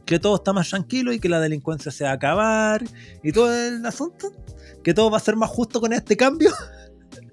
[0.06, 2.84] que todo está más tranquilo y que la delincuencia se va a acabar
[3.24, 4.34] y todo el asunto,
[4.84, 6.52] que todo va a ser más justo con este cambio,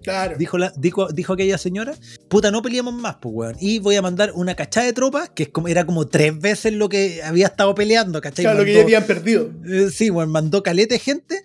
[0.09, 0.37] Claro.
[0.39, 1.95] dijo, la, dijo, dijo aquella señora,
[2.29, 3.57] puta, no peleamos más, pues, weón.
[3.61, 6.73] Y voy a mandar una cachada de tropas, que es como, era como tres veces
[6.73, 8.45] lo que había estado peleando, ¿cachai?
[8.45, 9.51] Claro, lo que Mandó- ya habían perdido.
[9.67, 11.43] eh, sí, weón, mandó calete de gente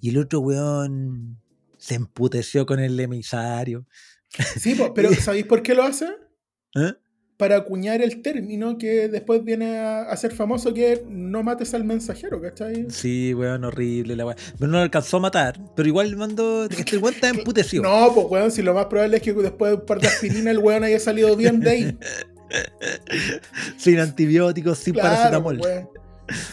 [0.00, 1.38] y el otro weón
[1.78, 3.86] se emputeció con el emisario.
[4.60, 6.06] Sí, pero ¿sabéis por qué lo hace?
[6.74, 6.92] ¿Eh?
[7.36, 11.84] Para acuñar el término que después viene a, a ser famoso, que no mates al
[11.84, 12.86] mensajero, ¿cachai?
[12.88, 14.38] Sí, weón, horrible la weón.
[14.58, 15.60] Pero no lo alcanzó a matar.
[15.74, 16.64] Pero igual mandó.
[16.70, 17.82] Este weón está emputecido.
[17.82, 20.50] No, pues weón, si lo más probable es que después de un par de aspirina
[20.50, 21.98] el weón haya salido bien de ahí.
[23.76, 25.58] Sin antibióticos, sin Claro, paracetamol.
[25.58, 25.88] pues, weón.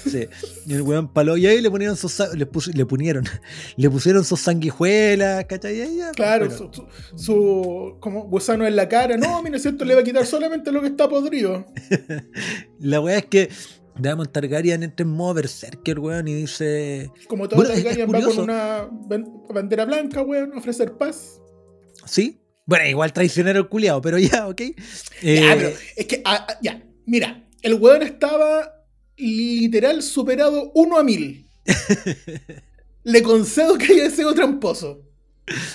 [0.09, 0.27] Sí.
[0.65, 1.35] Y el weón paló.
[1.37, 2.19] Y ahí le ponieron sus.
[2.35, 2.67] Le, pus-
[3.77, 5.87] le pusieron sus sanguijuelas, ¿cachai?
[6.15, 9.17] Claro, su, su- su- como gusano en la cara.
[9.17, 11.65] No, mira, cierto, le va a quitar solamente lo que está podrido.
[12.79, 13.49] La weá es que.
[13.95, 17.11] Diamond Targaryen entra en modo berserker, weón, y dice.
[17.27, 21.39] Como todo Bueno, Targaryen va con una ban- bandera blanca, weón, ofrecer paz.
[22.05, 22.39] ¿Sí?
[22.65, 24.61] Bueno, igual traicionero el culiado, pero ya, ok.
[24.61, 24.73] Ya,
[25.21, 28.73] Eh, pero es que, ah, ah, ya, mira, el weón estaba
[29.17, 31.49] literal superado uno a mil.
[33.03, 35.01] Le concedo que haya sido tramposo.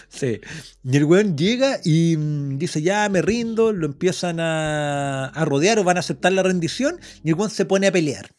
[0.09, 0.41] Sí.
[0.83, 5.79] Y el weón llega y mm, dice, ya me rindo, lo empiezan a, a rodear
[5.79, 8.31] o van a aceptar la rendición, y el weón se pone a pelear.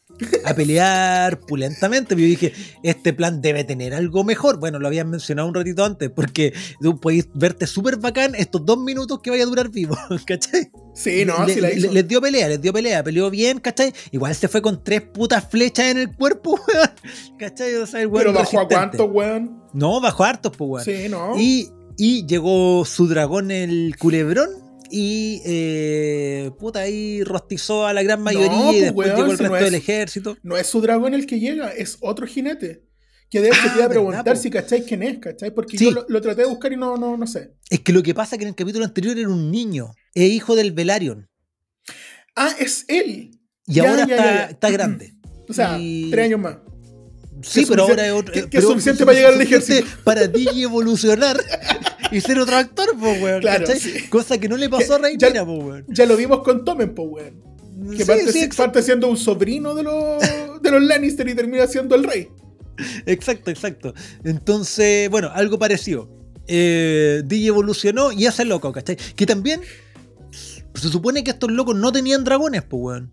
[0.46, 2.16] A pelear pulentamente.
[2.16, 4.60] Yo dije, este plan debe tener algo mejor.
[4.60, 8.78] Bueno, lo habían mencionado un ratito antes, porque tú podés verte súper bacán estos dos
[8.80, 10.70] minutos que vaya a durar vivo, ¿cachai?
[10.94, 11.92] Sí, no, Le- sí la le- hizo.
[11.92, 13.94] les dio pelea, les dio pelea, peleó bien, ¿cachai?
[14.12, 16.90] Igual se fue con tres putas flechas en el cuerpo, weón.
[17.38, 17.76] ¿Cachai?
[17.76, 19.64] O sea, el weón pero bajó a cuánto, weón.
[19.74, 20.86] No, bajó hartos, pues, weón.
[20.86, 21.40] Sí, no.
[21.40, 24.50] Y, y llegó su dragón, el culebrón.
[24.92, 29.32] Y eh, puta ahí rostizó a la gran mayoría No, y pues, después weón, llegó
[29.32, 30.38] el si no resto es- del ejército.
[30.44, 32.86] No es su dragón el que llega, es otro jinete.
[33.30, 35.52] Que de hecho Ah, te iba a preguntar si cacháis quién es, ¿cachai?
[35.54, 35.86] Porque Sí.
[35.86, 37.54] yo lo, lo traté de buscar y no, no, no sé.
[37.70, 40.32] Es que lo que pasa es que en el capítulo anterior era un niño, es
[40.32, 41.30] hijo del Velaryon.
[42.36, 43.32] Ah, es él.
[43.68, 44.46] Y Ya, ahora ya, está, ya, ya.
[44.46, 45.14] está grande.
[45.50, 46.58] O sea, Y- tres años más.
[47.42, 48.34] Sí, pero ahora es otro.
[48.34, 49.88] que- es suficiente para llegar al ejército.
[50.04, 51.38] Para evolucionar
[52.12, 53.42] y ser otro actor, pues, weón.
[53.42, 54.08] Claro, sí.
[54.10, 55.86] Cosa que no le pasó a Rhaenyra, ya- pues, weón.
[55.90, 57.42] Ya lo vimos con Tommen, po, weón.
[57.92, 60.22] Que Sí, parte, sí, parte siendo un sobrino de los,
[60.62, 62.28] de los Lannister y termina siendo el rey.
[63.06, 63.94] Exacto, exacto.
[64.24, 66.10] Entonces, bueno, algo parecido.
[66.48, 68.98] Eh, DJ evolucionó y hace loco, ¿cachai?
[69.16, 69.62] Que también
[70.32, 73.12] se supone que estos locos no tenían dragones, pues, weón.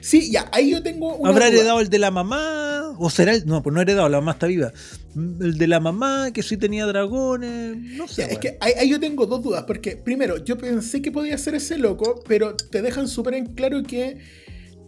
[0.00, 1.56] Sí, ya, ahí yo tengo una ¿Habrá duda.
[1.58, 2.65] heredado el de la mamá?
[2.98, 3.46] ¿O será el.?
[3.46, 4.72] No, pues no heredado, la mamá está viva.
[5.14, 7.76] El de la mamá, que sí tenía dragones.
[7.96, 8.22] No sé.
[8.22, 11.36] Ya, es que ahí, ahí yo tengo dos dudas, porque primero, yo pensé que podía
[11.38, 14.18] ser ese loco, pero te dejan súper en claro que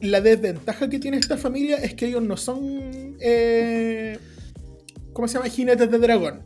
[0.00, 4.18] la desventaja que tiene esta familia es que ellos no son, eh,
[5.12, 5.48] ¿cómo se llama?
[5.50, 6.42] Jinetes de dragón.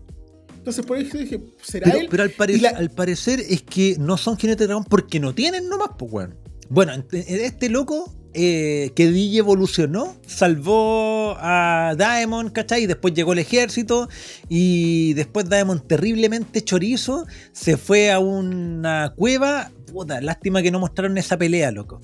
[0.57, 2.07] Entonces por eso dije, ¿será Pero, él?
[2.11, 5.35] pero al, pare- la- al parecer es que no son jinetes de dragón porque no
[5.35, 6.39] tienen nomás, pues, weón.
[6.69, 12.85] Bueno, en- en este loco eh, que DJ evolucionó, salvó a Daemon, ¿cachai?
[12.85, 14.09] Y después llegó el ejército
[14.49, 19.71] y después Daemon terriblemente chorizo se fue a una cueva.
[19.93, 22.01] Puta, lástima que no mostraron esa pelea, loco.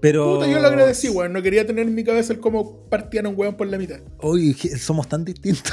[0.00, 0.36] Pero...
[0.36, 1.34] Puta, yo lo agradecí, weón.
[1.34, 4.00] No quería tener en mi cabeza el cómo partían a un weón por la mitad.
[4.20, 5.70] Hoy somos tan distintos.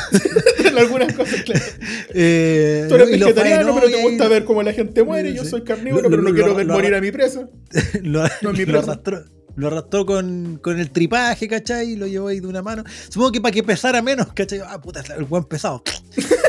[0.66, 1.64] en algunas cosas, claro.
[2.14, 5.34] Eh, Tú eres lo vegetariano, pero te y- gusta ver cómo la gente muere.
[5.34, 7.48] Yo soy carnívoro, Lo- pero lo- no quiero ver lo- morir a mi presa.
[8.04, 8.80] No es mi presa.
[8.92, 9.24] arrastró,
[9.56, 11.92] lo arrastró con, con el tripaje, ¿cachai?
[11.92, 12.84] Y lo llevó ahí de una mano.
[13.10, 14.60] Supongo que para que pesara menos, ¿cachai?
[14.66, 15.84] Ah, puta, el buen pesado.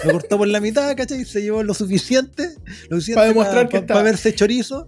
[0.04, 1.22] Lo cortó por la mitad, ¿cachai?
[1.22, 2.50] Y se llevó lo suficiente.
[2.88, 4.86] Lo suficiente Para demostrar que para verse chorizo.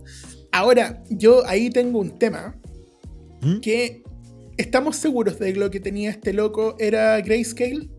[0.52, 2.56] Ahora, yo ahí tengo un tema
[3.42, 3.60] ¿Mm?
[3.60, 4.02] que
[4.56, 7.90] estamos seguros de que lo que tenía este loco era Grayscale.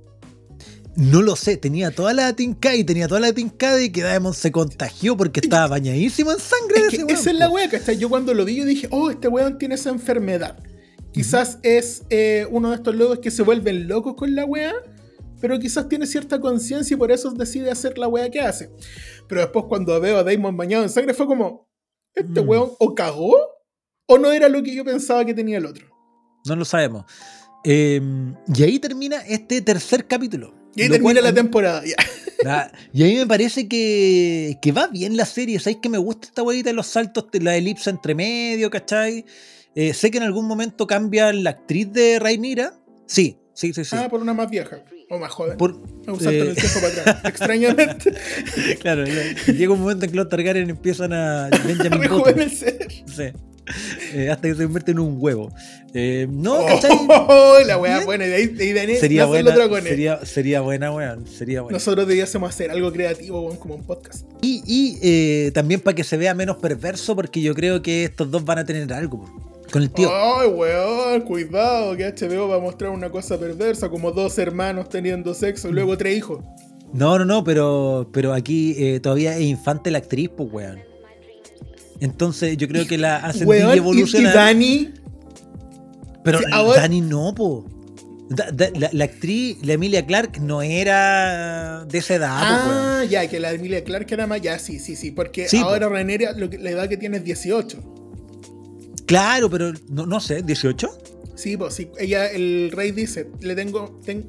[0.98, 4.34] No lo sé, tenía toda la tinca y tenía toda la tinca de que Daemon
[4.34, 6.78] se contagió porque estaba bañadísimo en sangre.
[6.88, 7.98] Es de ese esa es la wea, ¿cachai?
[8.00, 10.58] Yo cuando lo vi, yo dije, oh, este weón tiene esa enfermedad.
[11.12, 14.74] Quizás es eh, uno de estos locos que se vuelven locos con la wea,
[15.40, 18.72] pero quizás tiene cierta conciencia y por eso decide hacer la wea que hace.
[19.28, 21.70] Pero después cuando veo a Damon bañado en sangre fue como,
[22.16, 22.50] ¿este Mm.
[22.50, 23.36] weón o cagó
[24.08, 25.86] o no era lo que yo pensaba que tenía el otro?
[26.48, 27.06] No lo sabemos.
[27.64, 28.02] Eh,
[28.52, 30.57] y ahí termina este tercer capítulo.
[30.78, 31.84] Y ahí termina cual la temporada.
[31.86, 32.72] ya.
[32.94, 35.60] Y a mí me parece que, que va bien la serie.
[35.60, 39.26] ¿Sabéis que me gusta esta huevita de los saltos, de la elipse entre medio, ¿cachai?
[39.76, 42.74] Eh, sé que en algún momento cambia la actriz de Rainira.
[43.06, 43.96] Sí, sí, sí, sí.
[43.98, 45.58] Ah, por una más vieja o más joven.
[45.58, 45.74] Por-
[46.08, 47.18] Un salto en eh, el tiempo para atrás.
[47.26, 48.14] Extrañamente.
[48.80, 52.88] claro, la- llega un momento en que los Targaryen empiezan a Benjamin rejuvenecer.
[52.92, 53.24] Sí.
[54.14, 55.52] Eh, hasta que se convierte en un huevo.
[55.94, 56.98] Eh, no, Oh, ¿cachai?
[57.68, 58.06] la wea Bien.
[58.06, 58.26] buena.
[58.26, 61.28] Y de ahí, de ahí de Sería buena, sería, sería buena, weón.
[61.28, 61.76] Sería buena.
[61.76, 64.26] Nosotros debiésemos hacer algo creativo, weón, como un podcast.
[64.42, 68.32] Y, y, eh, también para que se vea menos perverso, porque yo creo que estos
[68.32, 69.26] dos van a tener algo
[69.72, 70.10] con el tío.
[70.14, 75.34] Ay, weón, cuidado, que HBO va a mostrar una cosa perversa, como dos hermanos teniendo
[75.34, 76.40] sexo y luego tres hijos.
[76.94, 80.87] No, no, no, pero, pero aquí eh, todavía es infante la actriz, pues, weón.
[82.00, 84.34] Entonces yo creo que la hacen Weón, y, y evolucionar.
[84.34, 84.90] Dani,
[86.24, 87.66] pero sí, ahora- Dani no, po.
[88.30, 92.82] Da- da- la, la actriz, la Emilia Clark, no era de esa edad, po, weón.
[92.84, 95.88] ah, ya, que la Emilia Clark era más, ya, sí, sí, sí, porque Sí, ahora
[96.36, 97.80] lo que- la edad que tiene es 18.
[99.06, 100.90] Claro, pero no, no sé, ¿18?
[101.36, 104.26] Sí, pues sí, ella, el rey dice, le tengo, ten-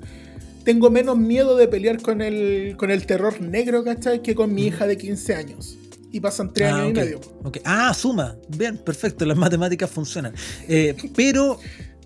[0.63, 4.23] tengo menos miedo de pelear con el, con el terror negro, ¿cachai?
[4.23, 5.77] Que con mi hija de 15 años.
[6.11, 7.21] Y pasan 3 Ah, años ok, y medio.
[7.65, 8.37] Ah, suma.
[8.57, 9.25] Bien, perfecto.
[9.27, 10.33] Las matemáticas funcionan.
[10.69, 11.59] Eh, pero,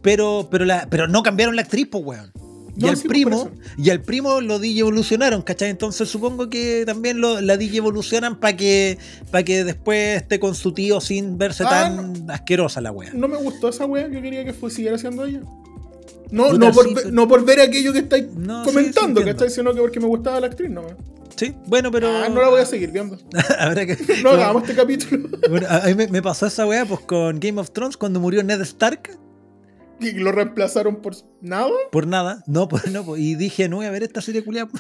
[0.02, 2.32] pero, pero, la, pero no cambiaron la actriz, pues, weón.
[2.74, 5.68] Y No, al sí, por primo, y al primo lo DJ evolucionaron, ¿cachai?
[5.68, 8.96] Entonces supongo que también lo, la DJ evolucionan para que,
[9.44, 13.10] que después esté con su tío sin verse Ah, tan asquerosa la wea.
[13.12, 15.42] No me gustó esa wea, yo quería que fue, siguiera siendo ella.
[16.30, 19.20] No, Puta, no, por, sí, no por ver aquello que estáis No, sí, sí, comentando,
[19.20, 19.32] entiendo.
[19.38, 19.54] ¿cachai?
[19.54, 20.82] Sino que porque me gustaba la actriz, no.
[21.36, 22.08] Sí, bueno, pero.
[22.08, 23.18] Ah, no la voy a seguir viendo.
[23.58, 23.96] Habrá que.
[24.22, 25.28] No hagamos este capítulo.
[25.48, 28.60] Bueno, a mí me, pasó esa wea pues con Game of Thrones cuando murió Ned
[28.62, 29.18] Stark.
[30.00, 31.70] y lo reemplazaron por nada.
[31.90, 34.70] Por nada, no, pues no, pues, y dije, no voy a ver esta serie culiada.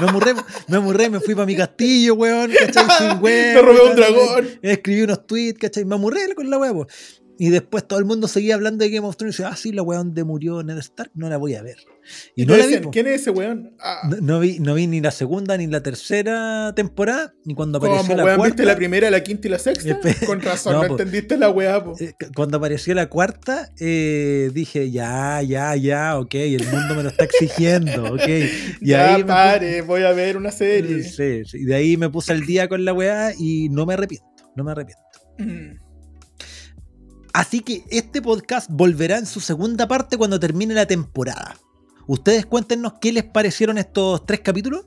[0.00, 0.34] Me amurré,
[0.68, 2.86] me amurré, me fui para mi castillo, weón, ¿cachai?
[2.98, 3.54] Sin weón.
[3.54, 4.48] Me robé un dragón.
[4.62, 5.84] Escribí unos tweets, ¿cachai?
[5.84, 7.22] Me amurré con la weá, pues.
[7.38, 9.72] Y después todo el mundo seguía hablando de Game of Thrones y decía, ah, sí,
[9.72, 11.78] la weá donde murió Ned Stark, no la voy a ver.
[12.34, 12.80] Y, no la vi.
[12.90, 13.76] ¿quién es ese weón?
[13.80, 17.78] Ah, no, no vi, no vi ni la segunda ni la tercera temporada, ni cuando
[17.78, 18.36] apareció ¿Cómo, la weón?
[18.38, 18.54] cuarta.
[18.54, 19.98] ¿Viste la primera, la quinta y la sexta?
[20.26, 20.94] Con razón, No, no, po.
[20.94, 21.94] entendiste la weá, po.
[22.00, 27.02] Eh, cu- cuando apareció la cuarta, eh, dije, ya, ya, ya, ok, el mundo me
[27.04, 28.28] lo está exigiendo, ok.
[28.80, 31.02] Y ya, ahí pare, voy a ver una serie.
[31.04, 33.94] Sí, sí, y de ahí me puse al día con la weá y no me
[33.94, 34.26] arrepiento,
[34.56, 35.02] no me arrepiento.
[35.38, 35.80] Mm.
[37.34, 41.56] Así que este podcast volverá en su segunda parte cuando termine la temporada.
[42.06, 44.86] Ustedes cuéntenos qué les parecieron estos tres capítulos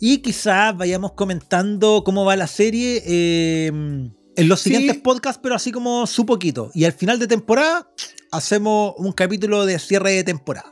[0.00, 4.70] y quizás vayamos comentando cómo va la serie eh, en los Sí.
[4.70, 6.70] siguientes podcasts, pero así como su poquito.
[6.74, 7.90] Y al final de temporada
[8.32, 10.70] hacemos un capítulo de cierre de temporada.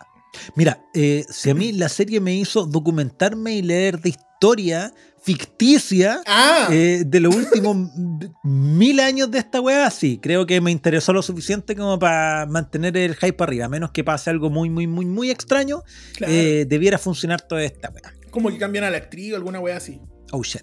[0.57, 4.93] Mira, eh, si a mí la serie me hizo documentarme y leer de historia
[5.25, 7.77] ficticia Ah, eh, de los últimos
[8.45, 12.97] mil años de esta weá, sí, creo que me interesó lo suficiente como para mantener
[12.97, 13.65] el hype arriba.
[13.67, 15.83] A menos que pase algo muy, muy, muy, muy extraño,
[16.17, 16.33] claro.
[16.33, 18.13] eh, debiera funcionar toda esta weá.
[18.31, 20.01] Como que cambian a la actriz o alguna weá así.
[20.33, 20.63] Oh shit.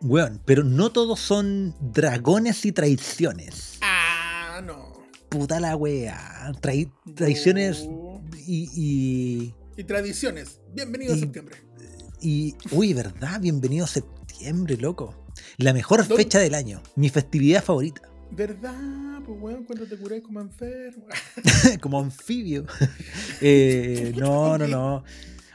[0.00, 3.78] Weón, pero no todos son dragones y traiciones.
[3.82, 4.92] Ah, no.
[5.28, 6.52] Puta la weá.
[6.60, 8.20] Trai- traiciones No.
[8.46, 10.60] y, y, Y tradiciones.
[10.74, 11.56] Bienvenido a septiembre.
[12.20, 12.54] y.
[12.70, 13.40] Uy, ¿verdad?
[13.40, 15.14] Bienvenido a septiembre, loco.
[15.56, 16.16] La mejor ¿Dónde?
[16.16, 16.82] fecha del año.
[16.94, 18.02] Mi festividad favorita.
[18.30, 19.20] ¿Verdad?
[19.26, 21.06] Pues weón, cuando te curáis como enfermo.
[21.80, 22.66] Como anfibio.
[23.40, 25.04] Eh, no, no, no.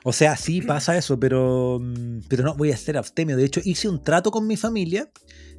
[0.04, 3.38] O sea, sí pasa eso, pero, mm, pero no voy a ser abstemio.
[3.38, 5.10] De hecho, hice un trato con mi familia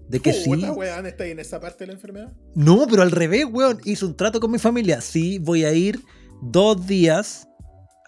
[0.09, 0.45] de que sí.
[0.51, 2.33] Puta, weón, ¿está ahí en esa parte de la enfermedad?
[2.55, 3.79] No, pero al revés, weón.
[3.85, 5.01] Hice un trato con mi familia.
[5.01, 6.01] Sí, voy a ir
[6.43, 7.48] dos días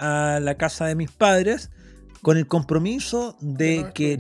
[0.01, 1.71] a la casa de mis padres
[2.23, 4.19] con el compromiso de que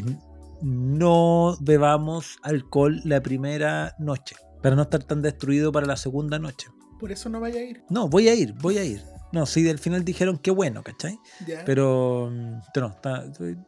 [0.62, 4.36] no bebamos alcohol la primera noche.
[4.62, 6.68] Para no estar tan destruido para la segunda noche.
[6.98, 7.82] Por eso no vaya a ir.
[7.88, 9.02] No, voy a ir, voy a ir.
[9.32, 11.18] No, sí, al final dijeron que bueno, ¿cachai?
[11.64, 13.24] Pero, mm, pero no, está-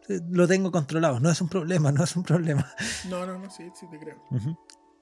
[0.09, 1.21] eh, lo tengo controlado.
[1.21, 2.71] No es un problema, no es un problema.
[3.09, 4.17] No, no, no, sí, sí te creo.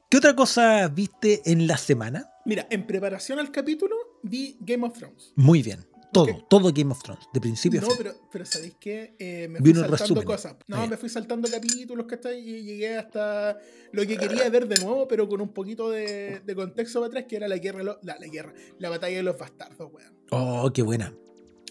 [0.08, 2.28] ¿Qué otra cosa viste en la semana?
[2.44, 5.32] Mira, en preparación al capítulo vi Game of Thrones.
[5.34, 5.86] Muy bien.
[6.12, 7.96] Todo, todo Game of Thrones, de principio a No, fin.
[7.98, 9.14] pero, pero ¿sabéis qué?
[9.18, 10.56] Eh, me fui unos saltando cosas.
[10.66, 12.38] No, me fui saltando capítulos, ¿cachai?
[12.40, 13.58] Y llegué hasta
[13.92, 17.24] lo que quería ver de nuevo, pero con un poquito de, de contexto para atrás,
[17.28, 20.12] que era la guerra, la, la guerra, la batalla de los bastardos, weón.
[20.30, 21.14] Oh, qué buena.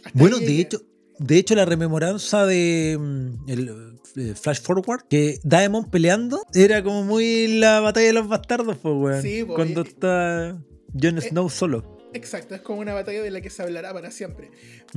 [0.06, 0.61] Hasta Bueno, de llegué.
[0.61, 0.82] hecho,
[1.18, 7.03] de hecho, la rememoranza de mm, el eh, Flash Forward, que Daemon peleando, era como
[7.03, 9.22] muy la batalla de los bastardos, pues, weón.
[9.22, 10.57] Sí, po, Cuando y- está
[10.98, 11.98] Jon Eh, Snow solo.
[12.14, 14.52] Exacto, es como una batalla de la que se hablará para siempre.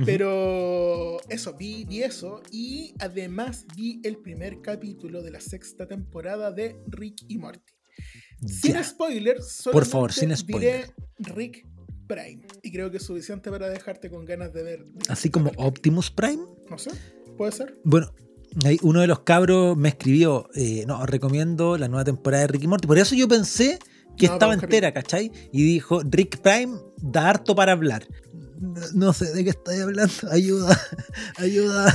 [0.05, 6.51] Pero eso, vi, vi eso y además vi el primer capítulo de la sexta temporada
[6.51, 7.73] de Rick y Morty.
[8.45, 8.83] Sin Ya.
[8.83, 11.67] spoilers, Por favor, sin diré Rick
[12.07, 12.41] Prime.
[12.61, 14.85] Y creo que es suficiente para dejarte con ganas de ver.
[15.07, 16.43] Así como Optimus Prime.
[16.69, 16.91] No sé,
[17.37, 17.79] puede ser.
[17.83, 18.11] Bueno,
[18.81, 22.67] uno de los cabros me escribió, eh, no, recomiendo la nueva temporada de Rick y
[22.67, 22.87] Morty.
[22.87, 23.79] Por eso yo pensé
[24.17, 25.31] que No, estaba entera, ¿cachai?
[25.51, 28.05] Y dijo, Rick Prime da harto para hablar.
[28.59, 30.13] No, no sé de qué estáis hablando.
[30.31, 30.79] Ayuda,
[31.37, 31.93] ayuda.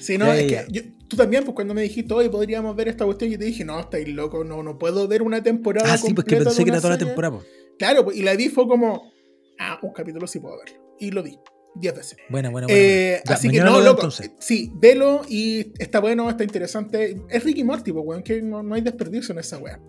[0.00, 2.74] Sí, no, Ya, es ya, que yo- tú también, pues cuando me dijiste, hoy podríamos
[2.74, 5.92] ver esta cuestión, yo te dije, no, estáis loco, no, no puedo ver una temporada.
[5.92, 7.06] Ah, sí, pues que pensé que era toda la serie".
[7.12, 7.38] temporada.
[7.38, 7.44] po.
[7.78, 9.12] Claro, pues, y la vi fue como,
[9.60, 10.94] ah, un capítulo sí puedo verlo.
[10.98, 11.38] Y lo vi,
[11.80, 12.16] 10 veces.
[12.28, 12.80] Buena, buena, buena.
[12.82, 13.22] Eh.
[13.26, 13.96] Ya, así que no, lo loco.
[14.02, 14.30] entonces.
[14.40, 17.20] Sí, velo y está bueno, está interesante.
[17.28, 19.80] Es Ricky Morty, pues, weón, que no, no hay desperdicio en esa weá.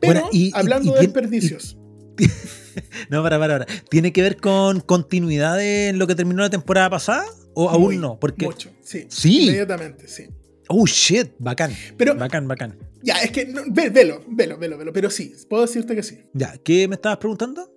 [0.00, 1.76] Pero, Bueno, y- hablando y de desperdicios,
[3.10, 3.82] No, para, para, para.
[3.88, 7.24] ¿Tiene que ver con continuidad en lo que terminó la temporada pasada?
[7.54, 8.18] ¿O aún muy, no?
[8.18, 8.46] Porque.
[8.46, 9.06] mucho, sí.
[9.08, 9.42] Sí.
[9.44, 10.24] Inmediatamente, sí.
[10.68, 11.32] Oh, shit.
[11.38, 11.72] Bacán.
[11.96, 12.78] Pero, Bacán, bacán.
[13.02, 14.92] ya, es que, no, ve- velo, velo, velo, velo.
[14.92, 16.20] Pero sí, puedo decirte que sí.
[16.32, 17.70] Ya, ¿qué me estabas preguntando?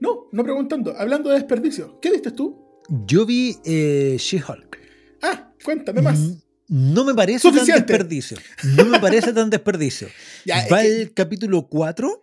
[0.00, 0.94] No, no preguntando.
[0.96, 2.65] Hablando de desperdicios, ¿qué viste tú?
[2.88, 4.78] Yo vi eh, She-Hulk.
[5.22, 6.18] Ah, cuéntame más.
[6.18, 6.34] Mm,
[6.68, 7.72] No me parece Suficiente.
[7.82, 8.36] tan desperdicio.
[8.76, 10.08] No me parece tan desperdicio.
[10.44, 12.22] Ya, Va el capítulo 4.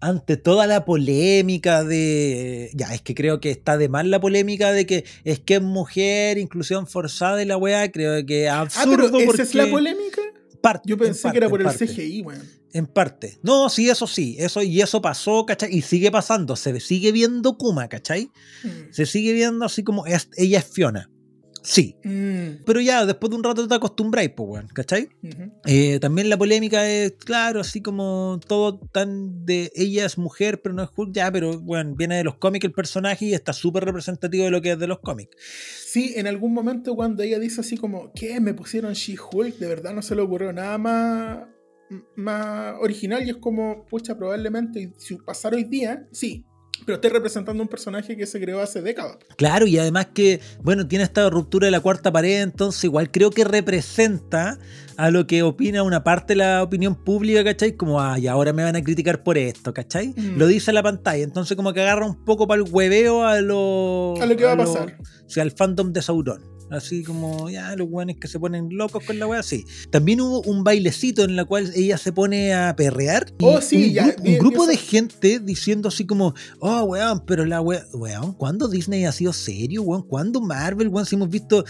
[0.00, 2.70] Ante toda la polémica de.
[2.72, 5.62] Ya, es que creo que está de mal la polémica de que es que es
[5.62, 7.90] mujer, inclusión forzada y la weá.
[7.92, 8.94] Creo que es ah, absurdo.
[8.96, 10.21] pero esa porque es la polémica.
[10.62, 12.42] Parte- Yo en pensé parte, que era por el parte, CGI, weón.
[12.72, 13.38] En parte.
[13.42, 14.36] No, sí, eso sí.
[14.38, 15.76] Eso, y eso pasó, ¿cachai?
[15.76, 16.56] Y sigue pasando.
[16.56, 18.30] Se sigue viendo Kuma, ¿cachai?
[18.64, 18.68] Mm.
[18.92, 21.10] Se sigue viendo así como es- ella es Fiona.
[21.62, 21.96] Sí.
[22.04, 25.08] Mm, Pero ya, después de un rato te acostumbráis, pues, weón, ¿cachai?
[25.22, 25.52] ujú.
[25.66, 30.74] Eh, también la polémica es, claro, así como todo tan de ella es mujer, pero
[30.74, 33.84] no es Hulk, ya, pero bueno, viene de los cómics el personaje y está súper
[33.84, 35.36] representativo de lo que es de los cómics.
[35.86, 38.40] Sí, en algún momento cuando ella dice así como, ¿qué?
[38.40, 41.38] Me pusieron She-Hulk, de verdad no se le ocurrió nada más,
[42.16, 46.44] más original y es como, pucha, probablemente si pasara hoy día, sí,
[46.84, 49.18] pero estoy representando un personaje que se creó hace décadas.
[49.36, 53.30] Claro, y además que, bueno, tiene esta ruptura de la cuarta pared, entonces igual creo
[53.30, 54.58] que representa
[54.96, 57.76] a lo que opina una parte de la opinión pública, ¿cachai?
[57.76, 60.08] Como, ay, ahora me van a criticar por esto, ¿cachai?
[60.08, 60.38] Mm.
[60.38, 63.40] Lo dice en la pantalla, entonces como que agarra un poco para el hueveo a
[63.40, 64.14] lo...
[64.20, 64.98] A lo que va a pasar.
[65.00, 66.51] O sea, al fandom de Sauron.
[66.72, 69.66] Así como, ya, los weones que se ponen locos con la wea, sí.
[69.90, 73.26] También hubo un bailecito en la cual ella se pone a perrear.
[73.42, 77.60] Oh, sí, un ya, un grupo de gente diciendo así como, oh, weón, pero la
[77.60, 80.02] wea, weón, ¿cuándo Disney ha sido serio, weón?
[80.02, 81.04] ¿Cuándo Marvel, weón?
[81.04, 81.62] Si hemos visto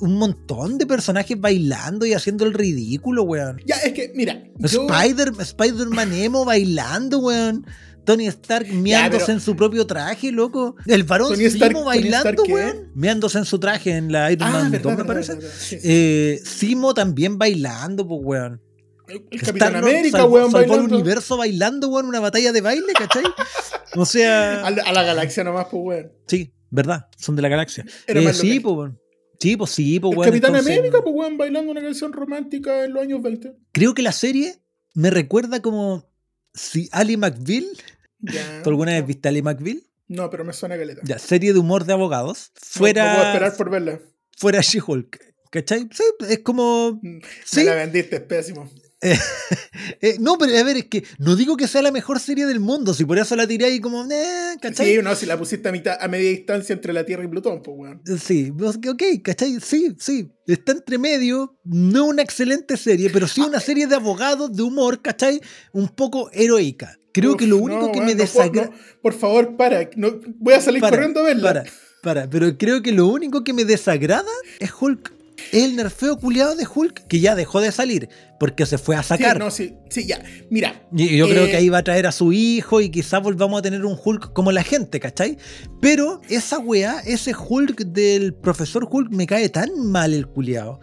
[0.00, 3.60] un montón de personajes bailando y haciendo el ridículo, weón.
[3.66, 4.88] Ya, es que, mira, yo...
[4.88, 7.64] Spider, Spider-Man emo bailando, weón.
[8.12, 10.76] Tony Stark meándose pero- en su propio traje, loco.
[10.86, 12.90] El varón Tony Stark- Simo bailando, weón.
[12.94, 15.34] Meándose en su traje en la Iron Ah, Man 2, verdad, me parece.
[15.34, 15.80] verdad, sí, sí.
[15.84, 18.60] Eh, Simo también bailando, pues, weón.
[19.08, 20.94] el el Capitán América, salvó- weón, salvó el bailando.
[20.96, 23.24] universo bailando, weón, una batalla de baile, ¿cachai?
[23.96, 26.12] O sea, A la, a la galaxia nomás, pues, weón.
[26.26, 27.84] sí, verdad, son de la galaxia.
[28.06, 29.00] Eh, sí, pues, weón.
[29.40, 30.30] Sí, pues sí, pues, El weón.
[30.30, 33.52] Capitán entonces, América, pues, weón, bailando una canción romántica en los años 20.
[33.72, 34.60] Creo que la serie
[34.94, 36.08] me recuerda como
[36.54, 37.64] si Ali McBeal.
[38.22, 38.62] Ya.
[38.62, 39.82] ¿Tú alguna vez viste a Ali McBeal?
[40.08, 41.00] No, pero me suena caleta.
[41.04, 42.50] Ya, serie de humor de abogados.
[42.54, 43.04] No- Fuera.
[43.12, 44.00] No, puedo esperar por verla.
[44.36, 45.18] fuera She-Hulk.
[45.50, 45.88] ¿Cachai?
[45.92, 47.00] Sí, es como.
[47.02, 47.56] Mm, Sí.
[47.60, 48.70] Me la vendiste, es pésimo.
[50.02, 52.60] Eh, no, pero a ver, es que no digo que sea la mejor serie del
[52.60, 54.94] mundo, si por eso la tiré ahí como, eh, ¿cachai?
[54.96, 57.62] Sí, no, si la pusiste a, mitad, a media distancia entre la Tierra y Plutón,
[57.62, 58.02] pues, weón.
[58.18, 59.58] Sí, ok, ¿cachai?
[59.60, 60.30] Sí, sí.
[60.46, 65.00] Está entre medio, no una excelente serie, pero sí una serie de abogados de humor,
[65.02, 65.40] ¿cachai?
[65.72, 66.98] Un poco heroica.
[67.12, 68.68] Creo Uf, que lo único no, que me no desagrada.
[68.70, 69.88] no, por favor, para.
[69.96, 71.42] no- voy a salir Para, corriendo a verla.
[71.48, 71.64] Para,
[72.02, 75.12] para, pero creo que lo único que me desagrada es Hulk.
[75.52, 79.02] Es el nerfeo culiado de Hulk que ya dejó de salir porque se fue a
[79.02, 79.38] Sí, sacar.
[79.38, 80.22] no, sí, sí, ya.
[80.50, 80.86] Mira.
[80.94, 83.58] Y yo creo eh, que ahí va a traer a su hijo y quizás volvamos
[83.58, 85.38] a tener un Hulk como la gente, ¿cachai?
[85.80, 90.78] Pero esa weá, ese Hulk del profesor Hulk me cae tan mal el culiado.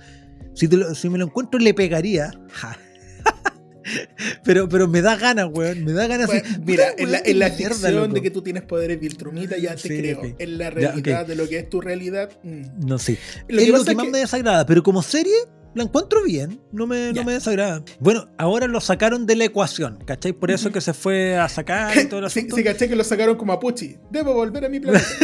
[0.56, 2.32] Si, te lo- si me lo encuentro le pegaría.
[2.52, 2.78] Ja.
[4.44, 5.84] pero, pero me da ganas, weón.
[5.86, 6.28] Me da ganas.
[6.28, 8.14] Pues, mira, en la, en la mierda, ficción loco.
[8.14, 10.22] de que tú tienes poderes Viltrumita, ya te Sí, creo.
[10.38, 12.30] En la Ya, realidad de lo que es tu realidad.
[12.44, 12.86] mm.
[12.86, 13.18] No sé.
[13.48, 15.36] Lo es que lo más que- me desagrada, pero como serie
[15.74, 17.84] la encuentro bien, no me, no me desagrada.
[18.00, 20.34] Bueno, ahora lo sacaron de la ecuación, ¿cachai?
[20.34, 23.04] Por eso que se fue a sacar y todo el Sí, sí, caché que lo
[23.04, 23.98] sacaron como a Pucci.
[24.10, 25.06] Debo volver a mi planeta.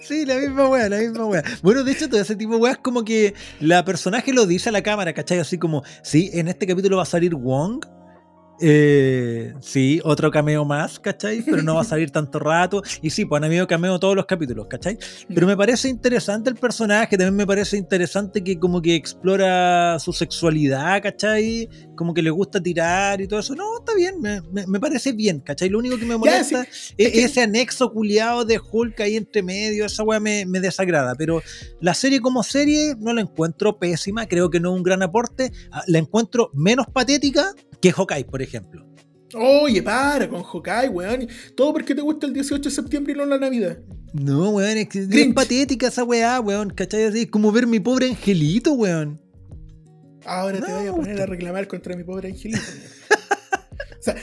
[0.00, 1.42] Sí, la misma wea, la misma wea.
[1.62, 4.72] Bueno, de hecho, todo ese tipo de weas como que la personaje lo dice a
[4.72, 5.38] la cámara, ¿cachai?
[5.38, 7.84] Así como, sí, en este capítulo va a salir Wong.
[8.60, 11.42] Eh, sí, otro cameo más, ¿cachai?
[11.42, 12.82] Pero no va a salir tanto rato.
[13.00, 14.98] Y sí, pues han habido cameo todos los capítulos, ¿cachai?
[15.34, 20.12] Pero me parece interesante el personaje, también me parece interesante que como que explora su
[20.12, 21.68] sexualidad, ¿cachai?
[21.96, 23.54] Como que le gusta tirar y todo eso.
[23.54, 25.68] No, está bien, me, me- me parece bien, ¿cachai?
[25.68, 29.86] Lo único que me molesta sí, es ese anexo culiado de Hulk ahí entre medio,
[29.86, 31.14] esa weá me, me desagrada.
[31.16, 31.42] Pero
[31.80, 35.50] la serie como serie no la encuentro pésima, creo que no es un gran aporte.
[35.70, 38.86] Ah, La encuentro menos patética que Hawkeye, por ejemplo.
[39.34, 41.28] Oye, para con Hawkeye, weón.
[41.56, 43.78] Todo porque te gusta el 18 de septiembre y no la Navidad.
[44.12, 47.04] No, weón, es, que es patética esa weá, weón, ¿cachai?
[47.04, 49.20] Así, es como ver mi pobre angelito, weón.
[50.24, 52.60] Ahora te voy a poner a reclamar contra mi pobre angelito.
[53.98, 54.16] O sea,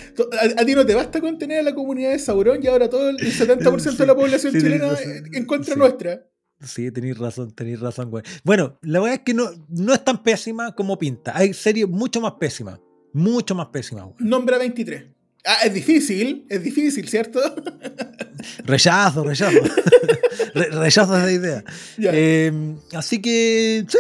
[0.58, 3.10] a, a ti no te basta contener a la comunidad de Sauron y ahora todo
[3.12, 4.90] el 70% de la población sí, chilena
[5.32, 5.80] en contra Sí.
[5.80, 6.28] nuestra.
[6.62, 8.26] Sí, tenéis razón, tenéis razón, weón.
[8.44, 11.32] Bueno, la verdad es que no, no es tan pésima como pinta.
[11.34, 12.78] Hay series mucho más pésimas.
[13.14, 14.16] Mucho más pésimas, weón.
[14.20, 15.04] Nombra 23.
[15.46, 17.40] Ah, es difícil, es difícil, ¿cierto?
[18.66, 19.58] Rechazo, rechazo.
[20.54, 21.64] Re- rechazo esa idea.
[21.98, 22.52] Eh,
[22.94, 23.98] así que, sí,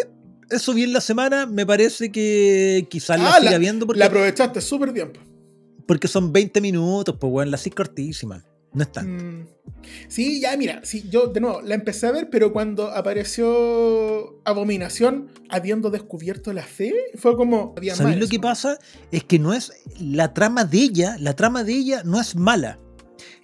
[0.50, 1.46] eso bien la semana.
[1.46, 5.12] Me parece que quizás la Ah, siga viendo porque, La aprovechaste súper bien.
[5.14, 5.20] po.
[5.88, 8.44] porque son 20 minutos, pues, weón, la sí cortísima.
[8.74, 9.24] No es tanto.
[9.24, 9.48] Mm.
[10.08, 15.30] Sí, ya mira, sí, yo de nuevo la empecé a ver, pero cuando apareció Abominación,
[15.50, 17.74] habiendo descubierto la fe, fue como.
[17.78, 18.80] Había ¿Sabéis más lo que pasa?
[19.12, 19.72] Es que no es.
[20.00, 22.80] La trama de ella, la trama de ella no es mala.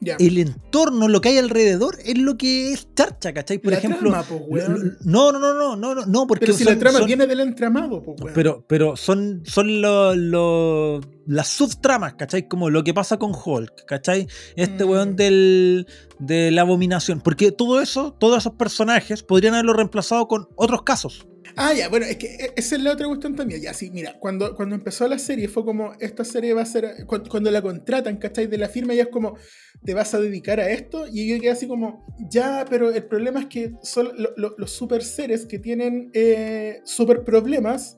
[0.01, 3.57] El entorno, lo que hay alrededor, es lo que es charcha, ¿cachai?
[3.59, 4.09] Por La ejemplo.
[4.11, 4.97] trama, po, weón.
[5.03, 7.25] no, no, no, no, no, no, no, porque Pero si son- la trama son- viene
[7.27, 8.31] del entramado, weón.
[8.35, 12.47] Pero, pero son, son lo- lo- las subtramas, ¿cachai?
[12.47, 14.27] Como lo que pasa con Hulk, ¿cachai?
[14.55, 14.89] Este Mm.
[14.89, 15.87] weón del,
[16.19, 17.21] de la abominación.
[17.21, 21.25] Porque todo eso, todos esos personajes podrían haberlo reemplazado con otros casos.
[21.57, 23.61] Ah, ya, bueno, es que e- esa es la otra cuestión también.
[23.61, 27.05] Ya, sí, mira, cuando, cuando empezó la serie fue como, esta serie va a ser,
[27.05, 28.47] cu- cuando, la contratan, ¿cachai?
[28.47, 29.37] De la firma, ya es como,
[29.83, 31.05] te vas a dedicar a esto.
[31.11, 34.71] Y yo quedé así como, ya, pero el problema es que son lo- lo- los
[34.71, 37.97] super seres que tienen eh, super problemas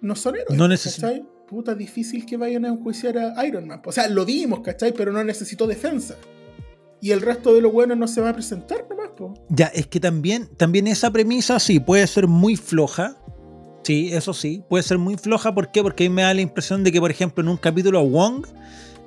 [0.00, 0.56] no son héroes.
[0.56, 0.68] No
[1.02, 1.24] ¿cachai?
[1.48, 3.80] Puta, difícil que vayan a enjuiciar a Iron Man.
[3.86, 4.92] O sea, lo vimos, ¿cachai?
[4.92, 6.14] Pero no necesitó defensa.
[7.00, 9.34] Y el resto de los buenos no se va a presentar nomás, po.
[9.48, 13.16] Ya, es que también, también esa premisa sí puede ser muy floja.
[13.84, 15.54] Sí, eso sí, puede ser muy floja.
[15.54, 15.82] ¿Por qué?
[15.82, 18.46] Porque a mí me da la impresión de que, por ejemplo, en un capítulo Wong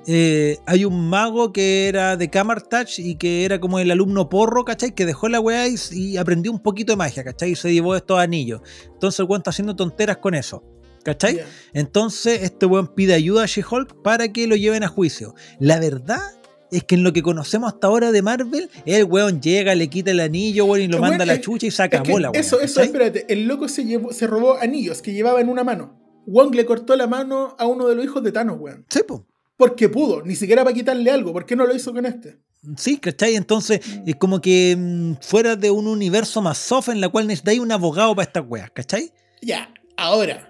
[0.08, 4.66] eh, hay un mago que era de Camartach y que era como el alumno porro,
[4.66, 4.96] ¿cachai?
[4.96, 7.52] Que dejó la weá y, y aprendió un poquito de magia, ¿cachai?
[7.52, 8.62] Y se llevó estos anillos.
[8.94, 10.64] Entonces el weón está haciendo tonteras con eso,
[11.04, 11.42] ¿cachai?
[11.74, 15.36] Entonces este weón pide ayuda a She-Hulk para que lo lleven a juicio.
[15.60, 16.41] La verdad
[16.72, 20.12] es que en lo que conocemos hasta ahora de Marvel, el weón llega, le quita
[20.12, 21.98] el anillo, weón, y lo El manda a weón la chucha y se Es que
[21.98, 22.40] acabó la weá.
[22.40, 23.26] Eso, eso, espérate.
[23.32, 26.00] El loco se, llevó, se robó anillos que llevaba en una mano.
[26.26, 28.86] Wong le cortó la mano a uno de los hijos de Thanos, weón.
[28.90, 29.28] Sí, po.
[29.58, 31.34] Porque pudo, ni siquiera para quitarle algo.
[31.34, 32.40] ¿Por qué no lo hizo con este?
[32.78, 33.36] Sí, ¿cachai?
[33.36, 37.60] Entonces, es como que mm, fuera de un universo más soft en la cual necesitáis
[37.60, 39.12] un abogado para estas weas, ¿cachai?
[39.42, 40.48] Ya, ahora.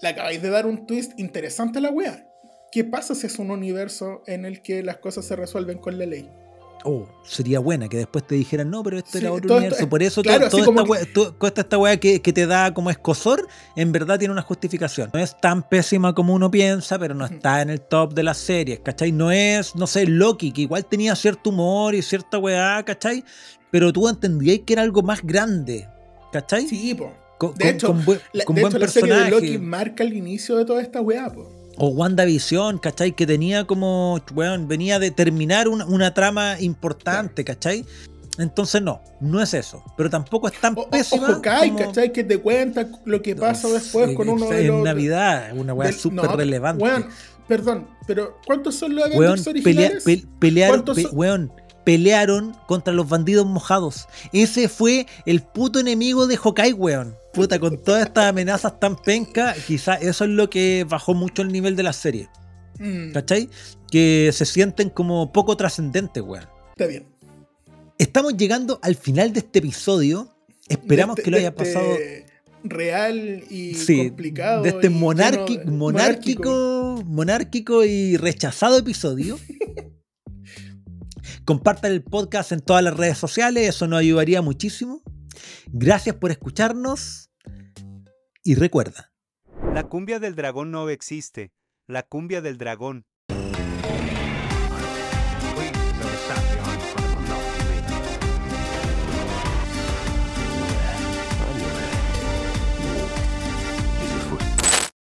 [0.00, 2.27] Le acabáis de dar un twist interesante a la wea.
[2.70, 6.06] ¿Qué pasa si es un universo en el que las cosas se resuelven con la
[6.06, 6.28] ley?
[6.84, 9.78] Oh, sería buena que después te dijeran, no, pero esto Sí, era otro universo.
[9.78, 12.72] esto- Por eso claro, toda, esta wea, to- toda esta wea que, que te da
[12.72, 15.10] como escosor, en verdad tiene una justificación.
[15.12, 18.38] No es tan pésima como uno piensa, pero no está en el top de las
[18.38, 19.10] series, ¿cachai?
[19.10, 23.24] No es, no sé, Loki, que igual tenía cierto humor y cierta weá, ¿cachai?
[23.72, 25.88] Pero tú entendías que era algo más grande,
[26.32, 26.68] ¿cachai?
[26.68, 27.12] Sí, po.
[27.38, 29.46] con, De con- hecho, con buen, La, con de buen hecho, la serie de personaje.
[29.46, 31.50] Loki marca el inicio de toda esta weá, po.
[31.78, 33.12] O WandaVision, ¿cachai?
[33.12, 37.84] Que tenía como, weón, venía de terminar una, una trama importante, ¿cachai?
[38.38, 39.82] Entonces no, no es eso.
[39.96, 42.12] Pero tampoco es tan O, pésima o Hawkeye, como- ¿cachai?
[42.12, 44.84] Que te cuenta lo que pasa después Sí, con uno de en los.
[44.84, 46.82] Navidad, una weá súper no, relevante.
[46.84, 47.06] weón,
[47.48, 50.04] perdón, pero ¿cuántos son los Weón, pelea- originales?
[50.04, 51.10] pe- pelearon, ¿Cuántos pe- son?
[51.14, 51.52] weón,
[51.84, 54.06] pelearon contra los bandidos mojados.
[54.32, 57.16] Ese fue el puto enemigo de Hawkeye, weón.
[57.38, 61.48] Puta, con todas estas amenazas tan penca, quizá eso es lo que bajó mucho el
[61.52, 62.28] nivel de la serie.
[62.78, 63.48] Mm, ¿Cachai?
[63.90, 66.46] Que se sienten como poco trascendentes, weón.
[66.70, 67.06] está bien.
[67.98, 70.32] Estamos llegando al final de este episodio.
[70.68, 71.96] Esperamos De este- que lo haya este pasado
[72.64, 74.62] Real y sí, complicado.
[74.62, 79.38] de este monarqui- monárquico, monárquico y rechazado episodio.
[81.44, 85.02] Compartan el podcast en todas las redes sociales, eso nos ayudaría muchísimo.
[85.72, 87.27] Gracias por escucharnos
[88.48, 89.12] y recuerda,
[89.74, 91.52] La cumbia del dragón no existe.
[91.86, 93.04] La cumbia del dragón.